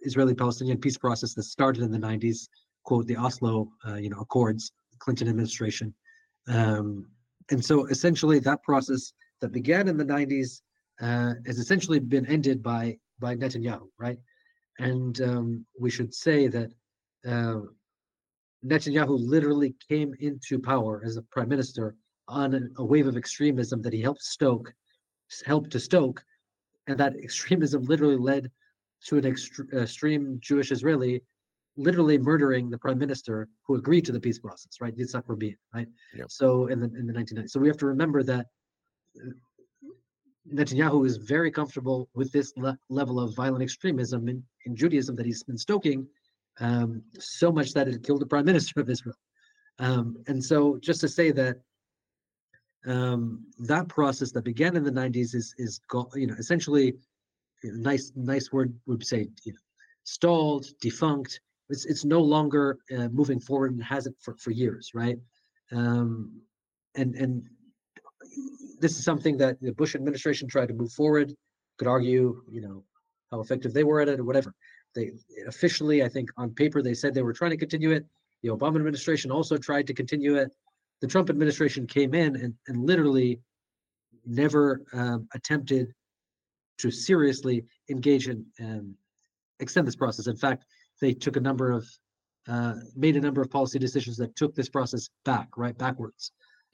Israeli-Palestinian 0.03 0.77
peace 0.77 0.97
process 0.97 1.33
that 1.33 1.43
started 1.43 1.83
in 1.83 1.91
the 1.91 1.97
90s, 1.97 2.47
quote 2.83 3.07
the 3.07 3.15
Oslo, 3.15 3.69
uh, 3.87 3.95
you 3.95 4.09
know, 4.09 4.19
Accords, 4.19 4.71
Clinton 4.99 5.27
administration, 5.27 5.93
um, 6.47 7.07
and 7.51 7.63
so 7.63 7.85
essentially 7.87 8.39
that 8.39 8.63
process 8.63 9.13
that 9.41 9.51
began 9.51 9.87
in 9.87 9.97
the 9.97 10.05
90s 10.05 10.61
uh, 11.01 11.33
has 11.45 11.59
essentially 11.59 11.99
been 11.99 12.25
ended 12.27 12.63
by 12.63 12.97
by 13.19 13.35
Netanyahu, 13.35 13.87
right? 13.97 14.17
And 14.79 15.19
um, 15.21 15.65
we 15.79 15.89
should 15.89 16.13
say 16.13 16.47
that 16.47 16.71
uh, 17.27 17.61
Netanyahu 18.65 19.17
literally 19.19 19.75
came 19.87 20.13
into 20.19 20.59
power 20.59 21.01
as 21.05 21.17
a 21.17 21.21
prime 21.23 21.49
minister 21.49 21.95
on 22.27 22.71
a 22.77 22.83
wave 22.83 23.07
of 23.07 23.17
extremism 23.17 23.81
that 23.81 23.93
he 23.93 24.01
helped 24.01 24.21
stoke 24.21 24.73
helped 25.45 25.71
to 25.71 25.79
stoke, 25.79 26.23
and 26.87 26.99
that 26.99 27.15
extremism 27.23 27.83
literally 27.83 28.17
led 28.17 28.51
to 29.05 29.17
an 29.17 29.23
ext- 29.23 29.73
extreme 29.73 30.37
Jewish 30.41 30.71
Israeli 30.71 31.21
literally 31.77 32.17
murdering 32.17 32.69
the 32.69 32.77
prime 32.77 32.99
minister 32.99 33.47
who 33.65 33.75
agreed 33.75 34.05
to 34.05 34.11
the 34.11 34.19
peace 34.19 34.39
process, 34.39 34.79
right? 34.79 34.95
Yitzhak 34.95 35.23
Rabin, 35.27 35.57
right? 35.73 35.87
Yep. 36.15 36.29
So 36.29 36.67
in 36.67 36.79
the 36.79 36.85
in 36.97 37.07
the 37.07 37.13
1990s. 37.13 37.49
So 37.49 37.59
we 37.59 37.67
have 37.67 37.77
to 37.77 37.85
remember 37.87 38.23
that 38.23 38.47
uh, 39.17 39.31
Netanyahu 40.51 41.05
is 41.05 41.17
very 41.17 41.51
comfortable 41.51 42.09
with 42.13 42.31
this 42.31 42.53
le- 42.57 42.77
level 42.89 43.19
of 43.19 43.35
violent 43.35 43.63
extremism 43.63 44.27
in, 44.27 44.43
in 44.65 44.75
Judaism 44.75 45.15
that 45.15 45.25
he's 45.25 45.43
been 45.43 45.57
stoking, 45.57 46.05
um, 46.59 47.01
so 47.17 47.51
much 47.51 47.73
that 47.73 47.87
it 47.87 48.03
killed 48.03 48.21
the 48.21 48.25
prime 48.25 48.45
minister 48.45 48.81
of 48.81 48.89
Israel. 48.89 49.15
Um, 49.79 50.17
and 50.27 50.43
so 50.43 50.77
just 50.81 51.01
to 51.01 51.07
say 51.07 51.31
that 51.31 51.57
um, 52.85 53.45
that 53.59 53.87
process 53.87 54.31
that 54.33 54.43
began 54.43 54.75
in 54.75 54.83
the 54.83 54.91
90s 54.91 55.33
is 55.33 55.55
is 55.57 55.79
go, 55.89 56.09
you 56.15 56.27
know 56.27 56.35
essentially 56.37 56.95
nice 57.63 58.11
nice 58.15 58.51
word 58.51 58.73
would 58.85 59.05
say 59.05 59.27
you 59.45 59.53
know 59.53 59.59
stalled 60.03 60.65
defunct 60.81 61.39
it's 61.69 61.85
it's 61.85 62.05
no 62.05 62.21
longer 62.21 62.77
uh, 62.95 63.07
moving 63.09 63.39
forward 63.39 63.71
and 63.71 63.83
hasn't 63.83 64.15
for, 64.21 64.35
for 64.37 64.51
years 64.51 64.91
right? 64.93 65.17
Um, 65.71 66.41
and 66.95 67.15
and 67.15 67.43
this 68.79 68.97
is 68.97 69.03
something 69.03 69.37
that 69.37 69.59
the 69.61 69.71
bush 69.71 69.95
administration 69.95 70.47
tried 70.47 70.67
to 70.67 70.73
move 70.73 70.91
forward 70.91 71.33
could 71.77 71.87
argue 71.87 72.43
you 72.51 72.61
know 72.61 72.83
how 73.31 73.39
effective 73.39 73.73
they 73.73 73.83
were 73.83 74.01
at 74.01 74.09
it 74.09 74.19
or 74.19 74.23
whatever. 74.23 74.53
They 74.95 75.11
officially 75.47 76.03
i 76.03 76.09
think 76.09 76.29
on 76.37 76.51
paper 76.51 76.81
they 76.81 76.93
said 76.93 77.13
they 77.13 77.23
were 77.23 77.33
trying 77.33 77.51
to 77.51 77.57
continue 77.57 77.91
it. 77.91 78.05
The 78.43 78.49
obama 78.49 78.75
administration 78.75 79.31
also 79.31 79.57
tried 79.57 79.87
to 79.87 79.93
continue 79.93 80.35
it. 80.35 80.51
The 81.01 81.07
trump 81.07 81.29
administration 81.29 81.87
came 81.87 82.13
in 82.13 82.35
and, 82.35 82.53
and 82.67 82.85
literally 82.85 83.39
never 84.25 84.81
um, 84.93 85.27
attempted 85.33 85.93
to 86.77 86.91
seriously 86.91 87.65
engage 87.89 88.27
in 88.27 88.45
and 88.59 88.93
extend 89.59 89.87
this 89.87 89.95
process. 89.95 90.27
In 90.27 90.35
fact 90.35 90.65
they 91.03 91.13
took 91.13 91.35
a 91.35 91.41
number 91.41 91.71
of 91.71 91.85
uh, 92.47 92.75
made 92.95 93.15
a 93.17 93.21
number 93.21 93.41
of 93.41 93.49
policy 93.49 93.77
decisions 93.77 94.17
that 94.17 94.35
took 94.35 94.55
this 94.55 94.69
process 94.69 95.09
back, 95.25 95.49
right 95.57 95.77
backwards, 95.77 96.31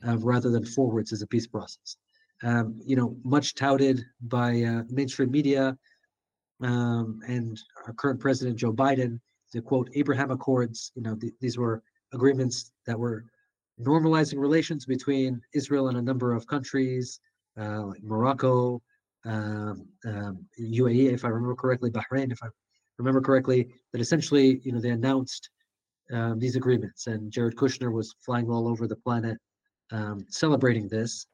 uh, 0.07 0.17
rather 0.17 0.49
than 0.49 0.65
forwards 0.65 1.11
as 1.11 1.21
a 1.21 1.27
peace 1.27 1.47
process. 1.47 1.97
Um, 2.43 2.79
you 2.85 2.95
know, 2.95 3.17
much 3.23 3.55
touted 3.55 4.03
by 4.21 4.61
uh, 4.61 4.83
mainstream 4.89 5.31
media 5.31 5.77
um, 6.61 7.19
and 7.27 7.59
our 7.85 7.93
current 7.93 8.19
president 8.19 8.57
Joe 8.57 8.71
Biden, 8.71 9.19
the 9.51 9.61
quote 9.61 9.89
Abraham 9.93 10.31
Accords. 10.31 10.91
You 10.95 11.03
know, 11.03 11.15
th- 11.15 11.33
these 11.39 11.57
were 11.57 11.83
agreements 12.13 12.71
that 12.85 12.97
were 12.97 13.25
normalizing 13.81 14.39
relations 14.39 14.85
between 14.85 15.41
Israel 15.53 15.89
and 15.89 15.97
a 15.97 16.01
number 16.01 16.33
of 16.33 16.47
countries, 16.47 17.19
uh, 17.59 17.83
like 17.83 18.03
Morocco, 18.03 18.81
um, 19.25 19.87
um, 20.05 20.45
UAE, 20.59 21.13
if 21.13 21.25
I 21.25 21.29
remember 21.29 21.55
correctly, 21.55 21.91
Bahrain, 21.91 22.31
if 22.31 22.39
I 22.43 22.47
remember 22.99 23.21
correctly, 23.21 23.67
that 23.91 24.01
essentially, 24.01 24.61
you 24.63 24.71
know, 24.71 24.79
they 24.79 24.91
announced 24.91 25.49
um, 26.13 26.37
these 26.39 26.55
agreements, 26.55 27.07
and 27.07 27.31
Jared 27.31 27.55
Kushner 27.55 27.91
was 27.91 28.13
flying 28.23 28.49
all 28.49 28.67
over 28.67 28.87
the 28.87 28.95
planet 28.95 29.37
um, 29.91 30.25
celebrating 30.29 30.87
this. 30.87 31.25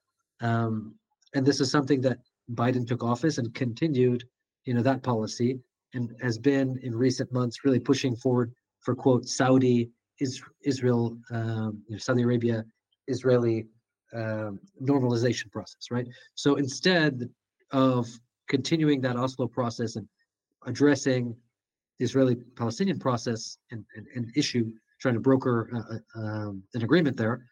Um, 0.42 0.96
and 1.34 1.46
this 1.46 1.60
is 1.60 1.72
something 1.72 2.02
that 2.02 2.20
Biden 2.54 2.88
took 2.88 3.04
office 3.04 3.38
and 3.38 3.54
continued, 3.54 4.24
you 4.66 4.74
know, 4.74 4.82
that 4.82 5.04
policy, 5.04 5.60
and 5.94 6.12
has 6.22 6.38
been 6.38 6.80
in 6.84 6.96
recent 6.96 7.32
months 7.34 7.66
really 7.66 7.80
pushing 7.80 8.16
forward 8.16 8.54
for 8.82 8.96
quote 8.96 9.26
Saudi 9.26 9.90
is 10.20 10.42
Israel, 10.64 11.18
um, 11.32 11.82
you 11.88 11.96
know, 11.96 11.98
Saudi 11.98 12.22
Arabia, 12.22 12.64
Israeli 13.08 13.66
um, 14.14 14.60
normalization 14.82 15.52
process, 15.52 15.92
right? 15.92 16.08
So 16.36 16.56
instead 16.56 17.30
of 17.72 18.08
continuing 18.48 19.02
that 19.02 19.16
Oslo 19.16 19.48
process 19.48 19.96
and 19.96 20.08
addressing 20.66 21.36
the 22.00 22.06
Israeli-Palestinian 22.06 23.00
process 23.00 23.58
and, 23.72 23.86
and, 23.96 24.06
and, 24.16 24.32
issue, 24.36 24.72
trying 25.00 25.14
to 25.14 25.20
broker 25.20 25.70
uh, 25.74 26.20
um, 26.20 26.64
an 26.74 26.84
agreement 26.84 27.16
there, 27.16 27.46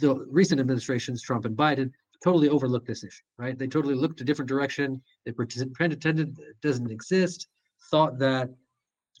the 0.00 0.14
recent 0.30 0.60
administrations, 0.60 1.22
Trump 1.22 1.44
and 1.44 1.56
Biden, 1.56 1.90
totally 2.22 2.48
overlooked 2.48 2.86
this 2.86 3.04
issue, 3.04 3.22
right? 3.38 3.58
They 3.58 3.66
totally 3.66 3.94
looked 3.94 4.20
a 4.20 4.24
different 4.24 4.48
direction. 4.48 5.02
They 5.26 5.32
pretended 5.32 6.38
it 6.38 6.60
doesn't 6.62 6.90
exist, 6.90 7.48
thought 7.90 8.18
that 8.18 8.50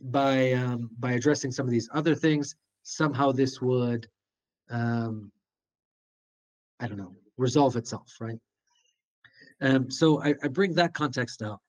by 0.00 0.52
um, 0.52 0.90
by 0.98 1.12
addressing 1.12 1.50
some 1.50 1.66
of 1.66 1.72
these 1.72 1.88
other 1.92 2.14
things, 2.14 2.54
somehow 2.82 3.32
this 3.32 3.60
would, 3.60 4.06
um, 4.70 5.30
I 6.80 6.86
don't 6.88 6.98
know, 6.98 7.14
resolve 7.36 7.76
itself, 7.76 8.16
right? 8.20 8.38
Um, 9.60 9.90
so 9.90 10.22
I, 10.22 10.34
I, 10.42 10.48
bring 10.48 10.74
that 10.74 10.92
context 10.92 11.40
up 11.40 11.60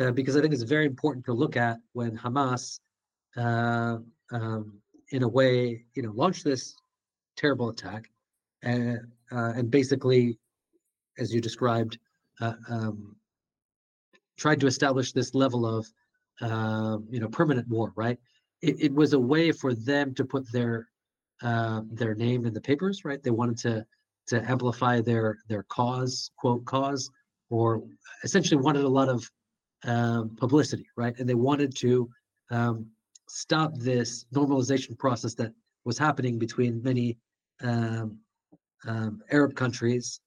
uh, 0.00 0.10
because 0.10 0.36
I 0.36 0.40
think 0.40 0.52
it's 0.52 0.62
very 0.62 0.86
important 0.86 1.24
to 1.26 1.32
look 1.32 1.56
at 1.56 1.78
when 1.92 2.16
Hamas, 2.16 2.80
uh, 3.36 3.98
um, 4.32 4.80
in 5.10 5.22
a 5.22 5.28
way, 5.28 5.84
you 5.94 6.02
know, 6.02 6.12
launched 6.12 6.44
this 6.44 6.74
terrible 7.36 7.68
attack, 7.68 8.10
and 8.62 9.00
uh, 9.30 9.52
and 9.56 9.70
basically, 9.70 10.38
as 11.18 11.32
you 11.32 11.40
described, 11.40 11.98
uh, 12.40 12.54
um, 12.68 13.16
tried 14.36 14.60
to 14.60 14.66
establish 14.66 15.12
this 15.12 15.34
level 15.34 15.66
of, 15.66 15.86
um, 16.40 17.06
you 17.10 17.20
know, 17.20 17.28
permanent 17.28 17.68
war. 17.68 17.92
Right? 17.94 18.18
It, 18.62 18.80
it, 18.80 18.94
was 18.94 19.12
a 19.12 19.18
way 19.18 19.52
for 19.52 19.74
them 19.74 20.14
to 20.14 20.24
put 20.24 20.50
their 20.50 20.88
uh, 21.42 21.82
their 21.90 22.14
name 22.14 22.46
in 22.46 22.54
the 22.54 22.60
papers. 22.60 23.04
Right? 23.04 23.22
They 23.22 23.30
wanted 23.30 23.58
to 23.58 23.86
to 24.28 24.50
amplify 24.50 25.00
their 25.00 25.38
their 25.48 25.62
cause, 25.64 26.30
quote 26.36 26.64
cause 26.64 27.08
or 27.50 27.82
essentially 28.24 28.60
wanted 28.60 28.84
a 28.84 28.88
lot 28.88 29.08
of 29.08 29.30
um, 29.84 30.36
publicity, 30.36 30.86
right? 30.96 31.18
And 31.18 31.28
they 31.28 31.34
wanted 31.34 31.74
to 31.76 32.08
um, 32.50 32.86
stop 33.28 33.72
this 33.76 34.26
normalization 34.34 34.98
process 34.98 35.34
that 35.34 35.52
was 35.84 35.98
happening 35.98 36.38
between 36.38 36.82
many 36.82 37.18
um, 37.62 38.18
um 38.86 39.22
Arab 39.30 39.54
countries, 39.54 40.20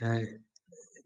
uh, 0.00 0.20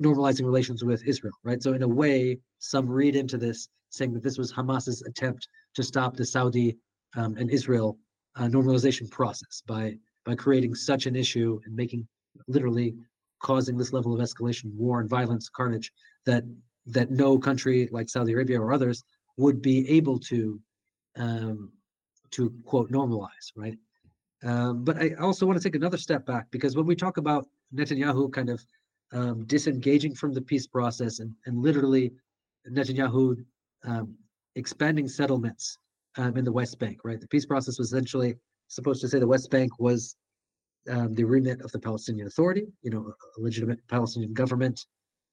normalizing 0.03 0.45
relations 0.45 0.85
with 0.85 1.03
Israel, 1.05 1.35
right? 1.43 1.63
So 1.63 1.73
in 1.73 1.83
a 1.83 1.89
way, 1.89 2.39
some 2.59 2.89
read 2.89 3.17
into 3.17 3.37
this 3.37 3.69
saying 3.91 4.13
that 4.15 4.23
this 4.23 4.39
was 4.39 4.53
Hamas's 4.53 5.03
attempt 5.03 5.49
to 5.75 5.83
stop 5.83 6.17
the 6.17 6.25
Saudi 6.25 6.77
um, 7.17 7.37
and 7.37 7.51
Israel 7.51 7.99
uh, 8.37 8.45
normalization 8.45 9.11
process 9.11 9.63
by 9.67 9.97
by 10.25 10.35
creating 10.35 10.75
such 10.75 11.07
an 11.07 11.15
issue 11.15 11.61
and 11.65 11.75
making 11.77 12.07
literally 12.49 12.95
causing 13.41 13.77
this 13.77 13.93
level 13.93 14.15
of 14.15 14.21
escalation, 14.21 14.73
war 14.75 15.01
and 15.01 15.09
violence, 15.09 15.49
carnage 15.49 15.93
that 16.25 16.45
that 16.87 17.11
no 17.11 17.39
country 17.39 17.89
like 17.93 18.09
Saudi 18.09 18.33
Arabia 18.33 18.61
or 18.61 18.73
others 18.73 19.05
would 19.37 19.63
be 19.63 19.89
able 19.89 20.19
to 20.19 20.61
um, 21.17 21.73
to 22.31 22.53
quote 22.65 22.91
normalize, 22.91 23.53
right? 23.57 23.79
Um, 24.43 24.85
but 24.85 25.01
I 25.01 25.15
also 25.15 25.47
want 25.47 25.61
to 25.61 25.67
take 25.67 25.77
another 25.77 25.97
step 25.97 26.27
back 26.27 26.51
because 26.51 26.77
when 26.77 26.87
we 26.87 26.97
talk 26.97 27.17
about 27.17 27.47
Netanyahu 27.75 28.33
kind 28.33 28.51
of 28.51 28.65
um, 29.13 29.45
disengaging 29.45 30.15
from 30.15 30.33
the 30.33 30.43
peace 30.43 30.67
process 30.67 31.21
and, 31.21 31.33
and 31.47 31.63
literally 31.63 32.13
Netanyahu 32.69 33.43
um, 33.85 34.15
expanding 34.57 35.09
settlements 35.09 35.79
um, 36.17 36.37
in 36.37 36.45
the 36.45 36.53
West 36.53 36.79
Bank, 36.79 36.99
right? 37.05 37.21
The 37.21 37.29
peace 37.29 37.47
process 37.47 37.79
was 37.79 37.93
essentially 37.93 38.37
supposed 38.69 39.01
to 39.03 39.09
say 39.09 39.19
the 39.19 39.27
West 39.27 39.51
Bank 39.51 39.79
was 39.79 40.17
um, 40.91 41.15
the 41.15 41.25
remit 41.25 41.61
of 41.63 41.73
the 41.73 41.79
Palestinian 41.79 42.27
Authority, 42.27 42.67
you 42.83 42.91
know, 42.91 43.15
a 43.39 43.41
legitimate 43.41 43.87
Palestinian 43.89 44.35
government 44.35 44.85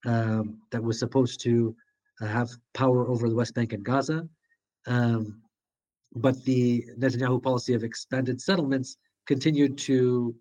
um, 0.06 0.60
that 0.72 0.84
was 0.84 1.00
supposed 1.00 1.42
to 1.42 1.76
uh, 2.22 2.28
have 2.28 2.50
power 2.74 3.08
over 3.08 3.30
the 3.30 3.36
West 3.36 3.56
Bank 3.56 3.74
and 3.74 3.84
Gaza. 3.84 4.28
Um, 4.88 5.42
but 6.14 6.44
the 6.44 6.86
Netanyahu 7.00 7.42
policy 7.42 7.74
of 7.74 7.84
expanded 7.84 8.42
settlements 8.42 8.98
continued 9.28 9.78
to 9.78 10.36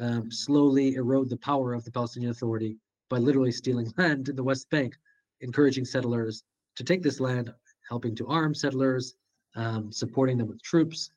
um, 0.00 0.30
slowly 0.30 0.94
erode 0.94 1.30
the 1.30 1.36
power 1.36 1.72
of 1.72 1.84
the 1.84 1.90
Palestinian 1.92 2.32
Authority 2.32 2.76
by 3.10 3.18
literally 3.18 3.52
stealing 3.52 3.92
land 3.98 4.28
in 4.28 4.36
the 4.36 4.42
West 4.42 4.68
Bank, 4.70 4.96
encouraging 5.40 5.84
settlers 5.84 6.42
to 6.76 6.84
take 6.84 7.02
this 7.02 7.20
land, 7.20 7.52
helping 7.88 8.14
to 8.16 8.26
arm 8.26 8.54
settlers, 8.54 9.14
um, 9.56 9.92
supporting 9.92 10.36
them 10.38 10.48
with 10.48 10.60
troops, 10.62 11.10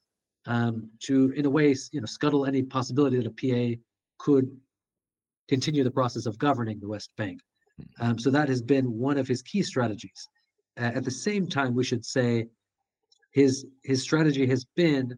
um, 0.46 0.90
to, 1.00 1.32
in 1.32 1.46
a 1.46 1.50
way, 1.50 1.76
you 1.92 2.00
know, 2.00 2.06
scuttle 2.06 2.46
any 2.46 2.62
possibility 2.62 3.18
that 3.18 3.28
a 3.28 3.76
PA 3.76 3.82
could 4.20 4.56
continue 5.48 5.84
the 5.84 5.92
process 5.92 6.26
of 6.26 6.38
governing 6.38 6.80
the 6.80 6.88
West 6.88 7.12
Bank. 7.18 7.42
Um, 8.00 8.18
so 8.18 8.30
that 8.32 8.50
has 8.50 8.62
been 8.62 8.98
one 8.98 9.18
of 9.18 9.28
his 9.28 9.42
key 9.42 9.62
strategies. 9.62 10.28
Uh, 10.80 10.92
at 10.96 11.04
the 11.04 11.12
same 11.12 11.48
time, 11.48 11.74
we 11.74 11.84
should 11.84 12.06
say 12.06 12.48
his 13.32 13.66
his 13.84 14.02
strategy 14.02 14.48
has 14.48 14.66
been 14.76 15.18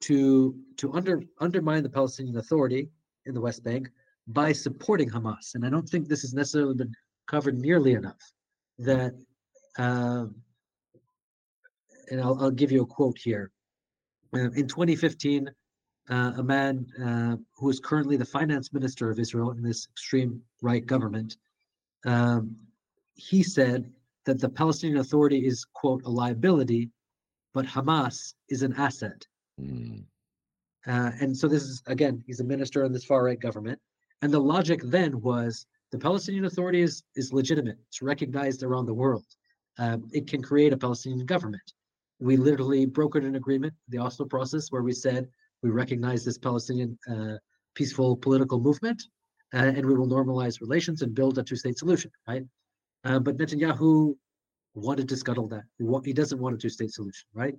to 0.00 0.54
to 0.76 0.92
under 0.92 1.22
undermine 1.40 1.82
the 1.82 1.88
Palestinian 1.88 2.36
Authority 2.38 2.88
in 3.26 3.34
the 3.34 3.40
West 3.40 3.62
Bank 3.62 3.88
by 4.28 4.52
supporting 4.52 5.10
Hamas. 5.10 5.54
And 5.54 5.66
I 5.66 5.70
don't 5.70 5.88
think 5.88 6.08
this 6.08 6.22
has 6.22 6.34
necessarily 6.34 6.74
been 6.74 6.94
covered 7.26 7.58
nearly 7.58 7.92
enough. 7.92 8.20
That, 8.78 9.14
um, 9.78 10.36
and 12.10 12.20
I'll, 12.20 12.40
I'll 12.40 12.50
give 12.50 12.72
you 12.72 12.82
a 12.82 12.86
quote 12.86 13.18
here. 13.18 13.50
Uh, 14.34 14.50
in 14.52 14.66
2015, 14.66 15.50
uh, 16.08 16.32
a 16.36 16.42
man 16.42 16.86
uh, 17.04 17.36
who 17.56 17.70
is 17.70 17.80
currently 17.80 18.16
the 18.16 18.24
finance 18.24 18.72
minister 18.72 19.10
of 19.10 19.18
Israel 19.18 19.50
in 19.50 19.62
this 19.62 19.86
extreme 19.92 20.40
right 20.62 20.84
government 20.84 21.36
um, 22.06 22.56
he 23.14 23.42
said 23.42 23.92
that 24.26 24.40
the 24.40 24.48
Palestinian 24.48 24.98
Authority 25.00 25.46
is, 25.46 25.64
quote, 25.74 26.02
a 26.04 26.10
liability, 26.10 26.90
but 27.52 27.66
Hamas 27.66 28.34
is 28.48 28.62
an 28.62 28.74
asset. 28.74 29.26
Mm. 29.60 30.04
Uh, 30.86 31.10
and 31.20 31.36
so 31.36 31.46
this 31.46 31.62
is, 31.62 31.82
again, 31.86 32.22
he's 32.26 32.40
a 32.40 32.44
minister 32.44 32.84
in 32.84 32.92
this 32.92 33.04
far 33.04 33.24
right 33.24 33.40
government. 33.40 33.78
And 34.22 34.32
the 34.32 34.40
logic 34.40 34.80
then 34.84 35.20
was 35.20 35.66
the 35.90 35.98
Palestinian 35.98 36.44
Authority 36.44 36.82
is, 36.82 37.02
is 37.16 37.32
legitimate, 37.32 37.78
it's 37.88 38.02
recognized 38.02 38.62
around 38.62 38.86
the 38.86 38.94
world. 38.94 39.24
Um, 39.78 40.08
it 40.12 40.26
can 40.26 40.42
create 40.42 40.72
a 40.72 40.76
Palestinian 40.76 41.26
government. 41.26 41.62
We 42.20 42.36
literally 42.36 42.86
brokered 42.86 43.26
an 43.26 43.36
agreement, 43.36 43.72
the 43.88 43.98
Oslo 43.98 44.26
process, 44.26 44.70
where 44.70 44.82
we 44.82 44.92
said 44.92 45.28
we 45.62 45.70
recognize 45.70 46.24
this 46.24 46.38
Palestinian 46.38 46.98
uh, 47.10 47.36
peaceful 47.74 48.16
political 48.16 48.60
movement 48.60 49.02
uh, 49.54 49.72
and 49.76 49.84
we 49.84 49.94
will 49.94 50.06
normalize 50.06 50.60
relations 50.60 51.02
and 51.02 51.14
build 51.14 51.38
a 51.38 51.42
two 51.42 51.56
state 51.56 51.78
solution, 51.78 52.10
right? 52.28 52.44
Uh, 53.04 53.18
but 53.18 53.36
Netanyahu 53.36 54.14
wanted 54.74 55.08
to 55.08 55.16
scuttle 55.16 55.48
that. 55.48 55.64
He, 56.04 56.12
doesn't 56.12 56.38
want 56.38 56.54
a 56.54 56.58
two 56.58 56.68
state 56.68 56.92
solution, 56.92 57.26
right? 57.34 57.54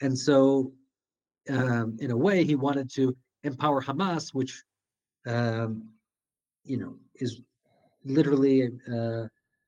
And 0.00 0.18
so, 0.18 0.72
um, 1.48 1.96
in 2.00 2.10
a 2.10 2.16
way, 2.16 2.44
he 2.44 2.56
wanted 2.56 2.90
to 2.94 3.16
empower 3.44 3.80
Hamas, 3.82 4.34
which, 4.34 4.64
um, 5.26 5.88
you 6.64 6.76
know, 6.76 6.96
is 7.14 7.40
literally 8.04 8.66
uh, 8.88 9.26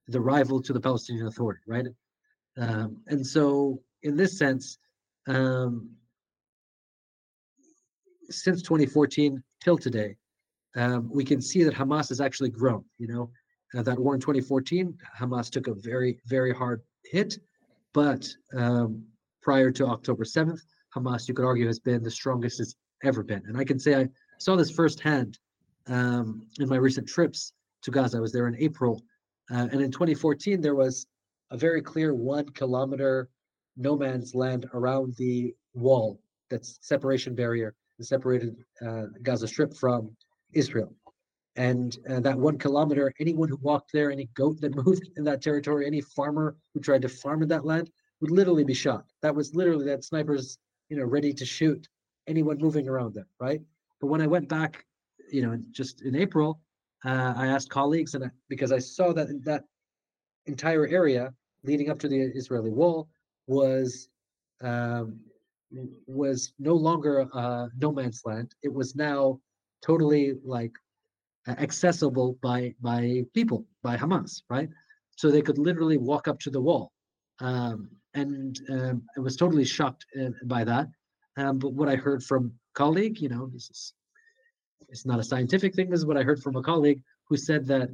the 0.08 0.20
rival 0.20 0.60
to 0.62 0.72
the 0.72 0.80
Palestinian 0.80 1.26
Authority, 1.26 1.60
right? 1.66 1.86
Um, 2.56 3.02
and 3.06 3.24
so, 3.24 3.80
in 4.02 4.16
this 4.16 4.36
sense, 4.36 4.78
um, 5.28 5.90
since 8.30 8.62
2014 8.62 9.42
till 9.62 9.78
today, 9.78 10.16
um, 10.78 11.10
we 11.12 11.24
can 11.24 11.40
see 11.40 11.64
that 11.64 11.74
Hamas 11.74 12.08
has 12.08 12.20
actually 12.20 12.50
grown. 12.50 12.84
You 12.98 13.08
know, 13.08 13.30
uh, 13.76 13.82
that 13.82 13.98
war 13.98 14.14
in 14.14 14.20
2014, 14.20 14.96
Hamas 15.18 15.50
took 15.50 15.66
a 15.66 15.74
very, 15.74 16.20
very 16.26 16.54
hard 16.54 16.82
hit, 17.04 17.38
but 17.92 18.28
um, 18.56 19.04
prior 19.42 19.70
to 19.72 19.86
October 19.86 20.24
7th, 20.24 20.60
Hamas, 20.94 21.26
you 21.26 21.34
could 21.34 21.44
argue, 21.44 21.66
has 21.66 21.80
been 21.80 22.02
the 22.02 22.10
strongest 22.10 22.60
it's 22.60 22.76
ever 23.02 23.22
been. 23.22 23.42
And 23.46 23.58
I 23.58 23.64
can 23.64 23.78
say 23.78 24.00
I 24.00 24.08
saw 24.38 24.56
this 24.56 24.70
firsthand 24.70 25.38
um, 25.88 26.46
in 26.60 26.68
my 26.68 26.76
recent 26.76 27.08
trips 27.08 27.52
to 27.82 27.90
Gaza. 27.90 28.18
I 28.18 28.20
was 28.20 28.32
there 28.32 28.46
in 28.46 28.56
April, 28.58 29.02
uh, 29.50 29.68
and 29.72 29.80
in 29.80 29.90
2014 29.90 30.60
there 30.60 30.74
was 30.74 31.06
a 31.50 31.56
very 31.56 31.82
clear 31.82 32.14
one 32.14 32.48
kilometer 32.50 33.28
no 33.76 33.96
man's 33.96 34.34
land 34.34 34.66
around 34.74 35.14
the 35.16 35.54
wall 35.74 36.20
that's 36.50 36.78
separation 36.82 37.34
barrier 37.34 37.74
that 37.96 38.04
separated 38.04 38.56
uh, 38.86 39.04
Gaza 39.22 39.46
Strip 39.46 39.74
from 39.76 40.10
Israel. 40.52 40.94
And 41.56 41.96
uh, 42.08 42.20
that 42.20 42.38
one 42.38 42.56
kilometer, 42.56 43.12
anyone 43.18 43.48
who 43.48 43.58
walked 43.60 43.92
there, 43.92 44.10
any 44.10 44.28
goat 44.34 44.60
that 44.60 44.74
moved 44.86 45.10
in 45.16 45.24
that 45.24 45.42
territory, 45.42 45.86
any 45.86 46.00
farmer 46.00 46.56
who 46.72 46.80
tried 46.80 47.02
to 47.02 47.08
farm 47.08 47.42
in 47.42 47.48
that 47.48 47.64
land 47.64 47.90
would 48.20 48.30
literally 48.30 48.64
be 48.64 48.74
shot. 48.74 49.04
That 49.22 49.34
was 49.34 49.54
literally 49.54 49.84
that 49.86 50.04
snipers, 50.04 50.58
you 50.88 50.96
know, 50.96 51.04
ready 51.04 51.32
to 51.32 51.44
shoot 51.44 51.88
anyone 52.26 52.58
moving 52.58 52.88
around 52.88 53.14
there, 53.14 53.26
right? 53.40 53.60
But 54.00 54.08
when 54.08 54.20
I 54.20 54.26
went 54.26 54.48
back, 54.48 54.84
you 55.30 55.42
know, 55.42 55.58
just 55.70 56.02
in 56.02 56.14
April, 56.14 56.60
uh, 57.04 57.34
I 57.36 57.46
asked 57.46 57.70
colleagues, 57.70 58.14
and 58.14 58.24
I, 58.24 58.30
because 58.48 58.72
I 58.72 58.78
saw 58.78 59.12
that 59.12 59.28
that 59.44 59.64
entire 60.46 60.86
area 60.86 61.32
leading 61.64 61.90
up 61.90 61.98
to 62.00 62.08
the 62.08 62.20
Israeli 62.20 62.70
wall 62.70 63.08
was 63.46 64.08
um, 64.60 65.20
was 66.06 66.52
no 66.58 66.74
longer 66.74 67.28
uh, 67.32 67.68
no 67.78 67.92
man's 67.92 68.22
land. 68.24 68.54
It 68.62 68.72
was 68.72 68.96
now 68.96 69.40
totally 69.84 70.34
like 70.44 70.72
accessible 71.46 72.38
by 72.42 72.74
by 72.80 73.24
people 73.34 73.66
by 73.82 73.96
Hamas, 73.96 74.42
right? 74.50 74.68
So 75.16 75.30
they 75.30 75.42
could 75.42 75.58
literally 75.58 75.98
walk 75.98 76.28
up 76.28 76.38
to 76.40 76.50
the 76.50 76.60
wall, 76.60 76.92
um, 77.40 77.90
and 78.14 78.58
um, 78.70 79.02
I 79.16 79.20
was 79.20 79.36
totally 79.36 79.64
shocked 79.64 80.06
uh, 80.20 80.30
by 80.44 80.64
that. 80.64 80.88
Um, 81.36 81.58
but 81.58 81.72
what 81.72 81.88
I 81.88 81.96
heard 81.96 82.22
from 82.22 82.52
colleague, 82.74 83.20
you 83.20 83.28
know, 83.28 83.46
this 83.52 83.70
is 83.70 83.94
it's 84.88 85.06
not 85.06 85.20
a 85.20 85.24
scientific 85.24 85.74
thing. 85.74 85.90
This 85.90 86.00
is 86.00 86.06
what 86.06 86.16
I 86.16 86.22
heard 86.22 86.42
from 86.42 86.56
a 86.56 86.62
colleague 86.62 87.02
who 87.28 87.36
said 87.36 87.66
that 87.66 87.90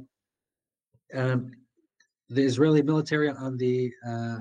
um, 1.13 1.51
the 2.29 2.43
Israeli 2.43 2.81
military 2.81 3.29
on 3.29 3.57
the 3.57 3.91
uh, 4.07 4.37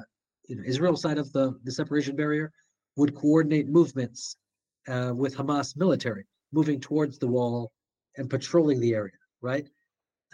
you 0.49 0.57
know, 0.57 0.63
Israel 0.67 0.97
side 0.97 1.19
of 1.19 1.33
the, 1.33 1.59
the 1.65 1.73
separation 1.73 2.17
barrier 2.17 2.53
would 2.97 3.15
coordinate 3.15 3.69
movements 3.69 4.37
uh, 4.89 5.13
with 5.15 5.37
Hamas 5.37 5.77
military 5.77 6.27
moving 6.55 6.81
towards 6.81 7.19
the 7.19 7.27
wall 7.27 7.73
and 8.17 8.31
patrolling 8.31 8.81
the 8.81 8.95
area, 8.95 9.19
right? 9.43 9.69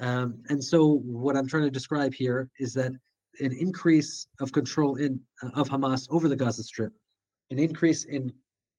Um, 0.00 0.42
and 0.48 0.62
so 0.62 1.00
what 1.04 1.36
I'm 1.36 1.48
trying 1.48 1.64
to 1.64 1.70
describe 1.70 2.14
here 2.14 2.48
is 2.58 2.72
that 2.74 2.92
an 3.40 3.52
increase 3.52 4.26
of 4.40 4.52
control 4.52 4.96
in 4.96 5.20
uh, 5.42 5.50
of 5.54 5.68
Hamas 5.68 6.06
over 6.10 6.28
the 6.28 6.36
Gaza 6.36 6.62
Strip, 6.62 6.92
an 7.50 7.58
increase 7.58 8.04
in 8.04 8.32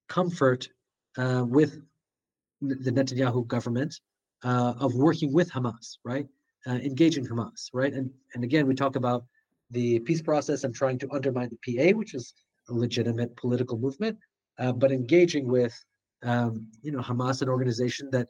comfort 0.08 0.68
uh, 1.18 1.44
with 1.46 1.80
the 2.60 2.90
Netanyahu 2.90 3.46
government 3.46 3.94
uh, 4.44 4.74
of 4.78 4.94
working 4.94 5.32
with 5.32 5.50
Hamas, 5.50 5.96
right? 6.04 6.26
Uh, 6.66 6.78
engaging 6.90 7.26
Hamas, 7.26 7.68
right? 7.72 7.92
And 7.92 8.10
and 8.34 8.44
again, 8.44 8.66
we 8.66 8.74
talk 8.74 8.96
about 8.96 9.24
the 9.70 10.00
peace 10.00 10.22
process 10.22 10.64
and 10.64 10.74
trying 10.74 10.98
to 10.98 11.10
undermine 11.12 11.50
the 11.50 11.60
PA, 11.64 11.96
which 11.96 12.14
is 12.14 12.34
a 12.68 12.72
legitimate 12.72 13.34
political 13.36 13.78
movement, 13.78 14.18
uh, 14.58 14.72
but 14.72 14.92
engaging 14.92 15.48
with 15.48 15.74
um, 16.22 16.68
you 16.82 16.92
know 16.92 17.00
Hamas, 17.00 17.42
an 17.42 17.48
organization 17.48 18.08
that 18.12 18.28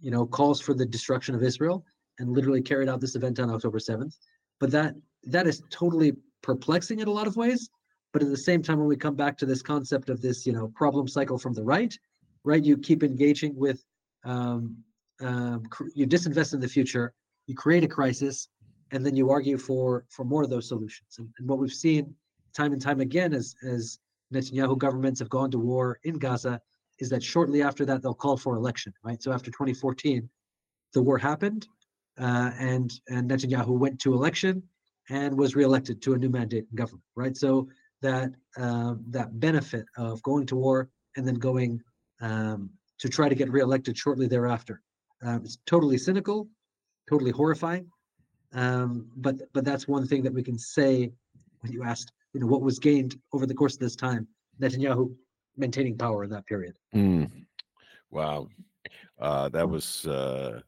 you 0.00 0.10
know 0.10 0.26
calls 0.26 0.60
for 0.60 0.74
the 0.74 0.86
destruction 0.86 1.34
of 1.34 1.42
Israel 1.42 1.84
and 2.18 2.30
literally 2.30 2.62
carried 2.62 2.88
out 2.88 3.00
this 3.00 3.14
event 3.14 3.38
on 3.38 3.50
October 3.50 3.78
7th. 3.78 4.16
But 4.60 4.70
that 4.72 4.94
that 5.24 5.46
is 5.46 5.62
totally 5.70 6.12
perplexing 6.42 7.00
in 7.00 7.08
a 7.08 7.10
lot 7.10 7.26
of 7.26 7.36
ways. 7.36 7.70
But 8.12 8.22
at 8.22 8.30
the 8.30 8.36
same 8.36 8.62
time, 8.62 8.78
when 8.78 8.88
we 8.88 8.96
come 8.96 9.14
back 9.14 9.36
to 9.38 9.46
this 9.46 9.62
concept 9.62 10.08
of 10.08 10.22
this, 10.22 10.46
you 10.46 10.52
know, 10.52 10.68
problem 10.74 11.06
cycle 11.06 11.38
from 11.38 11.52
the 11.52 11.62
right, 11.62 11.96
right, 12.42 12.64
you 12.64 12.78
keep 12.78 13.02
engaging 13.02 13.54
with, 13.54 13.84
um, 14.24 14.76
um, 15.20 15.64
you 15.94 16.06
disinvest 16.06 16.54
in 16.54 16.60
the 16.60 16.68
future, 16.68 17.12
you 17.46 17.54
create 17.54 17.84
a 17.84 17.88
crisis, 17.88 18.48
and 18.92 19.04
then 19.04 19.14
you 19.14 19.30
argue 19.30 19.58
for 19.58 20.04
for 20.08 20.24
more 20.24 20.42
of 20.42 20.50
those 20.50 20.68
solutions. 20.68 21.16
And, 21.18 21.28
and 21.38 21.48
what 21.48 21.58
we've 21.58 21.72
seen 21.72 22.14
time 22.54 22.72
and 22.72 22.80
time 22.80 23.00
again 23.00 23.34
as 23.34 23.54
as 23.62 23.98
Netanyahu 24.32 24.76
governments 24.78 25.20
have 25.20 25.28
gone 25.28 25.50
to 25.50 25.58
war 25.58 25.98
in 26.04 26.18
Gaza 26.18 26.60
is 26.98 27.08
that 27.10 27.22
shortly 27.22 27.62
after 27.62 27.84
that 27.86 28.02
they'll 28.02 28.14
call 28.14 28.36
for 28.36 28.56
election, 28.56 28.92
right? 29.04 29.22
So 29.22 29.32
after 29.32 29.50
2014, 29.50 30.28
the 30.92 31.02
war 31.02 31.18
happened, 31.18 31.66
uh, 32.18 32.50
and 32.58 32.92
and 33.08 33.30
Netanyahu 33.30 33.68
went 33.68 34.00
to 34.00 34.14
election 34.14 34.62
and 35.10 35.36
was 35.38 35.56
reelected 35.56 36.02
to 36.02 36.14
a 36.14 36.18
new 36.18 36.28
mandate 36.28 36.66
in 36.70 36.76
government, 36.76 37.04
right? 37.14 37.36
So 37.36 37.68
that 38.02 38.32
um, 38.56 39.04
that 39.10 39.38
benefit 39.40 39.86
of 39.96 40.22
going 40.22 40.46
to 40.46 40.56
war 40.56 40.88
and 41.16 41.26
then 41.26 41.36
going 41.36 41.80
um, 42.20 42.70
to 42.98 43.08
try 43.08 43.28
to 43.28 43.34
get 43.34 43.50
reelected 43.50 43.96
shortly 43.96 44.26
thereafter, 44.26 44.82
um, 45.22 45.42
it's 45.44 45.58
totally 45.66 45.98
cynical, 45.98 46.48
totally 47.08 47.30
horrifying. 47.30 47.90
Um, 48.52 49.06
but 49.16 49.36
but 49.52 49.64
that's 49.64 49.86
one 49.86 50.06
thing 50.06 50.22
that 50.22 50.32
we 50.32 50.42
can 50.42 50.58
say 50.58 51.12
when 51.60 51.72
you 51.72 51.82
asked, 51.82 52.12
you 52.32 52.40
know, 52.40 52.46
what 52.46 52.62
was 52.62 52.78
gained 52.78 53.16
over 53.32 53.46
the 53.46 53.54
course 53.54 53.74
of 53.74 53.80
this 53.80 53.96
time. 53.96 54.26
Netanyahu 54.60 55.14
maintaining 55.56 55.96
power 55.96 56.24
in 56.24 56.30
that 56.30 56.46
period. 56.46 56.76
Mm. 56.94 57.30
Wow, 58.10 58.48
uh, 59.20 59.48
that 59.50 59.68
was 59.68 60.06
uh, 60.06 60.60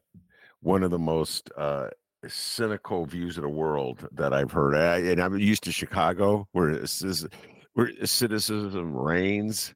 one 0.61 0.83
of 0.83 0.91
the 0.91 0.99
most 0.99 1.49
uh, 1.57 1.87
cynical 2.27 3.05
views 3.05 3.37
of 3.37 3.43
the 3.43 3.49
world 3.49 4.07
that 4.11 4.33
I've 4.33 4.51
heard. 4.51 4.75
I, 4.75 4.97
and 4.97 5.21
I'm 5.21 5.37
used 5.37 5.63
to 5.63 5.71
Chicago, 5.71 6.47
where 6.51 6.75
this 6.75 7.01
is, 7.01 7.27
where 7.73 7.91
cynicism 8.05 8.95
reigns 8.95 9.73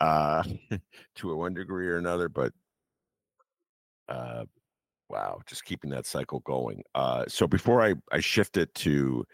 uh, 0.00 0.42
to 1.16 1.36
one 1.36 1.54
degree 1.54 1.88
or 1.88 1.96
another. 1.96 2.28
But 2.28 2.52
uh, 4.08 4.44
wow, 5.08 5.40
just 5.46 5.64
keeping 5.64 5.90
that 5.90 6.06
cycle 6.06 6.40
going. 6.40 6.82
Uh, 6.94 7.24
so 7.28 7.46
before 7.46 7.82
I 7.82 7.94
I 8.12 8.20
shift 8.20 8.56
it 8.56 8.74
to 8.76 9.24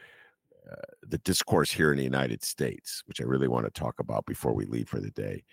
the 1.07 1.19
discourse 1.19 1.71
here 1.71 1.93
in 1.93 1.99
the 1.99 2.05
United 2.05 2.43
States, 2.43 3.03
which 3.07 3.21
I 3.21 3.25
really 3.25 3.49
want 3.49 3.67
to 3.67 3.71
talk 3.71 4.01
about 4.01 4.27
before 4.27 4.55
we 4.55 4.65
leave 4.67 4.89
for 4.89 5.01
the 5.01 5.11
day. 5.11 5.45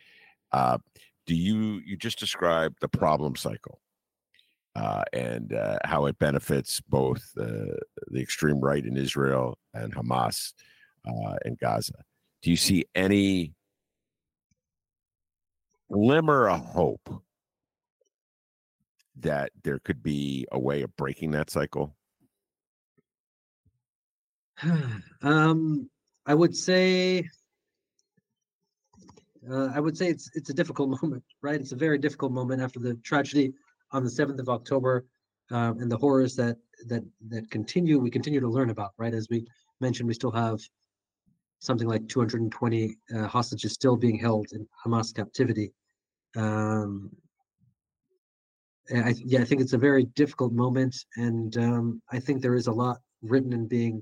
Uh, 0.51 0.77
do 1.25 1.35
you 1.35 1.81
you 1.85 1.95
just 1.95 2.19
described 2.19 2.77
the 2.81 2.87
problem 2.87 3.35
cycle 3.35 3.79
uh, 4.75 5.03
and 5.13 5.53
uh, 5.53 5.77
how 5.83 6.05
it 6.05 6.17
benefits 6.17 6.81
both 6.81 7.21
the 7.35 7.77
the 8.07 8.21
extreme 8.21 8.59
right 8.59 8.85
in 8.85 8.97
Israel 8.97 9.57
and 9.73 9.93
Hamas 9.93 10.53
uh, 11.07 11.35
in 11.45 11.55
Gaza? 11.61 12.03
Do 12.41 12.49
you 12.49 12.57
see 12.57 12.85
any 12.95 13.53
glimmer 15.91 16.49
of 16.49 16.61
hope 16.61 17.23
that 19.19 19.51
there 19.63 19.79
could 19.79 20.01
be 20.01 20.47
a 20.51 20.59
way 20.59 20.81
of 20.81 20.95
breaking 20.95 21.31
that 21.31 21.49
cycle? 21.49 21.95
um, 25.21 25.89
I 26.25 26.33
would 26.33 26.55
say, 26.55 27.27
uh, 29.49 29.69
I 29.73 29.79
would 29.79 29.97
say 29.97 30.09
it's 30.09 30.29
it's 30.35 30.49
a 30.49 30.53
difficult 30.53 30.89
moment, 31.01 31.23
right? 31.41 31.59
It's 31.59 31.71
a 31.71 31.77
very 31.77 31.97
difficult 31.97 32.31
moment 32.31 32.61
after 32.61 32.79
the 32.79 32.95
tragedy 32.95 33.53
on 33.91 34.03
the 34.03 34.09
seventh 34.09 34.39
of 34.39 34.49
October 34.49 35.05
um, 35.51 35.79
and 35.79 35.91
the 35.91 35.97
horrors 35.97 36.35
that 36.35 36.57
that 36.87 37.03
that 37.29 37.49
continue 37.51 37.99
we 37.99 38.09
continue 38.09 38.39
to 38.39 38.47
learn 38.47 38.69
about 38.69 38.91
right 38.97 39.13
as 39.13 39.27
we 39.29 39.45
mentioned 39.81 40.07
we 40.07 40.13
still 40.13 40.31
have 40.31 40.59
something 41.59 41.87
like 41.87 42.07
220 42.07 42.95
uh, 43.15 43.27
hostages 43.27 43.73
still 43.73 43.97
being 43.97 44.17
held 44.17 44.47
in 44.53 44.67
Hamas 44.85 45.13
captivity 45.13 45.73
um, 46.37 47.09
I, 48.91 49.13
yeah 49.17 49.41
I 49.41 49.45
think 49.45 49.61
it's 49.61 49.73
a 49.73 49.77
very 49.77 50.05
difficult 50.15 50.53
moment 50.53 50.95
and 51.17 51.57
um, 51.57 52.01
I 52.11 52.19
think 52.19 52.41
there 52.41 52.55
is 52.55 52.67
a 52.67 52.71
lot 52.71 52.99
written 53.21 53.53
and 53.53 53.67
being 53.67 54.01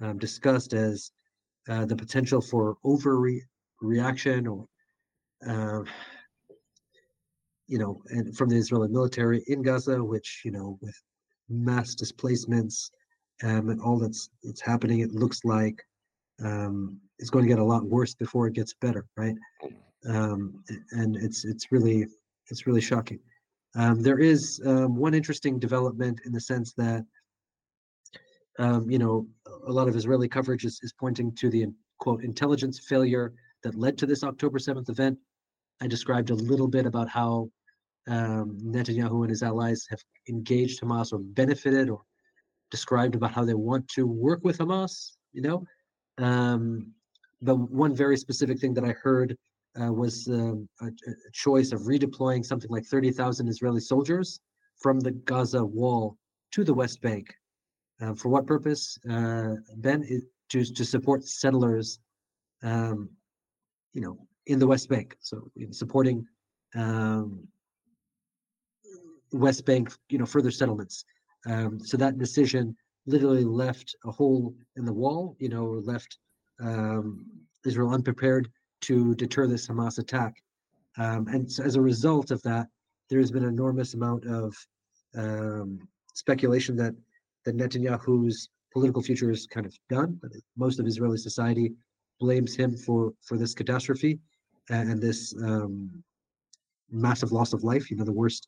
um, 0.00 0.18
discussed 0.18 0.72
as 0.72 1.10
uh, 1.68 1.84
the 1.84 1.96
potential 1.96 2.40
for 2.40 2.76
overreaction 2.84 4.48
or 4.48 4.66
uh, 5.46 5.84
you 7.66 7.78
know, 7.78 8.02
and 8.08 8.36
from 8.36 8.48
the 8.48 8.56
Israeli 8.56 8.88
military 8.88 9.44
in 9.46 9.62
Gaza, 9.62 10.02
which 10.02 10.42
you 10.44 10.50
know, 10.50 10.76
with 10.82 11.00
mass 11.48 11.94
displacements 11.94 12.90
um, 13.44 13.70
and 13.70 13.80
all 13.80 13.98
that's 13.98 14.28
it's 14.42 14.60
happening, 14.60 15.00
it 15.00 15.12
looks 15.12 15.44
like 15.44 15.80
um, 16.44 16.98
it's 17.18 17.30
going 17.30 17.44
to 17.44 17.48
get 17.48 17.60
a 17.60 17.64
lot 17.64 17.84
worse 17.84 18.14
before 18.14 18.48
it 18.48 18.54
gets 18.54 18.74
better, 18.74 19.06
right? 19.16 19.36
Um, 20.08 20.64
and 20.90 21.16
it's 21.16 21.44
it's 21.44 21.70
really 21.70 22.06
it's 22.48 22.66
really 22.66 22.80
shocking. 22.80 23.20
Um, 23.76 24.02
there 24.02 24.18
is 24.18 24.60
um, 24.66 24.96
one 24.96 25.14
interesting 25.14 25.60
development 25.60 26.20
in 26.26 26.32
the 26.32 26.40
sense 26.40 26.72
that 26.74 27.04
um, 28.58 28.90
you 28.90 28.98
know 28.98 29.28
a 29.66 29.72
lot 29.72 29.88
of 29.88 29.96
Israeli 29.96 30.28
coverage 30.28 30.64
is, 30.64 30.80
is 30.82 30.92
pointing 30.92 31.34
to 31.36 31.50
the 31.50 31.66
quote 31.98 32.22
intelligence 32.24 32.78
failure 32.78 33.32
that 33.62 33.74
led 33.74 33.98
to 33.98 34.06
this 34.06 34.24
October 34.24 34.58
7th 34.58 34.88
event. 34.88 35.18
I 35.80 35.86
described 35.86 36.30
a 36.30 36.34
little 36.34 36.68
bit 36.68 36.86
about 36.86 37.08
how 37.08 37.50
um, 38.08 38.58
Netanyahu 38.62 39.22
and 39.22 39.30
his 39.30 39.42
allies 39.42 39.86
have 39.90 40.02
engaged 40.28 40.80
Hamas 40.80 41.12
or 41.12 41.18
benefited 41.18 41.88
or 41.88 42.02
described 42.70 43.14
about 43.14 43.32
how 43.32 43.44
they 43.44 43.54
want 43.54 43.86
to 43.88 44.06
work 44.06 44.40
with 44.42 44.58
Hamas, 44.58 45.12
you 45.32 45.42
know. 45.42 45.64
Um, 46.18 46.92
but 47.42 47.56
one 47.56 47.94
very 47.94 48.16
specific 48.16 48.58
thing 48.58 48.74
that 48.74 48.84
I 48.84 48.92
heard 48.92 49.36
uh, 49.80 49.92
was 49.92 50.28
um, 50.28 50.68
a, 50.80 50.86
a, 50.86 51.30
choice 51.32 51.72
of 51.72 51.82
redeploying 51.82 52.44
something 52.44 52.70
like 52.70 52.84
30,000 52.84 53.48
Israeli 53.48 53.80
soldiers 53.80 54.40
from 54.76 55.00
the 55.00 55.12
Gaza 55.12 55.64
wall 55.64 56.16
to 56.52 56.64
the 56.64 56.74
West 56.74 57.00
Bank. 57.00 57.32
Uh, 58.00 58.14
for 58.14 58.28
what 58.28 58.46
purpose? 58.46 58.98
Uh, 59.08 59.54
ben, 59.76 60.04
it, 60.08 60.24
to, 60.48 60.64
to 60.64 60.84
support 60.84 61.24
settlers, 61.24 61.98
um, 62.62 63.08
you 63.92 64.00
know, 64.00 64.18
in 64.46 64.58
the 64.58 64.66
West 64.66 64.88
Bank. 64.88 65.16
So 65.20 65.50
supporting 65.70 66.26
um, 66.74 67.46
West 69.32 69.64
Bank, 69.64 69.92
you 70.08 70.18
know, 70.18 70.26
further 70.26 70.50
settlements. 70.50 71.04
Um, 71.46 71.78
so 71.80 71.96
that 71.96 72.18
decision 72.18 72.76
literally 73.06 73.44
left 73.44 73.94
a 74.04 74.10
hole 74.10 74.54
in 74.76 74.84
the 74.84 74.92
wall, 74.92 75.36
you 75.38 75.48
know, 75.48 75.82
left 75.84 76.18
um, 76.60 77.26
Israel 77.64 77.90
unprepared 77.90 78.50
to 78.82 79.14
deter 79.14 79.46
this 79.46 79.68
Hamas 79.68 79.98
attack. 79.98 80.34
Um, 80.98 81.28
and 81.28 81.50
so 81.50 81.62
as 81.62 81.76
a 81.76 81.80
result 81.80 82.30
of 82.30 82.42
that, 82.42 82.66
there 83.08 83.20
has 83.20 83.30
been 83.30 83.44
an 83.44 83.50
enormous 83.50 83.94
amount 83.94 84.24
of 84.26 84.54
speculation 86.14 86.76
that 86.76 86.94
that 87.44 87.56
Netanyahu's 87.56 88.48
political 88.72 89.02
future 89.02 89.30
is 89.30 89.46
kind 89.46 89.66
of 89.66 89.74
done. 89.88 90.20
Most 90.56 90.78
of 90.78 90.86
Israeli 90.86 91.18
society 91.18 91.72
blames 92.20 92.54
him 92.54 92.76
for 92.76 93.12
for 93.26 93.36
this 93.38 93.54
catastrophe 93.54 94.18
and, 94.70 95.00
this 95.00 95.34
um, 95.42 95.90
massive 96.90 97.32
loss 97.32 97.52
of 97.52 97.64
life. 97.64 97.90
You 97.90 97.96
know, 97.96 98.04
the 98.04 98.12
worst 98.12 98.46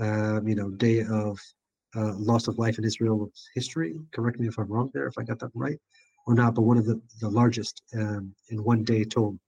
um, 0.00 0.46
you 0.46 0.54
know, 0.54 0.70
day 0.70 1.04
of 1.04 1.38
uh, 1.96 2.14
loss 2.14 2.48
of 2.48 2.58
life 2.58 2.78
in 2.78 2.84
Israel's 2.84 3.48
history. 3.54 3.94
Correct 4.12 4.38
me 4.40 4.48
if 4.48 4.58
I'm 4.58 4.68
wrong 4.68 4.90
there, 4.94 5.06
if 5.06 5.18
I 5.18 5.22
got 5.22 5.38
that 5.40 5.50
right 5.54 5.78
or 6.26 6.34
not, 6.34 6.54
but 6.54 6.62
one 6.62 6.78
of 6.78 6.86
the, 6.86 7.00
the 7.20 7.28
largest 7.28 7.82
um, 7.94 8.34
in 8.50 8.62
one 8.64 8.84
day 8.84 9.04
total 9.04 9.38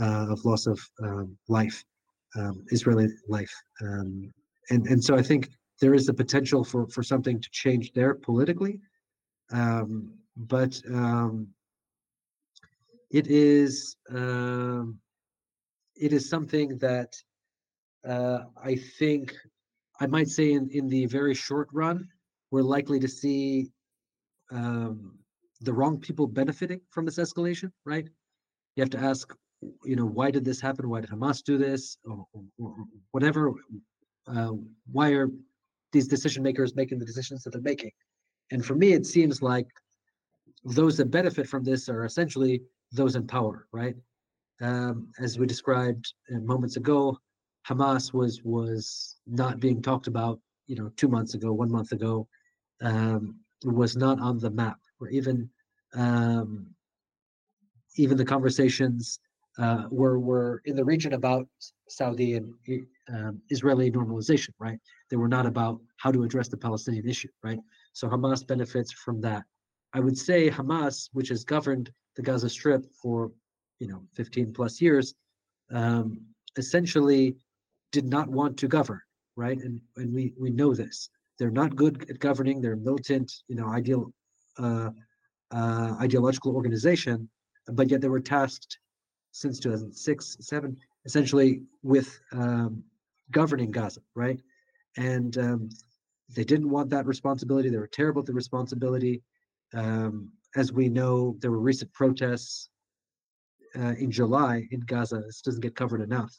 uh, 0.00 0.26
of 0.30 0.44
loss 0.44 0.66
of 0.66 0.80
um, 1.02 1.36
life, 1.48 1.82
um, 2.36 2.64
Israeli 2.70 3.08
life. 3.28 3.52
Um, 3.80 4.32
and, 4.70 4.86
and 4.88 5.02
so 5.02 5.16
I 5.16 5.22
think 5.22 5.48
there 5.80 5.94
is 5.94 6.06
the 6.06 6.14
potential 6.14 6.64
for, 6.64 6.86
for 6.88 7.02
something 7.02 7.40
to 7.40 7.48
change 7.50 7.92
there 7.92 8.14
politically. 8.14 8.80
Um, 9.50 10.12
but 10.36 10.80
it 13.10 13.26
is 13.28 13.96
it 15.96 16.12
is 16.12 16.28
something 16.28 16.78
that 16.78 17.14
uh, 18.06 18.40
I 18.62 18.76
think 18.98 19.34
I 20.00 20.06
might 20.06 20.28
say 20.28 20.52
in, 20.52 20.68
in 20.70 20.88
the 20.88 21.06
very 21.06 21.34
short 21.34 21.68
run, 21.72 22.08
we're 22.50 22.62
likely 22.62 23.00
to 23.00 23.08
see 23.08 23.70
um, 24.52 25.18
the 25.62 25.72
wrong 25.72 25.98
people 25.98 26.26
benefiting 26.26 26.80
from 26.90 27.04
this 27.06 27.18
escalation, 27.18 27.72
right? 27.84 28.06
You 28.76 28.82
have 28.82 28.90
to 28.90 28.98
ask, 28.98 29.34
you 29.84 29.96
know, 29.96 30.04
why 30.04 30.30
did 30.30 30.44
this 30.44 30.60
happen? 30.60 30.88
Why 30.88 31.00
did 31.00 31.10
Hamas 31.10 31.42
do 31.42 31.56
this? 31.56 31.96
Or, 32.04 32.26
or, 32.32 32.42
or 32.58 32.74
whatever. 33.12 33.52
Uh, 34.28 34.52
why 34.92 35.10
are 35.12 35.30
these 35.92 36.08
decision 36.08 36.42
makers 36.42 36.74
making 36.74 36.98
the 36.98 37.04
decisions 37.04 37.42
that 37.42 37.50
they're 37.50 37.62
making? 37.62 37.92
And 38.50 38.64
for 38.64 38.74
me, 38.74 38.92
it 38.92 39.06
seems 39.06 39.42
like 39.42 39.66
those 40.64 40.96
that 40.96 41.10
benefit 41.10 41.48
from 41.48 41.64
this 41.64 41.88
are 41.88 42.04
essentially 42.04 42.62
those 42.92 43.16
in 43.16 43.26
power, 43.26 43.66
right? 43.72 43.94
Um, 44.60 45.08
as 45.18 45.38
we 45.38 45.46
described 45.46 46.12
uh, 46.34 46.38
moments 46.40 46.76
ago, 46.76 47.18
Hamas 47.68 48.12
was 48.14 48.42
was 48.44 49.16
not 49.26 49.60
being 49.60 49.82
talked 49.82 50.06
about, 50.06 50.40
you 50.66 50.76
know, 50.76 50.90
two 50.96 51.08
months 51.08 51.34
ago, 51.34 51.52
one 51.52 51.70
month 51.70 51.92
ago, 51.92 52.28
um, 52.80 53.36
was 53.64 53.96
not 53.96 54.20
on 54.20 54.38
the 54.38 54.50
map, 54.50 54.78
or 55.00 55.08
even 55.08 55.50
um, 55.94 56.66
even 57.96 58.16
the 58.16 58.24
conversations 58.24 59.18
uh, 59.58 59.84
were 59.90 60.18
were 60.18 60.62
in 60.64 60.76
the 60.76 60.84
region 60.84 61.14
about 61.14 61.48
Saudi 61.88 62.34
and 62.34 62.52
um, 63.12 63.40
Israeli 63.48 63.90
normalization, 63.90 64.50
right? 64.58 64.78
They 65.10 65.16
were 65.16 65.28
not 65.28 65.46
about 65.46 65.80
how 65.96 66.10
to 66.12 66.24
address 66.24 66.48
the 66.48 66.56
Palestinian 66.56 67.08
issue, 67.08 67.28
right? 67.42 67.58
So 67.92 68.08
Hamas 68.08 68.46
benefits 68.46 68.92
from 68.92 69.20
that. 69.22 69.44
I 69.92 70.00
would 70.00 70.18
say 70.18 70.50
Hamas, 70.50 71.08
which 71.12 71.28
has 71.28 71.44
governed 71.44 71.90
the 72.16 72.22
Gaza 72.22 72.48
Strip 72.48 72.84
for 72.94 73.32
you 73.78 73.88
know 73.88 74.02
15 74.14 74.52
plus 74.52 74.80
years, 74.80 75.14
um, 75.72 76.20
essentially 76.56 77.36
did 77.92 78.06
not 78.06 78.28
want 78.28 78.56
to 78.58 78.68
govern, 78.68 79.00
right? 79.36 79.58
And 79.58 79.80
and 79.96 80.12
we 80.12 80.34
we 80.38 80.50
know 80.50 80.74
this. 80.74 81.08
They're 81.38 81.50
not 81.50 81.76
good 81.76 82.10
at 82.10 82.18
governing. 82.18 82.60
They're 82.60 82.76
militant, 82.76 83.30
you 83.48 83.56
know, 83.56 83.68
ideal, 83.68 84.12
uh, 84.58 84.90
uh, 85.50 85.96
ideological 86.00 86.54
organization, 86.54 87.28
but 87.68 87.90
yet 87.90 88.00
they 88.00 88.08
were 88.08 88.20
tasked 88.20 88.78
since 89.36 89.60
2006, 89.60 90.38
seven, 90.40 90.76
essentially 91.04 91.60
with 91.82 92.18
um, 92.32 92.82
governing 93.30 93.70
Gaza, 93.70 94.00
right? 94.14 94.40
And 94.96 95.36
um, 95.36 95.68
they 96.34 96.44
didn't 96.44 96.70
want 96.70 96.88
that 96.90 97.04
responsibility. 97.04 97.68
They 97.68 97.76
were 97.76 97.86
terrible 97.86 98.20
at 98.20 98.26
the 98.26 98.32
responsibility. 98.32 99.22
Um, 99.74 100.32
as 100.56 100.72
we 100.72 100.88
know, 100.88 101.36
there 101.40 101.50
were 101.50 101.60
recent 101.60 101.92
protests 101.92 102.70
uh, 103.78 103.94
in 103.98 104.10
July 104.10 104.66
in 104.70 104.80
Gaza. 104.80 105.20
This 105.26 105.42
doesn't 105.42 105.60
get 105.60 105.76
covered 105.76 106.00
enough. 106.00 106.34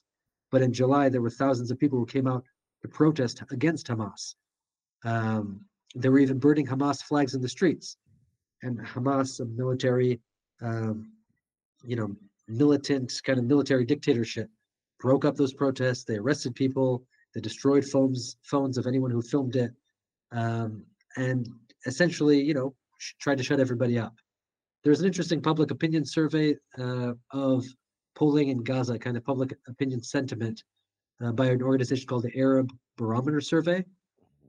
But 0.51 0.63
in 0.63 0.73
July, 0.73 1.09
there 1.09 1.21
were 1.21 1.29
thousands 1.29 1.69
of 1.69 1.77
people 1.77 1.99
who 1.99 2.05
came 2.05 2.25
out 2.25 2.43
to 2.81 2.87
protest 2.87 3.43
against 3.51 3.87
Hamas. 3.87 4.33
Um, 5.05 5.61
they 5.95 6.09
were 6.09 6.19
even 6.19 6.39
burning 6.39 6.65
Hamas 6.65 7.03
flags 7.03 7.35
in 7.35 7.41
the 7.41 7.49
streets. 7.49 7.97
And 8.63 8.79
Hamas, 8.79 9.39
a 9.39 9.45
military, 9.45 10.19
um, 10.63 11.11
you 11.83 11.95
know, 11.95 12.15
militant 12.47 13.13
kind 13.23 13.39
of 13.39 13.45
military 13.45 13.85
dictatorship, 13.85 14.49
broke 14.99 15.25
up 15.25 15.35
those 15.35 15.53
protests. 15.53 16.03
They 16.03 16.15
arrested 16.15 16.55
people. 16.55 17.03
They 17.33 17.41
destroyed 17.41 17.85
phones 17.85 18.37
phones 18.43 18.77
of 18.77 18.87
anyone 18.87 19.11
who 19.11 19.21
filmed 19.21 19.55
it, 19.55 19.71
um, 20.31 20.83
and 21.17 21.47
essentially, 21.85 22.41
you 22.41 22.53
know, 22.53 22.73
sh- 22.97 23.13
tried 23.19 23.37
to 23.37 23.43
shut 23.43 23.59
everybody 23.59 23.99
up. 23.99 24.15
There's 24.83 24.99
an 24.99 25.05
interesting 25.05 25.41
public 25.41 25.71
opinion 25.71 26.05
survey 26.05 26.55
uh, 26.77 27.13
of 27.31 27.65
polling 28.15 28.49
in 28.49 28.63
Gaza, 28.63 28.97
kind 28.97 29.17
of 29.17 29.23
public 29.23 29.53
opinion 29.67 30.01
sentiment, 30.01 30.63
uh, 31.23 31.31
by 31.31 31.47
an 31.47 31.61
organization 31.61 32.07
called 32.07 32.23
the 32.23 32.37
Arab 32.37 32.71
Barometer 32.97 33.41
Survey. 33.41 33.83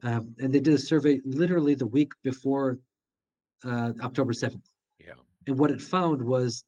Um, 0.02 0.34
and 0.38 0.52
they 0.52 0.60
did 0.60 0.74
a 0.74 0.78
survey 0.78 1.20
literally 1.24 1.74
the 1.74 1.86
week 1.86 2.12
before 2.22 2.78
uh, 3.64 3.92
October 4.02 4.32
7th. 4.32 4.62
Yeah. 5.00 5.14
And 5.46 5.58
what 5.58 5.70
it 5.70 5.80
found 5.80 6.22
was 6.22 6.64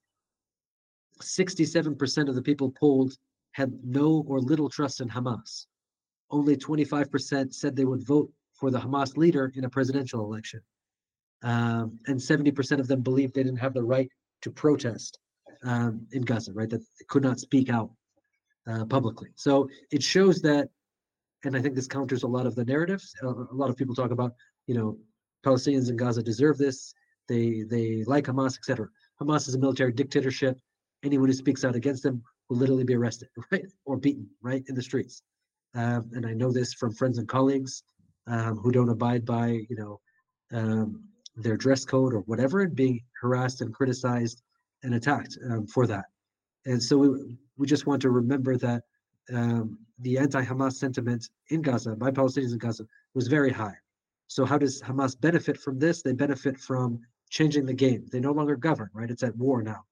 67% 1.23 2.29
of 2.29 2.35
the 2.35 2.43
people 2.43 2.71
polled 2.71 3.15
had 3.53 3.73
no 3.85 4.25
or 4.27 4.41
little 4.41 4.69
trust 4.69 5.01
in 5.01 5.09
Hamas. 5.09 5.67
Only 6.31 6.57
25% 6.57 7.53
said 7.53 7.75
they 7.75 7.85
would 7.85 8.07
vote 8.07 8.31
for 8.55 8.71
the 8.71 8.79
Hamas 8.79 9.17
leader 9.17 9.53
in 9.55 9.65
a 9.65 9.71
presidential 9.71 10.25
election. 10.25 10.61
Um, 11.43 11.99
and 12.07 12.19
70% 12.19 12.79
of 12.79 12.87
them 12.87 13.01
believed 13.01 13.35
they 13.35 13.43
didn't 13.43 13.59
have 13.61 13.75
the 13.75 13.83
right 13.83 14.11
to 14.43 14.51
protest 14.51 15.19
um, 15.65 16.07
in 16.13 16.23
Gaza, 16.23 16.53
right? 16.53 16.69
That 16.69 16.81
they 16.81 17.05
could 17.09 17.23
not 17.23 17.41
speak 17.41 17.71
out 17.71 17.91
uh, 18.67 18.85
publicly. 18.85 19.31
So 19.37 19.69
it 19.91 20.03
shows 20.03 20.43
that, 20.43 20.69
and 21.45 21.57
I 21.57 21.63
think 21.63 21.75
this 21.75 21.87
counters 21.87 22.23
a 22.23 22.29
lot 22.29 22.47
of 22.47 22.55
the 22.55 22.65
narratives. 22.65 23.15
A, 23.23 23.27
lot 23.53 23.71
of 23.71 23.77
people 23.77 23.95
talk 23.95 24.11
about, 24.11 24.35
you 24.67 24.75
know, 24.75 24.99
Palestinians 25.45 25.89
in 25.89 25.97
Gaza 25.97 26.23
deserve 26.23 26.59
this. 26.59 26.95
They 27.29 27.63
they 27.63 28.05
like 28.05 28.27
Hamas, 28.27 28.57
etc. 28.59 28.89
Hamas 29.21 29.49
is 29.49 29.55
a 29.55 29.59
military 29.59 29.93
dictatorship. 29.93 30.59
Anyone 31.03 31.29
who 31.29 31.35
speaks 31.35 31.65
out 31.65 31.77
against 31.77 32.03
them 32.03 32.23
will 32.49 32.57
literally 32.57 32.85
be 32.85 32.95
arrested, 32.95 33.29
right, 33.53 33.65
or 33.85 33.97
beaten, 33.97 34.29
right, 34.43 34.63
in 34.69 34.75
the 34.75 34.83
streets. 34.83 35.23
Um, 35.75 36.11
and 36.15 36.27
I 36.27 36.33
know 36.33 36.53
this 36.53 36.75
from 36.75 36.93
friends 36.93 37.19
and 37.19 37.29
colleagues 37.29 37.83
um, 38.27 38.57
who 38.59 38.73
don't 38.73 38.89
abide 38.89 39.25
by, 39.25 39.61
you 39.69 39.77
know, 39.77 40.01
um, 40.53 41.05
their 41.37 41.57
dress 41.57 41.85
code 41.85 42.13
or 42.13 42.21
whatever, 42.21 42.61
and 42.63 42.75
being 42.75 43.01
harassed 43.21 43.61
and 43.61 43.73
criticized 43.73 44.43
and 44.83 44.95
attacked 44.95 45.39
um, 45.49 45.67
for 45.67 45.87
that. 45.87 46.07
And 46.67 46.83
so 46.83 46.99
we 46.99 47.39
we 47.57 47.67
just 47.67 47.87
want 47.87 48.03
to 48.03 48.11
remember 48.11 48.57
that 48.57 48.83
um, 49.33 49.79
the 50.01 50.19
anti-Hamas 50.19 50.75
sentiment 50.75 51.29
in 51.51 51.63
Gaza 51.63 51.95
by 51.95 52.11
Palestinians 52.11 52.53
in 52.53 52.59
Gaza 52.59 52.85
was 53.15 53.29
very 53.29 53.51
high. 53.51 53.75
So 54.29 54.45
how 54.45 54.59
does 54.59 54.81
Hamas 54.81 55.21
benefit 55.21 55.59
from 55.59 55.79
this? 55.79 56.03
They 56.03 56.13
benefit 56.13 56.59
from 56.59 57.01
changing 57.31 57.67
the 57.67 57.75
game. 57.75 58.07
They 58.11 58.21
no 58.21 58.33
longer 58.33 58.57
govern, 58.57 58.91
right? 58.95 59.11
It's 59.11 59.23
at 59.23 59.37
war 59.37 59.63
now. 59.63 59.85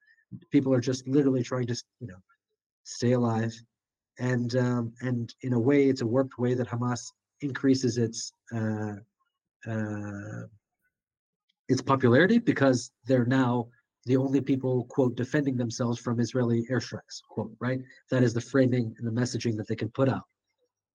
People 0.50 0.74
are 0.74 0.80
just 0.80 1.06
literally 1.08 1.42
trying 1.42 1.66
to, 1.66 1.76
you 2.00 2.06
know, 2.06 2.18
stay 2.84 3.12
alive, 3.12 3.54
and 4.18 4.54
um, 4.56 4.92
and 5.00 5.34
in 5.42 5.52
a 5.52 5.60
way, 5.60 5.88
it's 5.88 6.02
a 6.02 6.06
warped 6.06 6.38
way 6.38 6.54
that 6.54 6.68
Hamas 6.68 7.00
increases 7.40 7.98
its 7.98 8.32
uh, 8.54 8.94
uh, 9.66 10.42
its 11.68 11.82
popularity 11.82 12.38
because 12.38 12.90
they're 13.04 13.26
now 13.26 13.68
the 14.06 14.16
only 14.16 14.40
people 14.40 14.84
quote 14.84 15.16
defending 15.16 15.56
themselves 15.56 15.98
from 15.98 16.20
Israeli 16.20 16.66
airstrikes 16.70 17.20
quote 17.28 17.54
right. 17.60 17.80
That 18.10 18.22
is 18.22 18.32
the 18.32 18.40
framing 18.40 18.94
and 18.98 19.06
the 19.06 19.20
messaging 19.20 19.56
that 19.56 19.68
they 19.68 19.76
can 19.76 19.90
put 19.90 20.08
out. 20.08 20.24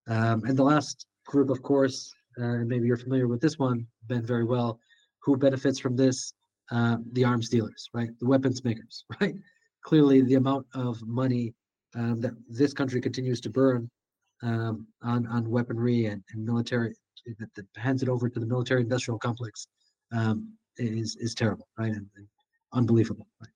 Um, 0.08 0.44
and 0.46 0.58
the 0.58 0.64
last 0.64 1.06
group, 1.26 1.50
of 1.50 1.62
course, 1.62 2.14
uh, 2.40 2.44
and 2.44 2.68
maybe 2.68 2.88
you're 2.88 2.98
familiar 2.98 3.28
with 3.28 3.42
this 3.42 3.60
one, 3.60 3.86
Ben, 4.08 4.26
very 4.26 4.44
well, 4.44 4.80
who 5.22 5.38
benefits 5.38 5.80
from 5.80 5.96
this? 5.96 6.34
Uh, 6.72 6.98
the 7.12 7.24
arms 7.24 7.50
dealers, 7.50 7.90
right? 7.94 8.10
The 8.20 8.26
weapons 8.26 8.64
makers, 8.64 9.06
right? 9.22 9.36
Clearly, 9.84 10.22
the 10.22 10.36
amount 10.36 10.66
of 10.74 11.02
money 11.06 11.54
um, 11.96 12.22
that 12.22 12.34
this 12.48 12.74
country 12.74 13.02
continues 13.02 13.42
to 13.42 13.50
burn 13.50 13.90
um, 14.42 14.88
on 15.02 15.28
on 15.28 15.50
weaponry 15.50 16.06
and, 16.06 16.24
and 16.32 16.46
military 16.46 16.96
that, 17.40 17.54
that, 17.56 17.66
hands 17.76 18.04
it 18.04 18.10
over 18.10 18.30
to 18.30 18.40
the 18.40 18.46
military 18.46 18.82
industrial 18.82 19.20
complex 19.20 19.68
um, 20.14 20.54
is 20.78 21.16
is 21.18 21.36
terrible, 21.36 21.68
right? 21.78 21.92
And, 21.92 22.08
and 22.16 22.28
unbelievable. 22.74 23.28
Right? 23.42 23.50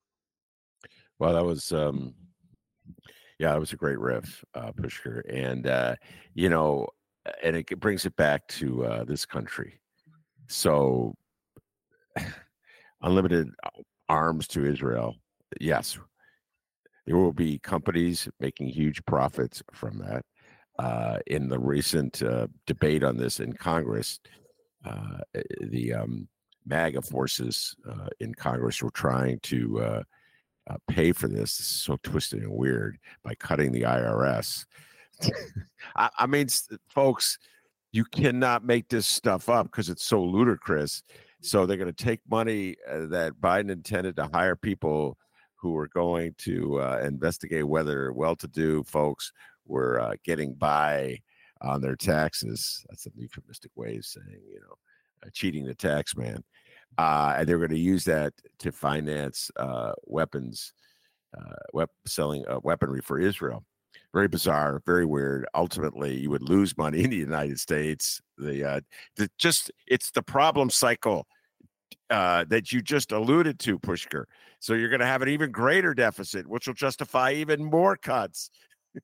Well, 1.20 1.34
that 1.34 1.46
was 1.46 1.72
um, 1.72 2.14
yeah, 3.40 3.52
that 3.52 3.60
was 3.60 3.74
a 3.74 3.78
great 3.78 4.00
riff, 4.00 4.44
uh, 4.56 4.72
Pushkar, 4.72 5.22
and 5.30 5.68
uh, 5.68 5.96
you 6.34 6.50
know, 6.50 6.88
and 7.44 7.56
it 7.56 7.80
brings 7.80 8.06
it 8.06 8.16
back 8.16 8.48
to 8.50 8.86
uh, 8.86 9.04
this 9.04 9.26
country. 9.26 9.80
So, 10.48 11.14
unlimited 13.02 13.50
uh, 13.64 13.70
arms 14.10 14.48
to 14.50 14.66
Israel. 14.66 15.16
Yes, 15.60 15.98
there 17.06 17.18
will 17.18 17.34
be 17.34 17.60
companies 17.60 18.28
making 18.40 18.68
huge 18.68 19.04
profits 19.06 19.64
from 19.74 20.00
that. 20.00 20.24
Uh, 20.80 21.18
in 21.26 21.50
the 21.50 21.58
recent 21.58 22.22
uh, 22.22 22.46
debate 22.68 23.04
on 23.04 23.18
this 23.18 23.40
in 23.40 23.52
Congress, 23.52 24.20
uh, 24.86 25.18
eh, 25.34 25.42
the 25.62 25.92
um, 25.92 26.28
MAGA 26.68 27.02
forces 27.02 27.76
uh, 27.90 28.08
in 28.20 28.36
Congress 28.36 28.84
were 28.84 28.92
trying 28.92 29.40
to 29.40 29.80
uh, 29.80 30.04
pay 30.88 31.12
for 31.12 31.28
this. 31.28 31.58
this 31.58 31.66
so 31.66 31.98
twisted 32.04 32.44
and 32.44 32.52
weird 32.52 33.00
by 33.24 33.34
cutting 33.36 33.72
the 33.72 33.82
IRS 33.82 34.66
I, 35.96 36.10
I 36.18 36.28
mean, 36.28 36.48
folks, 36.90 37.38
you 37.92 38.06
cannot 38.06 38.66
make 38.66 38.90
this 38.90 39.08
stuff 39.08 39.50
up 39.50 39.68
because 39.68 39.90
it's 39.90 40.06
so 40.06 40.22
ludicrous. 40.24 41.04
So 41.42 41.66
they're 41.66 41.78
going 41.78 41.94
to 41.94 42.04
take 42.04 42.22
money 42.30 42.76
uh, 42.90 43.06
that 43.08 43.34
Biden 43.40 43.72
intended 43.72 44.16
to 44.16 44.30
hire 44.34 44.56
people 44.56 45.18
who 45.56 45.72
were 45.72 45.88
going 45.88 46.36
to 46.40 46.82
uh, 46.82 47.00
investigate 47.04 47.68
whether 47.68 48.12
well-to-do 48.12 48.84
folks 48.84 49.32
were 49.66 50.00
uh, 50.00 50.14
getting 50.24 50.54
by 50.54 51.20
on 51.62 51.82
their 51.82 51.96
taxes. 51.96 52.86
That's 52.90 53.06
a 53.08 53.12
euphemistic 53.16 53.72
way 53.76 53.98
of 53.98 54.06
saying, 54.06 54.42
you 54.52 54.60
know, 54.62 54.76
uh, 55.26 55.30
cheating 55.34 55.66
the 55.66 55.76
tax 55.76 56.16
man. 56.16 56.44
Uh, 56.98 57.36
and 57.38 57.48
they're 57.48 57.58
going 57.58 57.70
to 57.70 57.78
use 57.78 58.04
that 58.06 58.34
to 58.60 58.72
finance 58.72 59.52
uh, 59.58 59.92
weapons, 60.06 60.74
wep- 61.74 61.92
selling 62.06 62.44
weaponry 62.64 63.02
for 63.02 63.20
Israel 63.20 63.64
very 64.14 64.28
bizarre, 64.28 64.82
very 64.86 65.06
weird. 65.06 65.46
Ultimately, 65.54 66.18
you 66.18 66.30
would 66.30 66.48
lose 66.48 66.78
money 66.78 67.04
in 67.04 67.10
the 67.10 67.18
United 67.18 67.60
States. 67.60 68.22
The, 68.38 68.64
uh, 68.64 68.82
the 69.16 69.30
just 69.38 69.72
it's 69.88 70.12
the 70.12 70.24
problem 70.24 70.70
cycle 70.70 71.28
uh, 72.10 72.46
that 72.50 72.72
you 72.72 72.82
just 72.82 73.12
alluded 73.12 73.60
to, 73.60 73.80
Pushkar. 73.80 74.26
So 74.60 74.74
you're 74.74 74.90
going 74.90 75.02
to 75.02 75.06
have 75.06 75.22
an 75.22 75.30
even 75.30 75.52
greater 75.52 75.94
deficit, 75.94 76.48
which 76.48 76.68
will 76.68 76.74
justify 76.74 77.34
even 77.34 77.64
more 77.64 77.96
cuts 77.96 78.50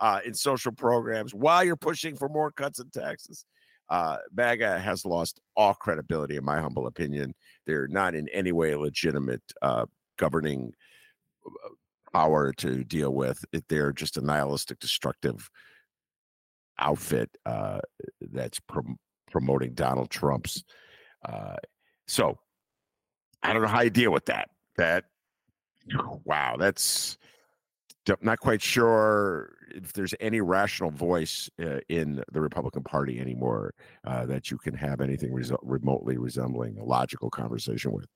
uh, 0.00 0.20
in 0.24 0.34
social 0.34 0.72
programs 0.72 1.34
while 1.34 1.64
you're 1.64 1.76
pushing 1.76 2.16
for 2.16 2.28
more 2.28 2.50
cuts 2.50 2.78
in 2.78 2.90
taxes. 2.90 3.44
Uh, 3.90 4.18
MAGA 4.34 4.78
has 4.78 5.04
lost 5.06 5.40
all 5.56 5.74
credibility, 5.74 6.36
in 6.36 6.44
my 6.44 6.60
humble 6.60 6.86
opinion. 6.86 7.34
They're 7.66 7.88
not 7.88 8.14
in 8.14 8.28
any 8.28 8.52
way 8.52 8.74
legitimate 8.74 9.42
uh, 9.62 9.86
governing 10.18 10.72
uh, 11.46 11.68
power 12.18 12.52
to 12.52 12.82
deal 12.82 13.14
with. 13.14 13.44
They're 13.68 13.92
just 13.92 14.16
a 14.16 14.20
nihilistic, 14.20 14.80
destructive 14.80 15.48
outfit 16.80 17.30
uh, 17.46 17.78
that's 18.32 18.58
prom- 18.60 18.98
promoting 19.30 19.74
Donald 19.74 20.10
Trump's. 20.10 20.64
Uh, 21.24 21.56
so 22.08 22.36
I 23.42 23.52
don't 23.52 23.62
know 23.62 23.68
how 23.68 23.82
you 23.82 23.90
deal 23.90 24.10
with 24.10 24.26
that. 24.26 24.48
That 24.76 25.04
wow, 26.24 26.56
that's 26.58 27.18
not 28.22 28.40
quite 28.40 28.62
sure 28.62 29.54
if 29.74 29.92
there's 29.92 30.14
any 30.18 30.40
rational 30.40 30.90
voice 30.90 31.48
uh, 31.62 31.78
in 31.88 32.22
the 32.32 32.40
Republican 32.40 32.82
Party 32.82 33.20
anymore 33.20 33.74
uh, 34.04 34.26
that 34.26 34.50
you 34.50 34.58
can 34.58 34.74
have 34.74 35.00
anything 35.00 35.32
remotely 35.62 36.16
resembling 36.16 36.78
a 36.78 36.84
logical 36.84 37.30
conversation 37.30 37.92
with. 37.92 38.06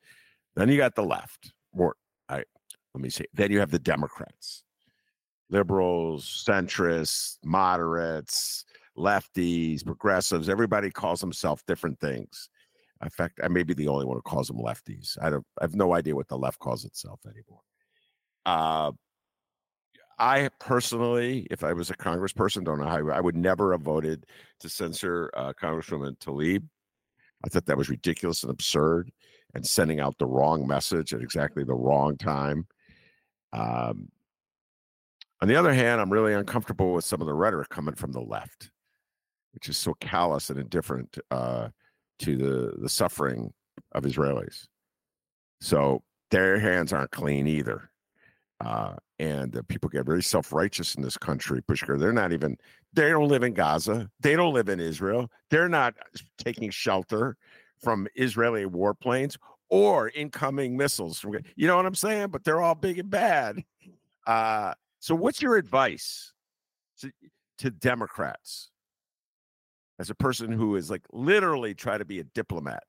Then 0.56 0.70
you 0.70 0.76
got 0.76 0.96
the 0.96 1.04
left. 1.04 1.52
More, 1.74 1.94
I 2.28 2.44
let 2.94 3.02
me 3.02 3.10
see. 3.10 3.24
Then 3.32 3.50
you 3.50 3.60
have 3.60 3.70
the 3.70 3.78
Democrats, 3.78 4.64
liberals, 5.50 6.44
centrists, 6.46 7.38
moderates, 7.44 8.64
lefties, 8.96 9.84
progressives. 9.84 10.48
Everybody 10.48 10.90
calls 10.90 11.20
themselves 11.20 11.62
different 11.66 11.98
things. 12.00 12.48
In 13.02 13.10
fact, 13.10 13.40
I 13.42 13.48
may 13.48 13.62
be 13.62 13.74
the 13.74 13.88
only 13.88 14.04
one 14.04 14.16
who 14.16 14.22
calls 14.22 14.48
them 14.48 14.58
lefties. 14.58 15.16
I 15.20 15.30
don't. 15.30 15.44
I 15.60 15.64
have 15.64 15.74
no 15.74 15.94
idea 15.94 16.14
what 16.14 16.28
the 16.28 16.38
left 16.38 16.58
calls 16.58 16.84
itself 16.84 17.20
anymore. 17.26 17.62
Uh, 18.46 18.92
I 20.18 20.50
personally, 20.60 21.46
if 21.50 21.64
I 21.64 21.72
was 21.72 21.90
a 21.90 21.96
congressperson, 21.96 22.64
don't 22.64 22.78
know 22.78 22.86
how 22.86 23.08
I 23.10 23.20
would 23.20 23.36
never 23.36 23.72
have 23.72 23.82
voted 23.82 24.24
to 24.60 24.68
censor 24.68 25.30
uh, 25.34 25.52
Congresswoman 25.60 26.16
Tlaib. 26.18 26.62
I 27.44 27.48
thought 27.48 27.66
that 27.66 27.76
was 27.76 27.88
ridiculous 27.88 28.44
and 28.44 28.50
absurd 28.52 29.10
and 29.54 29.66
sending 29.66 29.98
out 29.98 30.16
the 30.18 30.26
wrong 30.26 30.66
message 30.66 31.12
at 31.12 31.22
exactly 31.22 31.64
the 31.64 31.74
wrong 31.74 32.16
time. 32.16 32.66
Um, 33.52 34.08
on 35.40 35.48
the 35.48 35.56
other 35.56 35.72
hand, 35.74 36.00
I'm 36.00 36.12
really 36.12 36.34
uncomfortable 36.34 36.92
with 36.92 37.04
some 37.04 37.20
of 37.20 37.26
the 37.26 37.34
rhetoric 37.34 37.68
coming 37.68 37.94
from 37.94 38.12
the 38.12 38.20
left, 38.20 38.70
which 39.52 39.68
is 39.68 39.76
so 39.76 39.94
callous 39.94 40.50
and 40.50 40.58
indifferent 40.58 41.18
uh, 41.30 41.68
to 42.20 42.36
the 42.36 42.74
the 42.80 42.88
suffering 42.88 43.52
of 43.92 44.04
Israelis. 44.04 44.66
So 45.60 46.02
their 46.30 46.58
hands 46.58 46.92
aren't 46.92 47.10
clean 47.10 47.46
either. 47.46 47.90
Uh, 48.60 48.94
and 49.18 49.56
uh, 49.56 49.62
people 49.66 49.90
get 49.90 50.06
very 50.06 50.22
self-righteous 50.22 50.94
in 50.94 51.02
this 51.02 51.18
country. 51.18 51.60
Pushkar, 51.62 51.98
they're 51.98 52.12
not 52.12 52.32
even 52.32 52.56
they 52.92 53.10
don't 53.10 53.28
live 53.28 53.42
in 53.42 53.54
Gaza. 53.54 54.08
They 54.20 54.36
don't 54.36 54.54
live 54.54 54.68
in 54.68 54.78
Israel. 54.78 55.28
They're 55.50 55.68
not 55.68 55.94
taking 56.38 56.70
shelter 56.70 57.36
from 57.80 58.06
Israeli 58.14 58.64
warplanes 58.64 59.36
or 59.72 60.10
incoming 60.14 60.76
missiles 60.76 61.18
from 61.18 61.34
you 61.56 61.66
know 61.66 61.76
what 61.76 61.86
I'm 61.86 61.94
saying? 61.94 62.28
But 62.28 62.44
they're 62.44 62.60
all 62.60 62.74
big 62.74 62.98
and 62.98 63.08
bad. 63.08 63.56
Uh, 64.26 64.74
so 65.00 65.14
what's 65.14 65.40
your 65.40 65.56
advice 65.56 66.34
to, 67.00 67.10
to 67.56 67.70
Democrats 67.70 68.70
as 69.98 70.10
a 70.10 70.14
person 70.14 70.52
who 70.52 70.76
is 70.76 70.90
like 70.90 71.00
literally 71.10 71.74
try 71.74 71.96
to 71.96 72.04
be 72.04 72.20
a 72.20 72.24
diplomat 72.34 72.82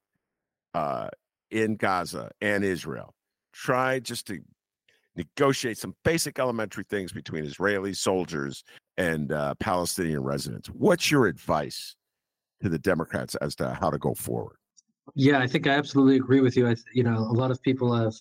uh, 0.73 1.07
in 1.49 1.77
Gaza 1.77 2.29
and 2.41 2.65
Israel? 2.65 3.15
Try 3.53 3.99
just 3.99 4.27
to 4.27 4.39
negotiate 5.15 5.77
some 5.77 5.95
basic 6.03 6.37
elementary 6.37 6.83
things 6.89 7.13
between 7.13 7.45
Israeli 7.45 7.93
soldiers 7.93 8.61
and 8.97 9.31
uh, 9.31 9.55
Palestinian 9.55 10.21
residents. 10.21 10.67
What's 10.67 11.09
your 11.09 11.27
advice 11.27 11.95
to 12.61 12.67
the 12.67 12.79
Democrats 12.79 13.35
as 13.35 13.55
to 13.55 13.73
how 13.73 13.89
to 13.89 13.97
go 13.97 14.13
forward? 14.13 14.57
Yeah, 15.15 15.39
I 15.39 15.47
think 15.47 15.67
I 15.67 15.71
absolutely 15.71 16.17
agree 16.17 16.41
with 16.41 16.57
you. 16.57 16.67
I, 16.67 16.75
you 16.93 17.03
know, 17.03 17.17
a 17.17 17.35
lot 17.35 17.51
of 17.51 17.61
people 17.61 17.93
have 17.95 18.13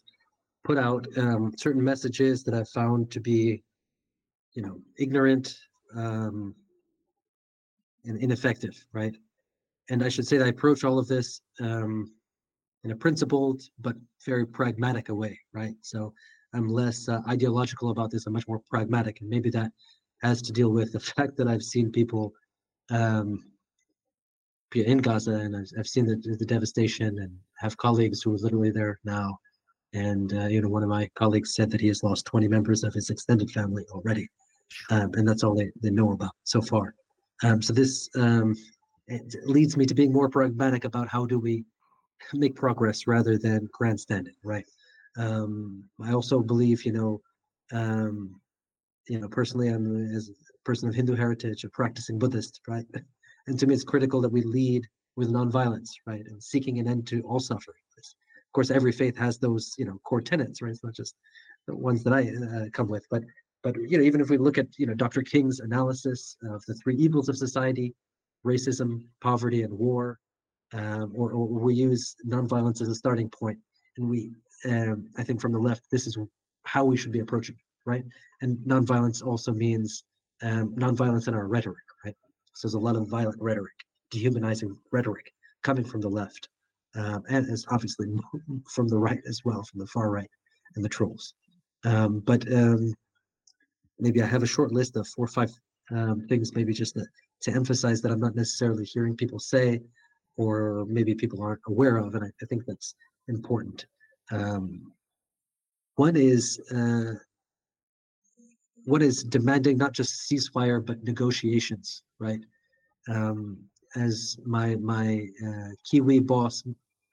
put 0.64 0.78
out 0.78 1.07
um, 1.16 1.53
certain 1.57 1.83
messages 1.83 2.45
that 2.45 2.55
I've 2.55 2.68
found 2.68 3.11
to 3.12 3.20
be, 3.20 3.62
you 4.55 4.62
know, 4.62 4.80
ignorant 4.99 5.57
um, 5.97 6.55
and 8.05 8.18
ineffective, 8.18 8.85
right? 8.93 9.16
and 9.91 10.03
I 10.03 10.09
should 10.09 10.26
say 10.26 10.39
that 10.39 10.47
I 10.47 10.49
approach 10.49 10.85
all 10.85 10.99
of 10.99 11.09
this 11.09 11.41
um, 11.61 12.12
in 12.85 12.93
a 12.93 12.97
principled 12.97 13.62
but 13.80 13.97
very 14.24 14.47
pragmatic 14.47 15.09
a 15.09 15.14
way, 15.14 15.39
right? 15.53 15.74
So 15.83 16.14
I'm 16.55 16.68
less 16.68 17.09
uh, 17.09 17.20
ideological 17.28 17.91
about 17.91 18.11
this. 18.11 18.26
I'm 18.26 18.33
much 18.33 18.49
more 18.49 18.61
pragmatic, 18.70 19.20
and 19.20 19.30
maybe 19.30 19.51
that 19.51 19.72
has 20.22 20.43
to 20.43 20.53
deal 20.53 20.70
with 20.70 20.93
the 20.93 21.01
fact 21.14 21.37
that 21.37 21.49
I've 21.49 21.62
seen 21.62 21.91
people 21.91 22.33
um, 22.91 23.45
in 24.75 24.99
Gaza, 24.99 25.33
and 25.33 25.57
I've, 25.57 25.70
I've 25.79 25.87
seen 25.87 26.07
the, 26.07 26.16
the 26.16 26.47
devastation, 26.47 27.18
and 27.18 27.37
have 27.59 27.77
colleagues 27.77 28.23
who 28.23 28.35
are 28.35 28.39
literally 28.39 28.70
there 28.70 28.99
now. 29.05 29.39
And 29.95 30.33
uh, 30.33 30.47
you 30.47 30.62
know, 30.62 30.68
one 30.68 30.83
of 30.83 30.89
my 30.89 31.09
colleagues 31.14 31.55
said 31.55 31.70
that 31.70 31.81
he 31.81 31.89
has 31.89 32.03
lost 32.03 32.27
20 32.27 32.49
members 32.49 32.83
of 32.83 32.95
his 32.95 33.11
extended 33.11 33.51
family 33.51 33.85
already, 33.93 34.29
um, 34.91 35.12
and 35.14 35.29
that's 35.29 35.45
all 35.45 35.55
they, 35.55 35.70
they 35.83 35.91
know 35.91 36.12
about 36.12 36.33
so 36.45 36.62
far. 36.62 36.95
Um, 37.43 37.61
so 37.61 37.73
this 37.73 38.09
um, 38.16 38.55
leads 39.45 39.77
me 39.77 39.85
to 39.87 39.95
being 39.95 40.12
more 40.12 40.29
pragmatic 40.29 40.85
about 40.85 41.09
how 41.09 41.27
do 41.27 41.39
we 41.39 41.64
make 42.35 42.55
progress 42.55 43.07
rather 43.07 43.37
than 43.37 43.68
grandstanding, 43.73 44.35
right? 44.45 44.64
Um, 45.18 45.85
I 46.03 46.12
also 46.12 46.41
believe, 46.41 46.85
you 46.85 46.93
know, 46.93 47.20
um, 47.73 48.41
you 49.09 49.20
know, 49.20 49.29
personally, 49.29 49.68
I'm 49.68 50.14
as 50.14 50.29
a 50.29 50.64
person 50.64 50.89
of 50.89 50.95
Hindu 50.95 51.14
heritage, 51.14 51.64
a 51.64 51.68
practicing 51.70 52.18
Buddhist, 52.18 52.61
right? 52.68 52.87
And 53.47 53.59
to 53.59 53.66
me, 53.66 53.74
it's 53.74 53.84
critical 53.84 54.20
that 54.20 54.32
we 54.32 54.43
lead 54.43 54.86
with 55.16 55.30
nonviolence, 55.30 55.90
right, 56.07 56.24
and 56.26 56.43
seeking 56.43 56.78
an 56.78 56.88
end 56.88 57.07
to 57.09 57.22
all 57.22 57.40
suffering. 57.40 57.76
Of 58.53 58.55
course, 58.55 58.70
every 58.70 58.93
faith 58.93 59.16
has 59.16 59.38
those, 59.38 59.74
you 59.78 59.86
know, 59.86 59.99
core 60.05 60.20
tenets, 60.20 60.61
right? 60.61 60.70
It's 60.70 60.84
not 60.84 60.95
just 60.95 61.14
the 61.66 61.74
ones 61.74 62.05
that 62.05 62.12
I 62.12 62.28
uh, 62.28 62.68
come 62.70 62.86
with, 62.86 63.07
but 63.11 63.22
but 63.62 63.76
you 63.76 63.97
know, 63.97 64.05
even 64.05 64.20
if 64.20 64.28
we 64.28 64.36
look 64.36 64.59
at 64.59 64.66
you 64.76 64.84
know 64.84 64.93
Dr. 64.93 65.22
King's 65.22 65.61
analysis 65.61 66.36
of 66.51 66.62
the 66.66 66.74
three 66.74 66.97
evils 66.97 67.30
of 67.30 67.38
society, 67.38 67.95
racism, 68.45 69.07
poverty, 69.22 69.62
and 69.62 69.72
war, 69.72 70.18
um, 70.74 71.12
or, 71.14 71.32
or, 71.32 71.47
we 71.47 71.74
use 71.74 72.14
nonviolence 72.26 72.82
as 72.82 72.88
a 72.88 72.95
starting 72.95 73.30
point, 73.30 73.59
and 73.97 74.07
we, 74.07 74.32
um, 74.68 75.09
I 75.16 75.22
think, 75.22 75.40
from 75.40 75.53
the 75.53 75.59
left, 75.59 75.84
this 75.90 76.07
is 76.07 76.18
how 76.64 76.84
we 76.84 76.99
should 76.99 77.12
be 77.12 77.20
approaching, 77.20 77.57
right? 77.86 78.05
And 78.43 78.59
nonviolence 78.66 79.24
also 79.24 79.53
means 79.53 80.05
um, 80.43 80.74
nonviolence 80.76 81.26
in 81.26 81.34
our 81.34 81.47
rhetoric? 81.47 81.84
So 82.55 82.67
there's 82.67 82.75
a 82.75 82.79
lot 82.79 82.97
of 82.97 83.09
violent 83.09 83.41
rhetoric, 83.41 83.75
dehumanizing 84.11 84.77
rhetoric 84.91 85.33
coming 85.63 85.85
from 85.85 86.01
the 86.01 86.09
left, 86.09 86.49
um, 86.95 87.23
and 87.29 87.49
as 87.51 87.65
obviously 87.71 88.09
from 88.71 88.89
the 88.89 88.99
right 88.99 89.21
as 89.27 89.41
well, 89.45 89.63
from 89.65 89.81
the 89.81 89.87
far 89.87 90.11
right 90.11 90.31
and 90.77 90.85
the 90.85 90.89
trolls. 90.89 91.35
Um, 91.85 92.21
but 92.21 92.51
um, 92.53 92.95
maybe 93.99 94.23
I 94.23 94.27
have 94.27 94.43
a 94.43 94.47
short 94.47 94.73
list 94.73 94.97
of 94.97 95.07
four 95.09 95.25
or 95.25 95.29
five 95.29 95.51
um, 95.91 96.27
things, 96.29 96.55
maybe 96.55 96.73
just 96.73 96.95
to, 96.95 97.07
to 97.43 97.53
emphasize 97.53 98.01
that 98.03 98.13
I'm 98.13 98.21
not 98.21 98.37
necessarily 98.37 98.85
hearing 98.85 99.17
people 99.17 99.39
say, 99.39 99.81
or 100.37 100.85
maybe 100.89 101.15
people 101.15 101.43
aren't 101.43 101.61
aware 101.67 101.97
of, 101.97 102.15
and 102.15 102.25
I, 102.25 102.31
I 102.43 102.47
think 102.47 102.65
that's 102.67 102.95
important. 103.29 103.87
Um, 104.31 104.93
one 105.97 106.17
is 106.17 106.61
uh, 106.75 107.15
one 108.85 109.03
is 109.03 109.22
demanding 109.22 109.76
not 109.76 109.93
just 109.93 110.30
ceasefire 110.30 110.85
but 110.85 111.03
negotiations, 111.05 112.03
right? 112.18 112.41
Um, 113.09 113.59
as 113.97 114.39
my 114.45 114.76
my 114.76 115.26
uh, 115.47 115.70
Kiwi 115.89 116.20
boss, 116.20 116.62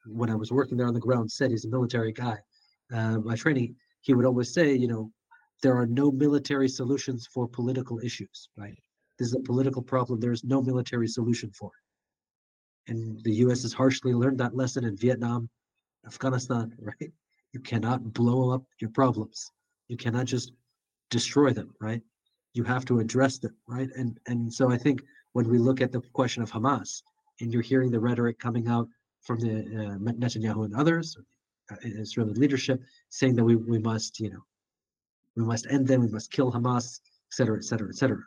when 0.06 0.30
I 0.30 0.34
was 0.34 0.50
working 0.50 0.76
there 0.76 0.86
on 0.86 0.94
the 0.94 1.00
ground, 1.00 1.30
said 1.30 1.50
he's 1.50 1.64
a 1.64 1.68
military 1.68 2.12
guy. 2.12 2.38
Uh, 2.92 3.18
my 3.18 3.36
training, 3.36 3.76
he 4.00 4.14
would 4.14 4.24
always 4.24 4.52
say, 4.52 4.74
you 4.74 4.88
know, 4.88 5.12
there 5.62 5.76
are 5.76 5.86
no 5.86 6.10
military 6.10 6.68
solutions 6.68 7.28
for 7.32 7.46
political 7.46 8.00
issues, 8.00 8.48
right? 8.56 8.78
This 9.18 9.28
is 9.28 9.34
a 9.34 9.40
political 9.40 9.82
problem. 9.82 10.18
There's 10.18 10.44
no 10.44 10.62
military 10.62 11.06
solution 11.06 11.50
for 11.52 11.70
it. 12.88 12.92
And 12.92 13.22
the 13.22 13.34
US 13.44 13.62
has 13.62 13.72
harshly 13.72 14.14
learned 14.14 14.38
that 14.38 14.56
lesson 14.56 14.84
in 14.84 14.96
Vietnam, 14.96 15.48
Afghanistan, 16.06 16.72
right? 16.80 17.12
You 17.52 17.60
cannot 17.60 18.12
blow 18.14 18.50
up 18.50 18.64
your 18.80 18.90
problems. 18.90 19.50
You 19.88 19.96
cannot 19.96 20.24
just 20.24 20.52
destroy 21.10 21.52
them, 21.52 21.74
right? 21.80 22.02
You 22.54 22.64
have 22.64 22.84
to 22.86 23.00
address 23.00 23.38
them, 23.38 23.54
right? 23.66 23.90
And 23.96 24.18
and 24.26 24.52
so 24.52 24.70
I 24.70 24.78
think 24.78 25.02
when 25.32 25.48
we 25.48 25.58
look 25.58 25.80
at 25.80 25.92
the 25.92 26.00
question 26.12 26.42
of 26.42 26.50
Hamas, 26.50 27.02
and 27.40 27.52
you're 27.52 27.62
hearing 27.62 27.90
the 27.90 28.00
rhetoric 28.00 28.38
coming 28.38 28.68
out 28.68 28.88
from 29.22 29.38
the 29.38 29.60
uh, 29.60 29.98
Netanyahu 29.98 30.64
and 30.64 30.74
others, 30.74 31.16
uh, 31.70 31.76
Israeli 31.82 32.34
leadership, 32.34 32.82
saying 33.10 33.34
that 33.36 33.44
we, 33.44 33.56
we 33.56 33.78
must, 33.78 34.18
you 34.20 34.30
know, 34.30 34.42
we 35.36 35.44
must 35.44 35.66
end 35.70 35.86
them, 35.86 36.00
we 36.00 36.08
must 36.08 36.30
kill 36.32 36.50
Hamas, 36.52 37.00
et 37.28 37.34
cetera, 37.38 37.56
et 37.56 37.64
cetera, 37.64 37.88
et 37.88 37.94
cetera. 37.94 38.22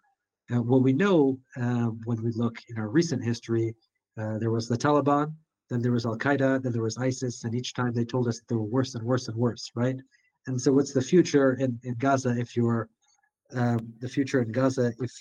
Uh, 0.51 0.61
what 0.61 0.81
we 0.81 0.93
know 0.93 1.37
uh, 1.57 1.87
when 2.05 2.21
we 2.23 2.31
look 2.31 2.57
in 2.69 2.77
our 2.77 2.89
recent 2.89 3.23
history, 3.23 3.75
uh, 4.19 4.37
there 4.37 4.51
was 4.51 4.67
the 4.67 4.77
Taliban, 4.77 5.33
then 5.69 5.81
there 5.81 5.91
was 5.91 6.05
Al 6.05 6.17
Qaeda, 6.17 6.61
then 6.61 6.71
there 6.71 6.83
was 6.83 6.97
ISIS, 6.97 7.43
and 7.43 7.55
each 7.55 7.73
time 7.73 7.93
they 7.93 8.05
told 8.05 8.27
us 8.27 8.41
they 8.47 8.55
were 8.55 8.63
worse 8.63 8.95
and 8.95 9.03
worse 9.03 9.27
and 9.27 9.37
worse, 9.37 9.71
right? 9.75 9.97
And 10.47 10.59
so, 10.59 10.71
what's 10.71 10.93
the 10.93 11.01
future 11.01 11.53
in, 11.53 11.79
in 11.83 11.95
Gaza 11.95 12.35
if 12.37 12.55
you're 12.55 12.89
um, 13.53 13.93
the 13.99 14.09
future 14.09 14.41
in 14.41 14.51
Gaza 14.51 14.91
if 14.99 15.11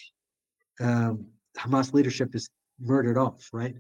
um, 0.81 1.27
Hamas 1.57 1.93
leadership 1.93 2.35
is 2.35 2.49
murdered 2.81 3.19
off, 3.19 3.49
right? 3.53 3.75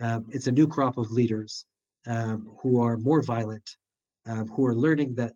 Um, 0.00 0.26
it's 0.30 0.46
a 0.46 0.52
new 0.52 0.66
crop 0.66 0.96
of 0.98 1.10
leaders 1.10 1.66
um, 2.06 2.50
who 2.60 2.80
are 2.82 2.96
more 2.96 3.22
violent, 3.22 3.76
um, 4.26 4.48
who 4.48 4.66
are 4.66 4.74
learning 4.74 5.14
that 5.16 5.34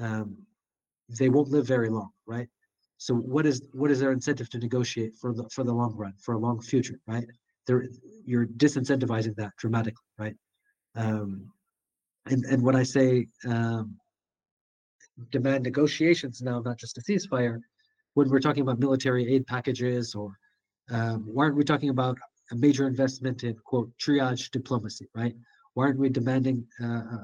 um, 0.00 0.36
they 1.18 1.28
won't 1.28 1.48
live 1.48 1.66
very 1.66 1.88
long, 1.88 2.10
right? 2.26 2.48
So 2.98 3.14
what 3.14 3.44
is 3.44 3.68
what 3.72 3.90
is 3.90 4.00
their 4.00 4.12
incentive 4.12 4.48
to 4.50 4.58
negotiate 4.58 5.16
for 5.16 5.34
the 5.34 5.48
for 5.50 5.64
the 5.64 5.72
long 5.72 5.94
run, 5.96 6.14
for 6.18 6.34
a 6.34 6.38
long 6.38 6.60
future, 6.62 6.98
right? 7.06 7.26
They're 7.66 7.88
you're 8.24 8.46
disincentivizing 8.46 9.36
that 9.36 9.52
dramatically, 9.58 10.06
right? 10.18 10.36
And 10.94 12.44
and 12.44 12.62
when 12.62 12.74
I 12.74 12.82
say 12.82 13.28
um, 13.46 13.96
demand 15.30 15.64
negotiations 15.64 16.42
now, 16.42 16.60
not 16.60 16.78
just 16.78 16.98
a 16.98 17.00
ceasefire, 17.00 17.60
when 18.14 18.30
we're 18.30 18.40
talking 18.40 18.62
about 18.62 18.78
military 18.78 19.32
aid 19.32 19.46
packages 19.46 20.14
or 20.14 20.38
um, 20.90 21.24
why 21.26 21.44
aren't 21.44 21.56
we 21.56 21.64
talking 21.64 21.90
about 21.90 22.16
a 22.52 22.54
major 22.54 22.86
investment 22.86 23.44
in 23.44 23.54
quote 23.64 23.90
triage 23.98 24.50
diplomacy, 24.50 25.08
right? 25.14 25.34
Why 25.74 25.84
aren't 25.86 25.98
we 25.98 26.08
demanding 26.08 26.64
uh, 26.82 27.02
uh, 27.12 27.18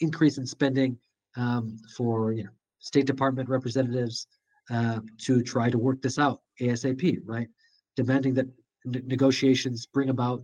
increase 0.00 0.38
in 0.38 0.46
spending 0.46 0.98
um, 1.36 1.78
for 1.96 2.32
you 2.32 2.44
know 2.44 2.50
State 2.80 3.06
Department 3.06 3.48
representatives 3.48 4.26
uh, 4.70 5.00
to 5.18 5.42
try 5.42 5.70
to 5.70 5.78
work 5.78 6.02
this 6.02 6.18
out 6.18 6.40
ASAP, 6.60 7.18
right? 7.24 7.48
Demanding 7.96 8.34
that 8.34 8.46
n- 8.86 9.02
negotiations 9.06 9.86
bring 9.86 10.08
about, 10.08 10.42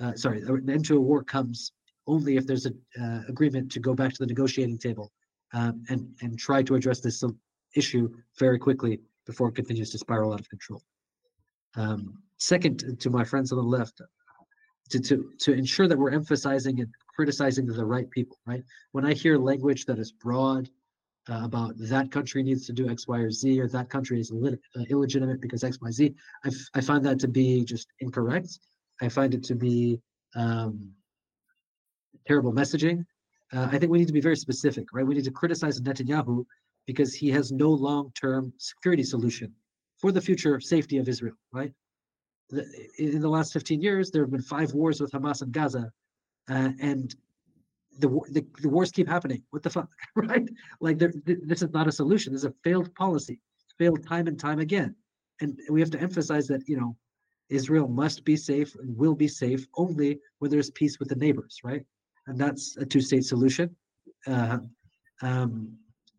uh, 0.00 0.14
sorry, 0.14 0.42
an 0.42 0.68
end 0.70 0.84
to 0.86 0.96
a 0.96 1.00
war 1.00 1.22
comes 1.22 1.72
only 2.06 2.36
if 2.36 2.46
there's 2.46 2.66
an 2.66 2.78
uh, 3.00 3.22
agreement 3.28 3.70
to 3.72 3.80
go 3.80 3.94
back 3.94 4.12
to 4.12 4.18
the 4.20 4.26
negotiating 4.26 4.78
table 4.78 5.10
um, 5.52 5.82
and 5.88 6.08
and 6.22 6.38
try 6.38 6.62
to 6.62 6.74
address 6.74 7.00
this 7.00 7.22
issue 7.74 8.08
very 8.38 8.58
quickly 8.58 9.00
before 9.26 9.48
it 9.48 9.54
continues 9.54 9.90
to 9.90 9.98
spiral 9.98 10.32
out 10.32 10.40
of 10.40 10.48
control. 10.48 10.82
Um, 11.76 12.22
second, 12.38 13.00
to 13.00 13.10
my 13.10 13.24
friends 13.24 13.52
on 13.52 13.58
the 13.58 13.64
left, 13.64 14.00
to, 14.90 15.00
to, 15.00 15.32
to 15.40 15.52
ensure 15.52 15.88
that 15.88 15.98
we're 15.98 16.12
emphasizing 16.12 16.80
and 16.80 16.88
criticizing 17.14 17.66
the 17.66 17.84
right 17.84 18.10
people, 18.10 18.38
right? 18.46 18.62
When 18.92 19.04
I 19.04 19.12
hear 19.12 19.36
language 19.36 19.84
that 19.86 19.98
is 19.98 20.12
broad 20.12 20.68
uh, 21.28 21.40
about 21.42 21.74
that 21.76 22.12
country 22.12 22.42
needs 22.42 22.66
to 22.66 22.72
do 22.72 22.88
X, 22.88 23.08
Y, 23.08 23.18
or 23.18 23.30
Z, 23.30 23.60
or 23.60 23.68
that 23.68 23.90
country 23.90 24.20
is 24.20 24.30
uh, 24.32 24.82
illegitimate 24.88 25.40
because 25.40 25.64
X, 25.64 25.78
Y, 25.82 25.90
Z, 25.90 26.14
I, 26.44 26.48
f- 26.48 26.70
I 26.74 26.80
find 26.80 27.04
that 27.04 27.18
to 27.20 27.28
be 27.28 27.64
just 27.64 27.88
incorrect. 28.00 28.60
I 29.02 29.08
find 29.08 29.34
it 29.34 29.42
to 29.44 29.54
be 29.54 30.00
um, 30.36 30.92
terrible 32.26 32.52
messaging. 32.52 33.04
Uh, 33.52 33.68
I 33.70 33.78
think 33.78 33.92
we 33.92 33.98
need 33.98 34.08
to 34.08 34.12
be 34.12 34.20
very 34.20 34.36
specific, 34.36 34.86
right? 34.92 35.06
We 35.06 35.14
need 35.14 35.24
to 35.24 35.30
criticize 35.30 35.80
Netanyahu 35.80 36.44
because 36.86 37.14
he 37.14 37.30
has 37.30 37.52
no 37.52 37.70
long-term 37.70 38.52
security 38.58 39.02
solution 39.02 39.52
for 39.98 40.12
the 40.12 40.20
future 40.20 40.60
safety 40.60 40.98
of 40.98 41.08
Israel, 41.08 41.34
right? 41.52 41.72
In 42.98 43.20
the 43.20 43.28
last 43.28 43.52
15 43.52 43.80
years, 43.80 44.10
there 44.10 44.22
have 44.22 44.30
been 44.30 44.42
five 44.42 44.72
wars 44.72 45.00
with 45.00 45.10
Hamas 45.12 45.42
and 45.42 45.52
Gaza, 45.52 45.90
uh, 46.48 46.70
and 46.80 47.14
the, 47.98 48.08
the, 48.30 48.46
the 48.60 48.68
wars 48.68 48.92
keep 48.92 49.08
happening. 49.08 49.42
What 49.50 49.62
the 49.62 49.70
fuck, 49.70 49.88
right? 50.16 50.48
Like 50.80 50.98
there, 50.98 51.12
this 51.24 51.62
is 51.62 51.70
not 51.70 51.88
a 51.88 51.92
solution. 51.92 52.32
This 52.32 52.42
is 52.42 52.50
a 52.50 52.54
failed 52.62 52.94
policy, 52.94 53.40
failed 53.78 54.06
time 54.06 54.26
and 54.26 54.38
time 54.38 54.60
again, 54.60 54.94
and 55.40 55.58
we 55.70 55.80
have 55.80 55.90
to 55.90 56.00
emphasize 56.00 56.46
that 56.48 56.68
you 56.68 56.76
know 56.76 56.96
Israel 57.48 57.88
must 57.88 58.24
be 58.24 58.36
safe 58.36 58.74
and 58.76 58.96
will 58.96 59.14
be 59.14 59.28
safe 59.28 59.66
only 59.76 60.20
when 60.38 60.50
there's 60.50 60.70
peace 60.70 60.98
with 60.98 61.08
the 61.08 61.16
neighbors, 61.16 61.60
right? 61.64 61.84
And 62.26 62.38
that's 62.38 62.76
a 62.76 62.84
two-state 62.84 63.24
solution. 63.24 63.74
Uh, 64.26 64.58
um, 65.22 65.76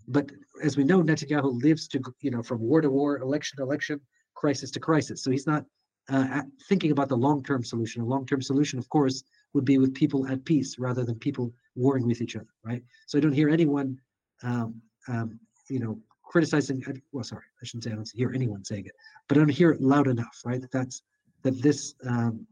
but 0.07 0.31
as 0.63 0.77
we 0.77 0.83
know, 0.83 1.03
Netanyahu 1.03 1.61
lives 1.61 1.87
to 1.89 2.01
you 2.21 2.31
know 2.31 2.41
from 2.41 2.59
war 2.59 2.81
to 2.81 2.89
war, 2.89 3.17
election 3.19 3.57
to 3.57 3.63
election, 3.63 3.99
crisis 4.35 4.71
to 4.71 4.79
crisis. 4.79 5.23
So 5.23 5.31
he's 5.31 5.47
not 5.47 5.65
uh, 6.09 6.41
thinking 6.69 6.91
about 6.91 7.09
the 7.09 7.17
long-term 7.17 7.63
solution. 7.63 8.01
A 8.01 8.05
long-term 8.05 8.41
solution, 8.41 8.79
of 8.79 8.87
course, 8.89 9.23
would 9.53 9.65
be 9.65 9.77
with 9.77 9.93
people 9.93 10.27
at 10.27 10.45
peace 10.45 10.79
rather 10.79 11.03
than 11.03 11.15
people 11.15 11.53
warring 11.75 12.07
with 12.07 12.21
each 12.21 12.35
other, 12.35 12.47
right? 12.63 12.83
So 13.07 13.17
I 13.17 13.21
don't 13.21 13.33
hear 13.33 13.49
anyone, 13.49 13.99
um, 14.43 14.81
um, 15.07 15.39
you 15.69 15.79
know, 15.79 15.99
criticizing. 16.23 16.83
Uh, 16.87 16.93
well, 17.11 17.23
sorry, 17.23 17.43
I 17.61 17.65
shouldn't 17.65 17.83
say 17.83 17.91
I 17.91 17.95
don't 17.95 18.09
hear 18.13 18.31
anyone 18.33 18.63
saying 18.63 18.85
it, 18.85 18.95
but 19.27 19.37
I 19.37 19.39
don't 19.41 19.49
hear 19.49 19.71
it 19.71 19.81
loud 19.81 20.07
enough, 20.07 20.41
right? 20.45 20.61
That 20.61 20.71
that's 20.71 21.01
that 21.43 21.61
this 21.61 21.95
um, 22.05 22.47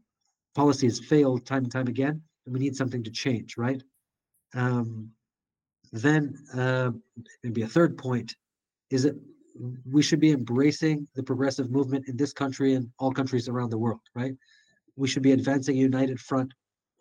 policy 0.54 0.86
has 0.86 1.00
failed 1.00 1.46
time 1.46 1.64
and 1.64 1.72
time 1.72 1.88
again, 1.88 2.22
and 2.46 2.52
we 2.54 2.60
need 2.60 2.76
something 2.76 3.02
to 3.02 3.10
change, 3.10 3.56
right? 3.56 3.82
Um, 4.54 5.10
then 5.92 6.36
uh, 6.54 6.90
maybe 7.42 7.62
a 7.62 7.68
third 7.68 7.98
point 7.98 8.34
is 8.90 9.02
that 9.02 9.16
we 9.90 10.02
should 10.02 10.20
be 10.20 10.32
embracing 10.32 11.08
the 11.14 11.22
progressive 11.22 11.70
movement 11.70 12.08
in 12.08 12.16
this 12.16 12.32
country 12.32 12.74
and 12.74 12.90
all 12.98 13.12
countries 13.12 13.48
around 13.48 13.70
the 13.70 13.78
world, 13.78 14.00
right? 14.14 14.34
We 14.96 15.08
should 15.08 15.22
be 15.22 15.32
advancing 15.32 15.76
a 15.76 15.80
united 15.80 16.20
front 16.20 16.52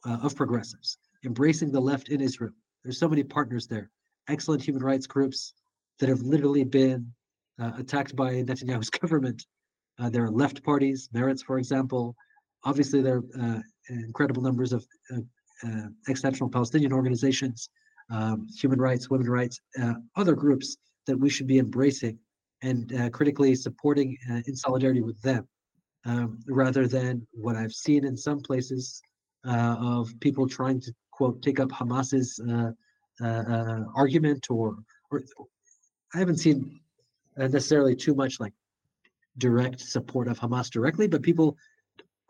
uh, 0.06 0.18
of 0.22 0.36
progressives, 0.36 0.98
embracing 1.26 1.72
the 1.72 1.80
left 1.80 2.10
in 2.10 2.22
Israel. 2.22 2.54
There's 2.84 3.00
so 3.00 3.10
many 3.10 3.24
partners 3.24 3.68
there, 3.68 3.90
excellent 4.30 4.64
human 4.64 4.84
rights 4.84 5.08
groups 5.08 5.54
that 6.00 6.10
have 6.10 6.22
literally 6.22 6.64
been 6.64 7.12
uh, 7.60 7.72
attacked 7.78 8.16
by 8.16 8.34
Netanyahu's 8.36 8.90
government. 9.02 9.46
Uh, 10.00 10.10
there 10.10 10.24
are 10.24 10.32
left 10.32 10.64
parties, 10.64 11.10
Meretz, 11.14 11.44
for 11.44 11.58
example. 11.58 12.16
Obviously, 12.66 13.02
there 13.02 13.18
are 13.18 13.24
uh, 13.42 13.60
incredible 13.90 14.42
numbers 14.42 14.74
of 14.74 14.86
uh, 15.14 15.20
uh, 15.64 15.88
ex-national 16.10 16.50
Palestinian 16.50 16.92
organizations, 16.92 17.70
um, 18.10 18.48
human 18.56 18.80
rights, 18.80 19.10
women 19.10 19.30
rights, 19.30 19.60
other 20.16 20.36
groups 20.36 20.78
that 21.08 21.18
we 21.18 21.30
should 21.30 21.48
be 21.48 21.60
embracing 21.60 22.18
and 22.62 22.94
uh, 22.94 23.10
critically 23.10 23.56
supporting 23.56 24.18
uh, 24.30 24.42
in 24.48 24.56
solidarity 24.56 25.02
with 25.02 25.22
them, 25.22 25.48
um, 26.06 26.40
rather 26.48 26.88
than 26.88 27.26
what 27.32 27.56
I've 27.56 27.74
seen 27.74 28.06
in 28.06 28.18
some 28.18 28.40
places 28.40 29.02
uh, 29.48 29.76
of 29.80 30.10
people 30.20 30.48
trying 30.48 30.80
to 30.82 30.94
quote 31.12 31.42
take 31.42 31.60
up 31.60 31.70
Hamas's 31.70 32.40
uh, 32.50 32.72
uh, 33.22 33.26
uh, 33.28 33.84
argument 33.96 34.48
or 34.50 34.76
or 35.12 35.22
I 36.14 36.20
haven't 36.20 36.38
seen 36.38 36.80
necessarily 37.38 37.96
too 37.96 38.16
much 38.16 38.40
like 38.40 38.54
direct 39.38 39.82
support 39.82 40.28
of 40.28 40.40
Hamas 40.40 40.70
directly, 40.70 41.08
but 41.08 41.22
people 41.22 41.58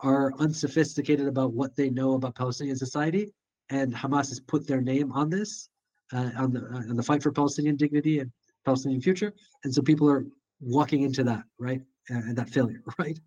are 0.00 0.32
unsophisticated 0.38 1.26
about 1.26 1.52
what 1.52 1.74
they 1.76 1.90
know 1.90 2.14
about 2.14 2.34
Palestinian 2.34 2.76
society, 2.76 3.32
and 3.70 3.94
Hamas 3.94 4.28
has 4.28 4.40
put 4.40 4.66
their 4.66 4.80
name 4.80 5.12
on 5.12 5.30
this, 5.30 5.68
uh, 6.12 6.30
on 6.36 6.52
the 6.52 6.60
on 6.90 6.96
the 6.96 7.02
fight 7.02 7.22
for 7.22 7.32
Palestinian 7.32 7.76
dignity 7.76 8.20
and 8.20 8.30
Palestinian 8.64 9.00
future. 9.00 9.32
And 9.64 9.74
so 9.74 9.82
people 9.82 10.08
are 10.10 10.26
walking 10.60 11.02
into 11.02 11.24
that, 11.24 11.44
right? 11.58 11.80
And 12.08 12.36
that 12.36 12.50
failure, 12.50 12.82
right? 12.98 13.18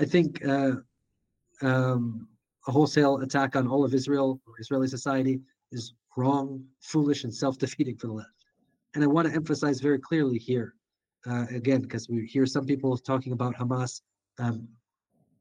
I 0.00 0.04
think 0.04 0.44
uh, 0.44 0.76
um, 1.60 2.28
a 2.66 2.72
wholesale 2.72 3.18
attack 3.18 3.56
on 3.56 3.68
all 3.68 3.84
of 3.84 3.94
Israel 3.94 4.40
or 4.46 4.54
Israeli 4.58 4.88
society 4.88 5.40
is 5.70 5.94
wrong, 6.16 6.64
foolish, 6.80 7.24
and 7.24 7.34
self 7.34 7.58
defeating 7.58 7.96
for 7.96 8.06
the 8.06 8.12
left. 8.12 8.30
And 8.94 9.02
I 9.02 9.06
want 9.06 9.28
to 9.28 9.34
emphasize 9.34 9.80
very 9.80 9.98
clearly 9.98 10.38
here, 10.38 10.74
uh, 11.26 11.46
again, 11.50 11.80
because 11.80 12.08
we 12.08 12.26
hear 12.26 12.46
some 12.46 12.66
people 12.66 12.96
talking 12.96 13.32
about 13.32 13.54
Hamas, 13.56 14.02
um, 14.38 14.68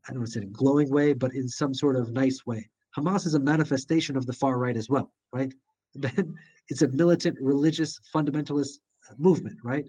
I 0.08 0.12
don't 0.12 0.20
want 0.22 0.32
to 0.34 0.40
say 0.40 0.46
a 0.46 0.50
glowing 0.50 0.90
way, 0.90 1.14
but 1.14 1.34
in 1.34 1.48
some 1.48 1.74
sort 1.74 1.96
of 1.96 2.12
nice 2.12 2.46
way. 2.46 2.70
Hamas 2.98 3.26
is 3.26 3.36
a 3.36 3.40
manifestation 3.40 4.18
of 4.18 4.26
the 4.26 4.34
far 4.34 4.58
right 4.58 4.76
as 4.76 4.90
well, 4.90 5.12
right? 5.32 5.54
it's 6.70 6.82
a 6.82 6.88
militant, 6.90 7.38
religious, 7.40 8.00
fundamentalist 8.14 8.80
movement, 9.18 9.58
right? 9.64 9.86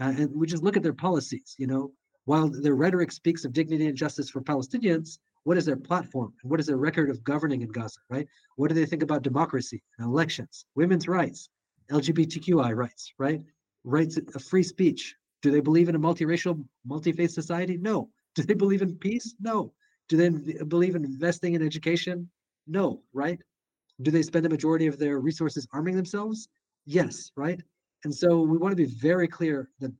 Uh, 0.00 0.14
and 0.16 0.30
we 0.34 0.46
just 0.46 0.62
look 0.62 0.76
at 0.76 0.82
their 0.82 0.92
policies. 0.92 1.54
You 1.58 1.66
know, 1.66 1.92
while 2.24 2.48
their 2.48 2.74
rhetoric 2.74 3.12
speaks 3.12 3.44
of 3.44 3.52
dignity 3.52 3.86
and 3.86 3.96
justice 3.96 4.30
for 4.30 4.40
Palestinians, 4.40 5.18
what 5.44 5.58
is 5.58 5.64
their 5.64 5.76
platform 5.76 6.32
and 6.42 6.50
what 6.50 6.60
is 6.60 6.66
their 6.66 6.76
record 6.76 7.10
of 7.10 7.22
governing 7.24 7.62
in 7.62 7.68
Gaza, 7.68 8.00
right? 8.08 8.26
What 8.56 8.68
do 8.68 8.74
they 8.74 8.86
think 8.86 9.02
about 9.02 9.22
democracy 9.22 9.82
and 9.98 10.06
elections, 10.06 10.66
women's 10.76 11.08
rights, 11.08 11.48
LGBTQI 11.90 12.76
rights, 12.76 13.12
right? 13.18 13.42
Rights 13.84 14.16
of 14.16 14.44
free 14.44 14.62
speech. 14.62 15.14
Do 15.42 15.50
they 15.50 15.60
believe 15.60 15.88
in 15.88 15.96
a 15.96 16.00
multiracial, 16.00 16.64
multi-faith 16.86 17.32
society? 17.32 17.76
No. 17.76 18.08
Do 18.34 18.42
they 18.42 18.54
believe 18.54 18.82
in 18.82 18.96
peace? 18.96 19.34
No. 19.40 19.72
Do 20.08 20.16
they 20.16 20.64
believe 20.64 20.94
in 20.94 21.04
investing 21.04 21.54
in 21.54 21.62
education? 21.64 22.28
No, 22.66 23.02
right? 23.12 23.40
Do 24.02 24.10
they 24.10 24.22
spend 24.22 24.46
a 24.46 24.48
majority 24.48 24.86
of 24.86 24.98
their 24.98 25.20
resources 25.20 25.66
arming 25.72 25.96
themselves? 25.96 26.48
Yes, 26.86 27.30
right? 27.36 27.60
And 28.04 28.14
so 28.14 28.40
we 28.40 28.58
want 28.58 28.72
to 28.72 28.76
be 28.76 28.92
very 29.00 29.28
clear 29.28 29.70
that 29.80 29.92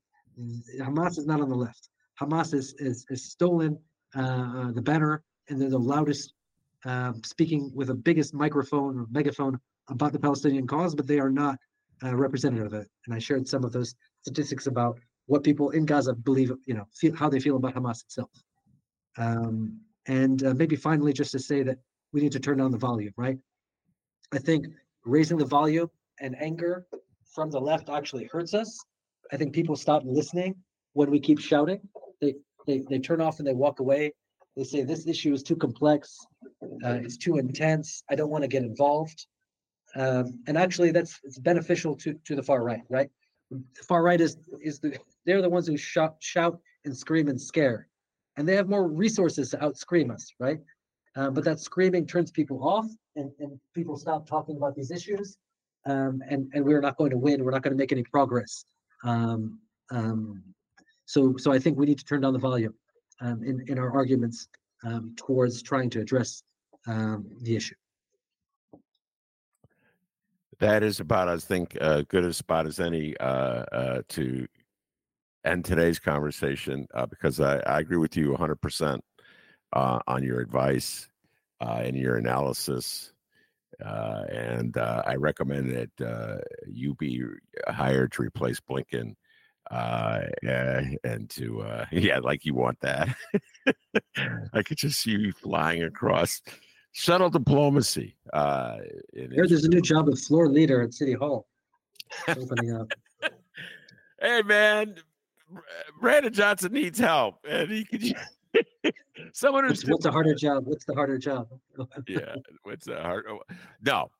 Hamas 0.79 1.17
is 1.17 1.25
not 1.25 1.41
on 1.41 1.49
the 1.49 1.55
left. 1.55 1.89
Hamas 2.19 2.53
is 2.53 2.73
is, 2.79 3.05
is 3.09 3.31
stolen 3.31 3.77
uh, 4.15 4.19
uh, 4.19 4.71
the 4.71 4.81
banner 4.81 5.23
and 5.49 5.59
they're 5.59 5.69
the 5.69 5.77
loudest 5.77 6.33
uh, 6.85 7.13
speaking 7.23 7.71
with 7.73 7.87
the 7.87 7.95
biggest 7.95 8.33
microphone 8.33 8.99
or 8.99 9.07
megaphone 9.09 9.59
about 9.89 10.11
the 10.11 10.19
Palestinian 10.19 10.67
cause, 10.67 10.93
but 10.95 11.07
they 11.07 11.19
are 11.19 11.29
not 11.29 11.57
uh, 12.03 12.15
representative 12.15 12.67
of 12.67 12.73
it. 12.73 12.87
And 13.05 13.15
I 13.15 13.19
shared 13.19 13.47
some 13.47 13.63
of 13.63 13.71
those 13.71 13.95
statistics 14.21 14.67
about 14.67 14.99
what 15.27 15.43
people 15.43 15.69
in 15.71 15.85
Gaza 15.85 16.13
believe, 16.13 16.51
you 16.65 16.73
know, 16.73 16.85
feel, 16.93 17.15
how 17.15 17.29
they 17.29 17.39
feel 17.39 17.55
about 17.55 17.75
Hamas 17.75 18.03
itself. 18.03 18.31
Um, 19.17 19.79
and 20.07 20.43
uh, 20.43 20.53
maybe 20.53 20.75
finally, 20.75 21.13
just 21.13 21.31
to 21.31 21.39
say 21.39 21.63
that 21.63 21.77
we 22.11 22.21
need 22.21 22.31
to 22.33 22.39
turn 22.39 22.57
down 22.57 22.71
the 22.71 22.77
volume, 22.77 23.13
right? 23.17 23.37
I 24.33 24.39
think 24.39 24.67
raising 25.05 25.37
the 25.37 25.45
volume 25.45 25.89
and 26.19 26.35
anger 26.41 26.85
from 27.33 27.49
the 27.51 27.59
left 27.59 27.89
actually 27.89 28.29
hurts 28.31 28.53
us. 28.53 28.77
I 29.31 29.37
think 29.37 29.53
people 29.53 29.75
stop 29.75 30.03
listening 30.05 30.55
when 30.93 31.09
we 31.09 31.19
keep 31.19 31.39
shouting. 31.39 31.79
They 32.21 32.35
they, 32.67 32.83
they 32.89 32.99
turn 32.99 33.21
off 33.21 33.39
and 33.39 33.47
they 33.47 33.53
walk 33.53 33.79
away. 33.79 34.13
They 34.55 34.63
say 34.63 34.83
this 34.83 35.07
issue 35.07 35.33
is 35.33 35.43
too 35.43 35.55
complex, 35.55 36.17
uh, 36.85 36.99
it's 37.01 37.17
too 37.17 37.37
intense. 37.37 38.03
I 38.09 38.15
don't 38.15 38.29
want 38.29 38.43
to 38.43 38.47
get 38.47 38.63
involved. 38.63 39.25
Um, 39.95 40.39
and 40.47 40.57
actually, 40.57 40.91
that's 40.91 41.19
it's 41.23 41.39
beneficial 41.39 41.95
to 41.97 42.13
to 42.25 42.35
the 42.35 42.43
far 42.43 42.63
right, 42.63 42.81
right? 42.89 43.09
Far 43.87 44.03
right 44.03 44.19
is 44.19 44.37
is 44.61 44.79
the 44.79 44.97
they're 45.25 45.41
the 45.41 45.49
ones 45.49 45.67
who 45.67 45.77
shout 45.77 46.15
shout 46.19 46.59
and 46.85 46.95
scream 46.95 47.27
and 47.27 47.39
scare, 47.39 47.87
and 48.37 48.47
they 48.47 48.55
have 48.55 48.69
more 48.69 48.87
resources 48.87 49.51
to 49.51 49.63
out 49.63 49.77
scream 49.77 50.11
us, 50.11 50.33
right? 50.39 50.59
Uh, 51.15 51.29
but 51.29 51.43
that 51.43 51.59
screaming 51.59 52.07
turns 52.07 52.31
people 52.31 52.67
off, 52.67 52.87
and, 53.15 53.31
and 53.39 53.59
people 53.75 53.95
stop 53.95 54.27
talking 54.27 54.57
about 54.57 54.75
these 54.75 54.89
issues, 54.89 55.37
um, 55.85 56.21
and 56.29 56.51
and 56.53 56.65
we're 56.65 56.81
not 56.81 56.97
going 56.97 57.11
to 57.11 57.17
win. 57.17 57.43
We're 57.43 57.51
not 57.51 57.61
going 57.61 57.73
to 57.73 57.77
make 57.77 57.91
any 57.91 58.03
progress. 58.03 58.65
Um, 59.03 59.59
um, 59.91 60.43
so 61.05 61.35
so 61.37 61.51
I 61.51 61.59
think 61.59 61.77
we 61.77 61.85
need 61.85 61.99
to 61.99 62.05
turn 62.05 62.21
down 62.21 62.33
the 62.33 62.39
volume 62.39 62.73
um, 63.21 63.43
in 63.43 63.63
in 63.67 63.77
our 63.77 63.93
arguments 63.93 64.47
um, 64.83 65.13
towards 65.15 65.61
trying 65.61 65.89
to 65.91 66.01
address 66.01 66.43
um, 66.87 67.27
the 67.41 67.55
issue. 67.55 67.75
That 70.59 70.83
is 70.83 70.99
about, 70.99 71.29
I 71.29 71.37
think, 71.37 71.77
uh, 71.79 72.03
good 72.07 72.23
a 72.23 72.33
spot 72.33 72.67
as 72.67 72.79
any 72.79 73.15
uh, 73.17 73.63
uh, 73.71 74.01
to 74.09 74.47
end 75.45 75.65
today's 75.65 75.99
conversation 75.99 76.87
uh, 76.93 77.05
because 77.05 77.39
I, 77.39 77.57
I, 77.59 77.79
agree 77.79 77.97
with 77.97 78.15
you 78.15 78.31
100% 78.31 78.99
uh, 79.73 79.99
on 80.07 80.23
your 80.23 80.39
advice 80.39 81.09
uh, 81.61 81.81
and 81.83 81.97
your 81.97 82.15
analysis. 82.17 83.11
And 83.79 84.77
I 84.77 85.15
recommend 85.15 85.75
that 85.75 86.43
you 86.65 86.95
be 86.95 87.23
hired 87.67 88.13
to 88.13 88.21
replace 88.21 88.59
Blinken. 88.59 89.15
Uh, 89.71 90.23
and 91.03 91.29
to 91.29 91.61
uh, 91.61 91.85
yeah, 91.91 92.19
like 92.19 92.45
you 92.45 92.53
want 92.53 92.79
that. 92.81 93.15
I 94.53 94.61
could 94.61 94.77
just 94.77 95.01
see 95.01 95.11
you 95.11 95.31
flying 95.31 95.83
across 95.83 96.41
shuttle 96.93 97.29
diplomacy. 97.29 98.15
Uh, 98.31 98.77
Here, 99.13 99.45
there's 99.47 99.65
a 99.65 99.69
new 99.69 99.81
job 99.81 100.07
of 100.07 100.17
floor 100.17 100.47
leader 100.47 100.81
at 100.81 100.93
City 100.93 101.13
Hall 101.13 101.47
opening 102.29 102.73
up. 102.73 102.87
hey, 104.21 104.41
man, 104.43 104.95
Brandon 105.99 106.31
Johnson 106.31 106.71
needs 106.71 106.97
help, 106.97 107.45
and 107.47 107.69
he 107.69 107.83
could. 107.83 108.15
Someone 109.33 109.63
who's 109.63 109.83
what's, 109.83 109.89
what's 109.89 110.05
a 110.05 110.11
harder 110.11 110.35
job? 110.35 110.65
What's 110.65 110.85
the 110.85 110.93
harder 110.93 111.17
job? 111.17 111.47
yeah, 112.07 112.35
what's 112.61 112.85
the 112.85 113.01
hard? 113.01 113.25
Oh, 113.27 113.39
no, 113.81 114.11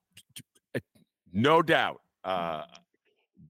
no 1.32 1.61
doubt. 1.61 2.01
Uh, 2.24 2.63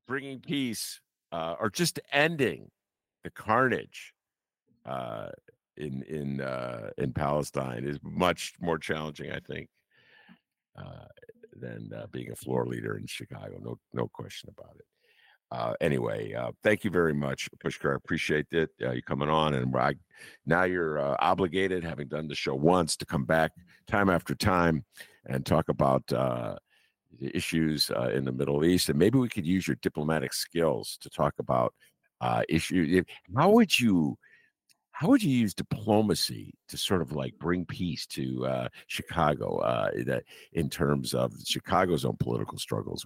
bringing 0.07 0.39
peace 0.39 0.99
uh, 1.31 1.55
or 1.59 1.69
just 1.69 1.99
ending 2.11 2.69
the 3.23 3.29
carnage 3.29 4.13
uh, 4.85 5.29
in 5.77 6.03
in 6.03 6.41
uh, 6.41 6.89
in 6.97 7.13
Palestine 7.13 7.83
is 7.83 7.99
much 8.03 8.53
more 8.59 8.77
challenging, 8.77 9.31
I 9.31 9.39
think, 9.39 9.69
uh, 10.77 11.07
than 11.59 11.91
uh, 11.95 12.07
being 12.11 12.31
a 12.31 12.35
floor 12.35 12.65
leader 12.65 12.97
in 12.97 13.07
Chicago. 13.07 13.59
No, 13.61 13.79
no 13.93 14.07
question 14.07 14.49
about 14.49 14.75
it 14.77 14.85
uh, 15.53 15.75
anyway, 15.81 16.33
uh, 16.33 16.51
thank 16.63 16.83
you 16.83 16.89
very 16.89 17.13
much, 17.13 17.47
Pushkar. 17.63 17.93
I 17.93 17.95
appreciate 17.95 18.47
it. 18.51 18.71
Uh, 18.81 18.91
you 18.91 19.03
coming 19.03 19.29
on, 19.29 19.53
and 19.53 19.75
I, 19.75 19.93
now 20.47 20.63
you're 20.63 20.97
uh, 20.97 21.15
obligated, 21.19 21.83
having 21.83 22.07
done 22.07 22.27
the 22.27 22.33
show 22.33 22.55
once, 22.55 22.97
to 22.97 23.05
come 23.05 23.23
back 23.23 23.51
time 23.87 24.09
after 24.09 24.33
time 24.33 24.83
and 25.27 25.45
talk 25.45 25.69
about 25.69 26.11
uh, 26.11 26.55
issues 27.21 27.91
uh, 27.95 28.09
in 28.09 28.25
the 28.25 28.31
Middle 28.31 28.65
East. 28.65 28.89
And 28.89 28.97
maybe 28.97 29.19
we 29.19 29.29
could 29.29 29.45
use 29.45 29.67
your 29.67 29.77
diplomatic 29.83 30.33
skills 30.33 30.97
to 31.01 31.09
talk 31.09 31.35
about 31.37 31.75
uh, 32.19 32.41
issues. 32.49 33.05
How 33.35 33.51
would 33.51 33.79
you? 33.79 34.17
How 34.93 35.09
would 35.09 35.23
you 35.23 35.31
use 35.35 35.53
diplomacy 35.55 36.53
to 36.67 36.77
sort 36.77 37.01
of 37.01 37.11
like 37.11 37.33
bring 37.39 37.65
peace 37.65 38.05
to 38.07 38.45
uh, 38.45 38.69
Chicago 38.87 39.57
uh, 39.57 39.89
in 40.53 40.69
terms 40.69 41.13
of 41.15 41.33
Chicago's 41.45 42.05
own 42.05 42.15
political 42.17 42.59
struggles? 42.59 43.05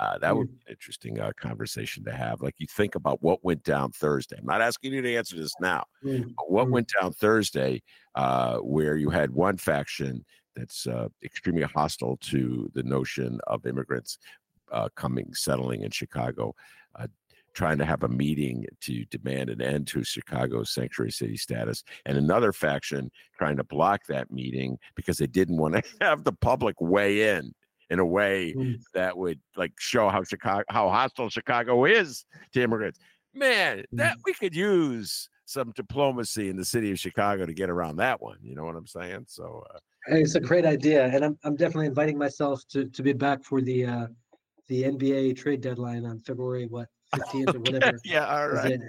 Uh, 0.00 0.18
that 0.18 0.36
would 0.36 0.46
Mm. 0.46 0.48
be 0.48 0.64
an 0.66 0.72
interesting 0.72 1.20
uh, 1.20 1.32
conversation 1.36 2.04
to 2.04 2.12
have. 2.12 2.40
Like 2.40 2.54
you 2.58 2.66
think 2.66 2.94
about 2.94 3.22
what 3.22 3.44
went 3.44 3.62
down 3.64 3.92
Thursday. 3.92 4.36
I'm 4.38 4.46
not 4.46 4.62
asking 4.62 4.92
you 4.94 5.02
to 5.02 5.16
answer 5.16 5.36
this 5.36 5.58
now, 5.60 5.84
Mm, 6.02 6.38
but 6.38 6.50
what 6.50 6.68
Mm. 6.68 6.72
went 6.72 6.92
down 7.00 7.12
Thursday, 7.12 7.82
uh, 8.14 8.58
where 8.58 8.96
you 8.96 9.10
had 9.10 9.32
one 9.32 9.56
faction 9.58 10.24
that's 10.56 10.86
uh, 10.86 11.08
extremely 11.22 11.62
hostile 11.62 12.16
to 12.18 12.70
the 12.74 12.82
notion 12.82 13.40
of 13.46 13.66
immigrants 13.66 14.18
uh, 14.72 14.88
coming, 14.96 15.32
settling 15.34 15.82
in 15.82 15.90
Chicago, 15.90 16.54
trying 17.58 17.76
to 17.76 17.84
have 17.84 18.04
a 18.04 18.08
meeting 18.08 18.64
to 18.80 19.04
demand 19.06 19.50
an 19.50 19.60
end 19.60 19.84
to 19.88 20.04
Chicago's 20.04 20.70
sanctuary 20.70 21.10
city 21.10 21.36
status, 21.36 21.82
and 22.06 22.16
another 22.16 22.52
faction 22.52 23.10
trying 23.36 23.56
to 23.56 23.64
block 23.64 24.00
that 24.08 24.30
meeting 24.30 24.78
because 24.94 25.18
they 25.18 25.26
didn't 25.26 25.56
want 25.56 25.74
to 25.74 25.82
have 26.00 26.22
the 26.22 26.32
public 26.32 26.76
weigh 26.80 27.36
in 27.36 27.52
in 27.90 27.98
a 27.98 28.06
way 28.06 28.54
Mm. 28.56 28.78
that 28.94 29.18
would 29.18 29.40
like 29.56 29.72
show 29.80 30.08
how 30.08 30.22
Chicago 30.22 30.62
how 30.68 30.88
hostile 30.88 31.28
Chicago 31.30 31.84
is 31.84 32.24
to 32.52 32.62
immigrants. 32.62 33.00
Man, 33.34 33.82
that 33.92 34.16
we 34.24 34.34
could 34.34 34.54
use 34.54 35.28
some 35.44 35.72
diplomacy 35.74 36.50
in 36.50 36.56
the 36.56 36.64
city 36.64 36.92
of 36.92 36.98
Chicago 37.00 37.44
to 37.44 37.52
get 37.52 37.70
around 37.70 37.96
that 37.96 38.20
one. 38.22 38.38
You 38.40 38.54
know 38.54 38.64
what 38.66 38.76
I'm 38.76 38.86
saying? 38.86 39.24
So 39.26 39.64
uh, 39.74 39.78
it's 40.14 40.36
a 40.36 40.40
great 40.40 40.64
idea, 40.64 41.06
and 41.06 41.24
I'm 41.24 41.36
I'm 41.42 41.56
definitely 41.56 41.86
inviting 41.86 42.18
myself 42.18 42.62
to 42.68 42.84
to 42.86 43.02
be 43.02 43.12
back 43.12 43.42
for 43.42 43.60
the 43.60 43.84
uh 43.84 44.06
the 44.68 44.84
NBA 44.84 45.36
trade 45.36 45.60
deadline 45.60 46.04
on 46.06 46.20
February 46.20 46.66
what 46.66 46.86
15th 47.14 47.54
or 47.54 47.58
whatever. 47.72 47.98
yeah, 48.04 48.26
all 48.26 48.48
right. 48.48 48.80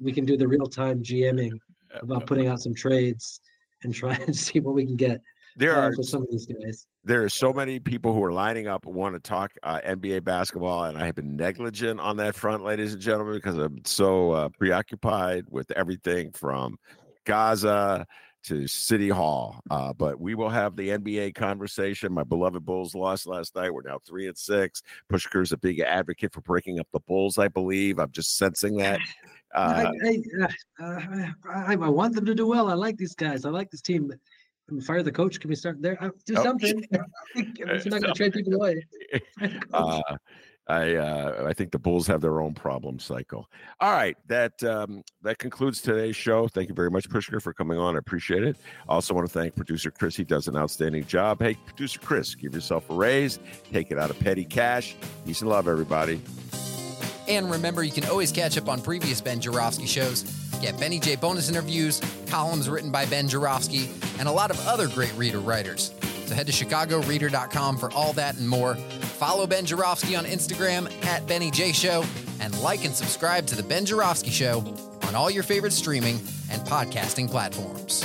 we 0.00 0.12
can 0.12 0.24
do 0.24 0.36
the 0.36 0.46
real 0.46 0.66
time 0.66 1.02
GMing 1.02 1.52
about 2.00 2.26
putting 2.26 2.48
out 2.48 2.60
some 2.60 2.74
trades 2.74 3.40
and 3.82 3.94
try 3.94 4.14
and 4.26 4.34
see 4.36 4.60
what 4.60 4.74
we 4.74 4.84
can 4.84 4.96
get 4.96 5.20
There 5.56 5.74
are 5.74 5.92
some 6.02 6.22
of 6.22 6.28
these 6.30 6.46
guys. 6.46 6.86
there 7.04 7.22
are 7.24 7.28
so 7.28 7.52
many 7.52 7.78
people 7.80 8.12
who 8.12 8.22
are 8.24 8.32
lining 8.32 8.66
up 8.66 8.86
and 8.86 8.94
want 8.94 9.14
to 9.14 9.20
talk 9.20 9.52
uh, 9.62 9.80
NBA 9.86 10.24
basketball, 10.24 10.84
and 10.84 10.98
I 10.98 11.06
have 11.06 11.14
been 11.14 11.36
negligent 11.36 12.00
on 12.00 12.16
that 12.18 12.34
front, 12.34 12.64
ladies 12.64 12.92
and 12.92 13.02
gentlemen, 13.02 13.34
because 13.34 13.56
I'm 13.56 13.84
so 13.84 14.32
uh, 14.32 14.48
preoccupied 14.58 15.44
with 15.50 15.70
everything 15.72 16.32
from 16.32 16.76
Gaza 17.24 18.06
to 18.44 18.66
City 18.66 19.08
Hall. 19.08 19.60
Uh, 19.70 19.92
but 19.92 20.20
we 20.20 20.34
will 20.34 20.48
have 20.48 20.76
the 20.76 20.90
NBA 20.90 21.34
conversation. 21.34 22.12
My 22.12 22.22
beloved 22.24 22.64
Bulls 22.64 22.94
lost 22.94 23.26
last 23.26 23.54
night. 23.56 23.72
We're 23.72 23.82
now 23.82 23.98
three 24.06 24.26
and 24.28 24.36
six. 24.36 24.82
Pushkar's 25.10 25.52
a 25.52 25.56
big 25.56 25.80
advocate 25.80 26.32
for 26.32 26.40
breaking 26.42 26.80
up 26.80 26.88
the 26.92 27.00
Bulls. 27.00 27.38
I 27.38 27.48
believe. 27.48 27.98
I'm 27.98 28.10
just 28.10 28.36
sensing 28.36 28.76
that. 28.78 29.00
Uh, 29.54 29.90
I, 30.04 30.18
I, 30.80 30.84
uh, 30.84 31.26
I, 31.50 31.72
I 31.72 31.88
want 31.88 32.14
them 32.14 32.26
to 32.26 32.34
do 32.34 32.46
well. 32.46 32.68
I 32.68 32.74
like 32.74 32.96
these 32.96 33.14
guys. 33.14 33.44
I 33.44 33.50
like 33.50 33.70
this 33.70 33.80
team. 33.82 34.12
Can 34.68 34.76
we 34.76 34.82
Fire 34.84 35.02
the 35.02 35.10
coach. 35.10 35.40
Can 35.40 35.48
we 35.48 35.56
start 35.56 35.80
there? 35.80 35.96
Uh, 36.02 36.10
Do 36.26 36.34
Oh, 36.36 36.42
something. 36.42 36.84
if 37.34 37.58
you're 37.58 37.66
not 37.66 38.02
going 38.02 38.02
to 38.02 38.12
trade 38.12 38.34
people 38.34 38.54
away. 38.54 38.86
I 40.68 40.96
uh, 40.96 41.46
I 41.46 41.54
think 41.54 41.72
the 41.72 41.78
Bulls 41.78 42.06
have 42.08 42.20
their 42.20 42.40
own 42.40 42.52
problem 42.52 42.98
cycle. 42.98 43.48
All 43.80 43.92
right, 43.92 44.16
that 44.26 44.62
um, 44.64 45.02
that 45.22 45.38
concludes 45.38 45.80
today's 45.80 46.16
show. 46.16 46.46
Thank 46.48 46.68
you 46.68 46.74
very 46.74 46.90
much, 46.90 47.08
Pushkar, 47.08 47.40
for 47.40 47.54
coming 47.54 47.78
on. 47.78 47.96
I 47.96 47.98
appreciate 47.98 48.44
it. 48.44 48.56
Also 48.88 49.14
want 49.14 49.26
to 49.26 49.32
thank 49.32 49.56
producer 49.56 49.90
Chris. 49.90 50.14
He 50.14 50.24
does 50.24 50.46
an 50.46 50.56
outstanding 50.56 51.06
job. 51.06 51.40
Hey, 51.40 51.54
producer 51.54 51.98
Chris, 52.00 52.34
give 52.34 52.54
yourself 52.54 52.90
a 52.90 52.94
raise. 52.94 53.38
Take 53.72 53.90
it 53.90 53.98
out 53.98 54.10
of 54.10 54.18
petty 54.20 54.44
cash. 54.44 54.94
Peace 55.24 55.40
and 55.40 55.48
love, 55.48 55.68
everybody. 55.68 56.20
And 57.28 57.50
remember, 57.50 57.82
you 57.82 57.92
can 57.92 58.04
always 58.04 58.32
catch 58.32 58.56
up 58.56 58.68
on 58.68 58.80
previous 58.80 59.20
Ben 59.20 59.40
Joravsky 59.40 59.86
shows, 59.86 60.22
get 60.62 60.78
Benny 60.80 60.98
J 60.98 61.16
bonus 61.16 61.48
interviews, 61.48 62.00
columns 62.26 62.68
written 62.68 62.90
by 62.90 63.04
Ben 63.06 63.28
Joravsky, 63.28 63.90
and 64.18 64.28
a 64.28 64.32
lot 64.32 64.50
of 64.50 64.66
other 64.66 64.88
great 64.88 65.14
reader 65.14 65.38
writers. 65.38 65.92
So 66.28 66.34
head 66.34 66.46
to 66.46 66.52
chicagoreader.com 66.52 67.78
for 67.78 67.90
all 67.92 68.12
that 68.12 68.36
and 68.36 68.46
more. 68.46 68.74
Follow 68.74 69.46
Ben 69.46 69.64
Joravsky 69.64 70.14
on 70.14 70.26
Instagram 70.26 70.92
at 71.06 71.26
Benny 71.26 71.50
J 71.50 71.72
Show, 71.72 72.04
and 72.40 72.56
like 72.60 72.84
and 72.84 72.94
subscribe 72.94 73.46
to 73.46 73.56
The 73.56 73.62
Ben 73.62 73.86
Joravsky 73.86 74.28
Show 74.28 74.62
on 75.04 75.14
all 75.14 75.30
your 75.30 75.42
favorite 75.42 75.72
streaming 75.72 76.20
and 76.50 76.60
podcasting 76.68 77.30
platforms. 77.30 78.04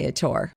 Viator. 0.00 0.52